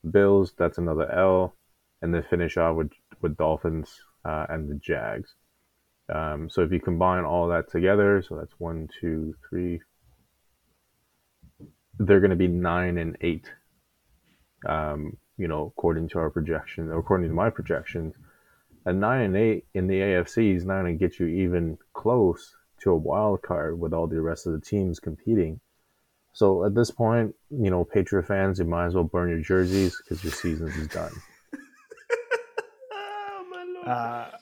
Bills, 0.09 0.53
that's 0.57 0.77
another 0.77 1.11
L. 1.11 1.55
And 2.01 2.13
then 2.13 2.23
finish 2.29 2.57
off 2.57 2.75
with, 2.75 2.91
with 3.21 3.37
Dolphins 3.37 4.01
uh, 4.25 4.47
and 4.49 4.69
the 4.69 4.75
Jags. 4.75 5.35
Um, 6.11 6.49
so 6.49 6.61
if 6.61 6.71
you 6.71 6.79
combine 6.79 7.23
all 7.23 7.47
that 7.49 7.71
together, 7.71 8.23
so 8.27 8.35
that's 8.35 8.53
one, 8.57 8.89
two, 8.99 9.33
three, 9.49 9.79
they're 11.99 12.19
going 12.19 12.31
to 12.31 12.35
be 12.35 12.47
nine 12.47 12.97
and 12.97 13.17
eight. 13.21 13.51
Um, 14.67 15.17
you 15.37 15.47
know, 15.47 15.73
according 15.75 16.09
to 16.09 16.19
our 16.19 16.29
projection, 16.29 16.91
according 16.91 17.29
to 17.29 17.35
my 17.35 17.49
projections, 17.49 18.13
a 18.85 18.93
nine 18.93 19.21
and 19.21 19.37
eight 19.37 19.65
in 19.73 19.87
the 19.87 19.99
AFC 19.99 20.55
is 20.55 20.65
not 20.65 20.81
going 20.81 20.97
to 20.97 20.99
get 20.99 21.19
you 21.19 21.27
even 21.27 21.77
close 21.93 22.55
to 22.81 22.91
a 22.91 22.95
wild 22.95 23.41
card 23.41 23.79
with 23.79 23.93
all 23.93 24.07
the 24.07 24.21
rest 24.21 24.47
of 24.47 24.53
the 24.53 24.61
teams 24.61 24.99
competing. 24.99 25.59
So 26.33 26.65
at 26.65 26.75
this 26.75 26.91
point, 26.91 27.35
you 27.49 27.69
know, 27.69 27.83
Patriot 27.83 28.27
fans, 28.27 28.59
you 28.59 28.65
might 28.65 28.87
as 28.87 28.95
well 28.95 29.03
burn 29.03 29.29
your 29.29 29.41
jerseys 29.41 29.97
because 29.97 30.23
your 30.23 30.33
season 30.33 30.67
is 30.69 30.87
done. 30.87 31.11
oh, 32.93 33.83
uh, 33.85 34.37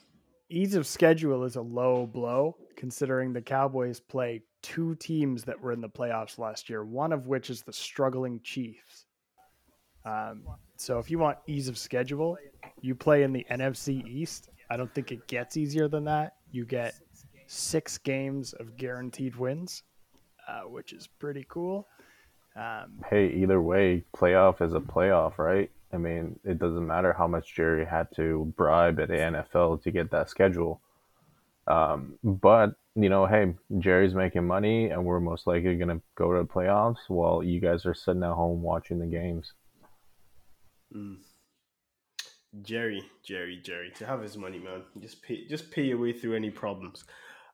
ease 0.50 0.74
of 0.74 0.86
schedule 0.86 1.44
is 1.44 1.56
a 1.56 1.62
low 1.62 2.06
blow 2.06 2.56
considering 2.76 3.32
the 3.32 3.40
Cowboys 3.40 4.00
play 4.00 4.42
two 4.62 4.94
teams 4.96 5.44
that 5.44 5.60
were 5.60 5.72
in 5.72 5.80
the 5.80 5.88
playoffs 5.88 6.38
last 6.38 6.68
year, 6.68 6.84
one 6.84 7.12
of 7.12 7.26
which 7.26 7.50
is 7.50 7.62
the 7.62 7.72
struggling 7.72 8.40
Chiefs. 8.42 9.06
Um, 10.04 10.44
so 10.76 10.98
if 10.98 11.10
you 11.10 11.18
want 11.18 11.38
ease 11.46 11.68
of 11.68 11.76
schedule, 11.76 12.38
you 12.80 12.94
play 12.94 13.22
in 13.22 13.32
the 13.32 13.46
NFC 13.50 14.06
East. 14.06 14.48
I 14.70 14.76
don't 14.76 14.92
think 14.94 15.12
it 15.12 15.26
gets 15.26 15.56
easier 15.56 15.88
than 15.88 16.04
that. 16.04 16.36
You 16.50 16.64
get 16.64 16.94
six 17.46 17.98
games 17.98 18.52
of 18.54 18.76
guaranteed 18.76 19.36
wins, 19.36 19.82
uh, 20.48 20.62
which 20.62 20.92
is 20.92 21.06
pretty 21.06 21.44
cool. 21.48 21.86
Um, 22.56 23.04
hey, 23.08 23.32
either 23.32 23.60
way, 23.60 24.04
playoff 24.14 24.60
is 24.60 24.74
a 24.74 24.80
playoff, 24.80 25.38
right? 25.38 25.70
I 25.92 25.96
mean, 25.96 26.38
it 26.44 26.58
doesn't 26.58 26.86
matter 26.86 27.12
how 27.12 27.26
much 27.26 27.54
Jerry 27.54 27.84
had 27.84 28.08
to 28.16 28.52
bribe 28.56 29.00
at 29.00 29.08
the 29.08 29.14
NFL 29.14 29.82
to 29.82 29.90
get 29.90 30.10
that 30.10 30.30
schedule. 30.30 30.80
Um, 31.66 32.18
but 32.22 32.74
you 32.96 33.08
know, 33.08 33.26
hey, 33.26 33.54
Jerry's 33.78 34.14
making 34.14 34.46
money, 34.46 34.90
and 34.90 35.04
we're 35.04 35.20
most 35.20 35.46
likely 35.46 35.76
going 35.76 35.88
to 35.88 36.00
go 36.16 36.32
to 36.32 36.40
the 36.40 36.48
playoffs 36.48 37.08
while 37.08 37.42
you 37.42 37.60
guys 37.60 37.86
are 37.86 37.94
sitting 37.94 38.22
at 38.22 38.32
home 38.32 38.62
watching 38.62 38.98
the 38.98 39.06
games. 39.06 39.52
Mm. 40.94 41.18
Jerry, 42.62 43.04
Jerry, 43.22 43.60
Jerry, 43.62 43.92
to 43.96 44.06
have 44.06 44.22
his 44.22 44.36
money, 44.36 44.58
man. 44.58 44.82
Just 45.00 45.22
pay, 45.22 45.46
just 45.46 45.70
pay 45.70 45.82
your 45.82 45.98
way 45.98 46.12
through 46.12 46.34
any 46.34 46.50
problems. 46.50 47.04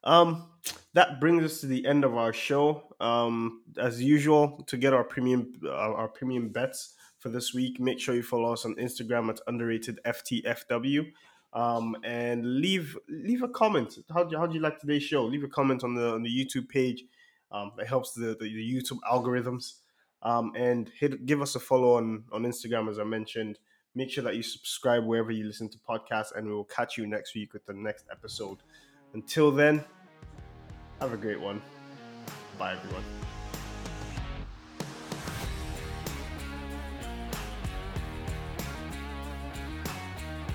Um, 0.06 0.46
that 0.94 1.20
brings 1.20 1.44
us 1.44 1.60
to 1.60 1.66
the 1.66 1.84
end 1.84 2.04
of 2.04 2.16
our 2.16 2.32
show. 2.32 2.94
Um, 3.00 3.62
as 3.76 4.02
usual, 4.02 4.64
to 4.68 4.76
get 4.76 4.94
our 4.94 5.04
premium, 5.04 5.52
uh, 5.64 5.72
our 5.72 6.08
premium 6.08 6.48
bets 6.48 6.94
for 7.18 7.28
this 7.28 7.52
week. 7.52 7.80
Make 7.80 7.98
sure 8.00 8.14
you 8.14 8.22
follow 8.22 8.52
us 8.52 8.64
on 8.64 8.76
Instagram 8.76 9.28
at 9.28 9.40
underrated 9.48 9.98
FTFW. 10.06 11.12
Um, 11.52 11.96
and 12.04 12.60
leave 12.60 12.96
leave 13.08 13.42
a 13.42 13.48
comment. 13.48 13.98
How 14.12 14.24
do, 14.24 14.36
how 14.36 14.46
do 14.46 14.54
you 14.54 14.60
like 14.60 14.78
today's 14.78 15.02
show? 15.02 15.24
Leave 15.24 15.44
a 15.44 15.48
comment 15.48 15.82
on 15.84 15.94
the 15.94 16.12
on 16.14 16.22
the 16.22 16.30
YouTube 16.30 16.68
page. 16.68 17.04
Um, 17.50 17.72
it 17.78 17.86
helps 17.86 18.12
the, 18.12 18.36
the, 18.38 18.44
the 18.44 18.74
YouTube 18.74 18.98
algorithms. 19.10 19.74
Um, 20.22 20.52
and 20.56 20.90
hit 20.98 21.26
give 21.26 21.42
us 21.42 21.56
a 21.56 21.60
follow 21.60 21.96
on 21.96 22.24
on 22.32 22.44
Instagram 22.44 22.88
as 22.88 22.98
I 22.98 23.04
mentioned. 23.04 23.58
Make 23.94 24.10
sure 24.10 24.24
that 24.24 24.36
you 24.36 24.42
subscribe 24.42 25.04
wherever 25.04 25.30
you 25.30 25.44
listen 25.44 25.68
to 25.70 25.78
podcasts, 25.78 26.36
and 26.36 26.46
we 26.46 26.52
will 26.52 26.64
catch 26.64 26.96
you 26.98 27.06
next 27.06 27.34
week 27.34 27.54
with 27.54 27.64
the 27.64 27.72
next 27.72 28.04
episode. 28.10 28.58
Until 29.14 29.50
then, 29.50 29.82
have 31.00 31.12
a 31.12 31.16
great 31.16 31.40
one. 31.40 31.60
Bye, 32.58 32.72
everyone. 32.72 33.04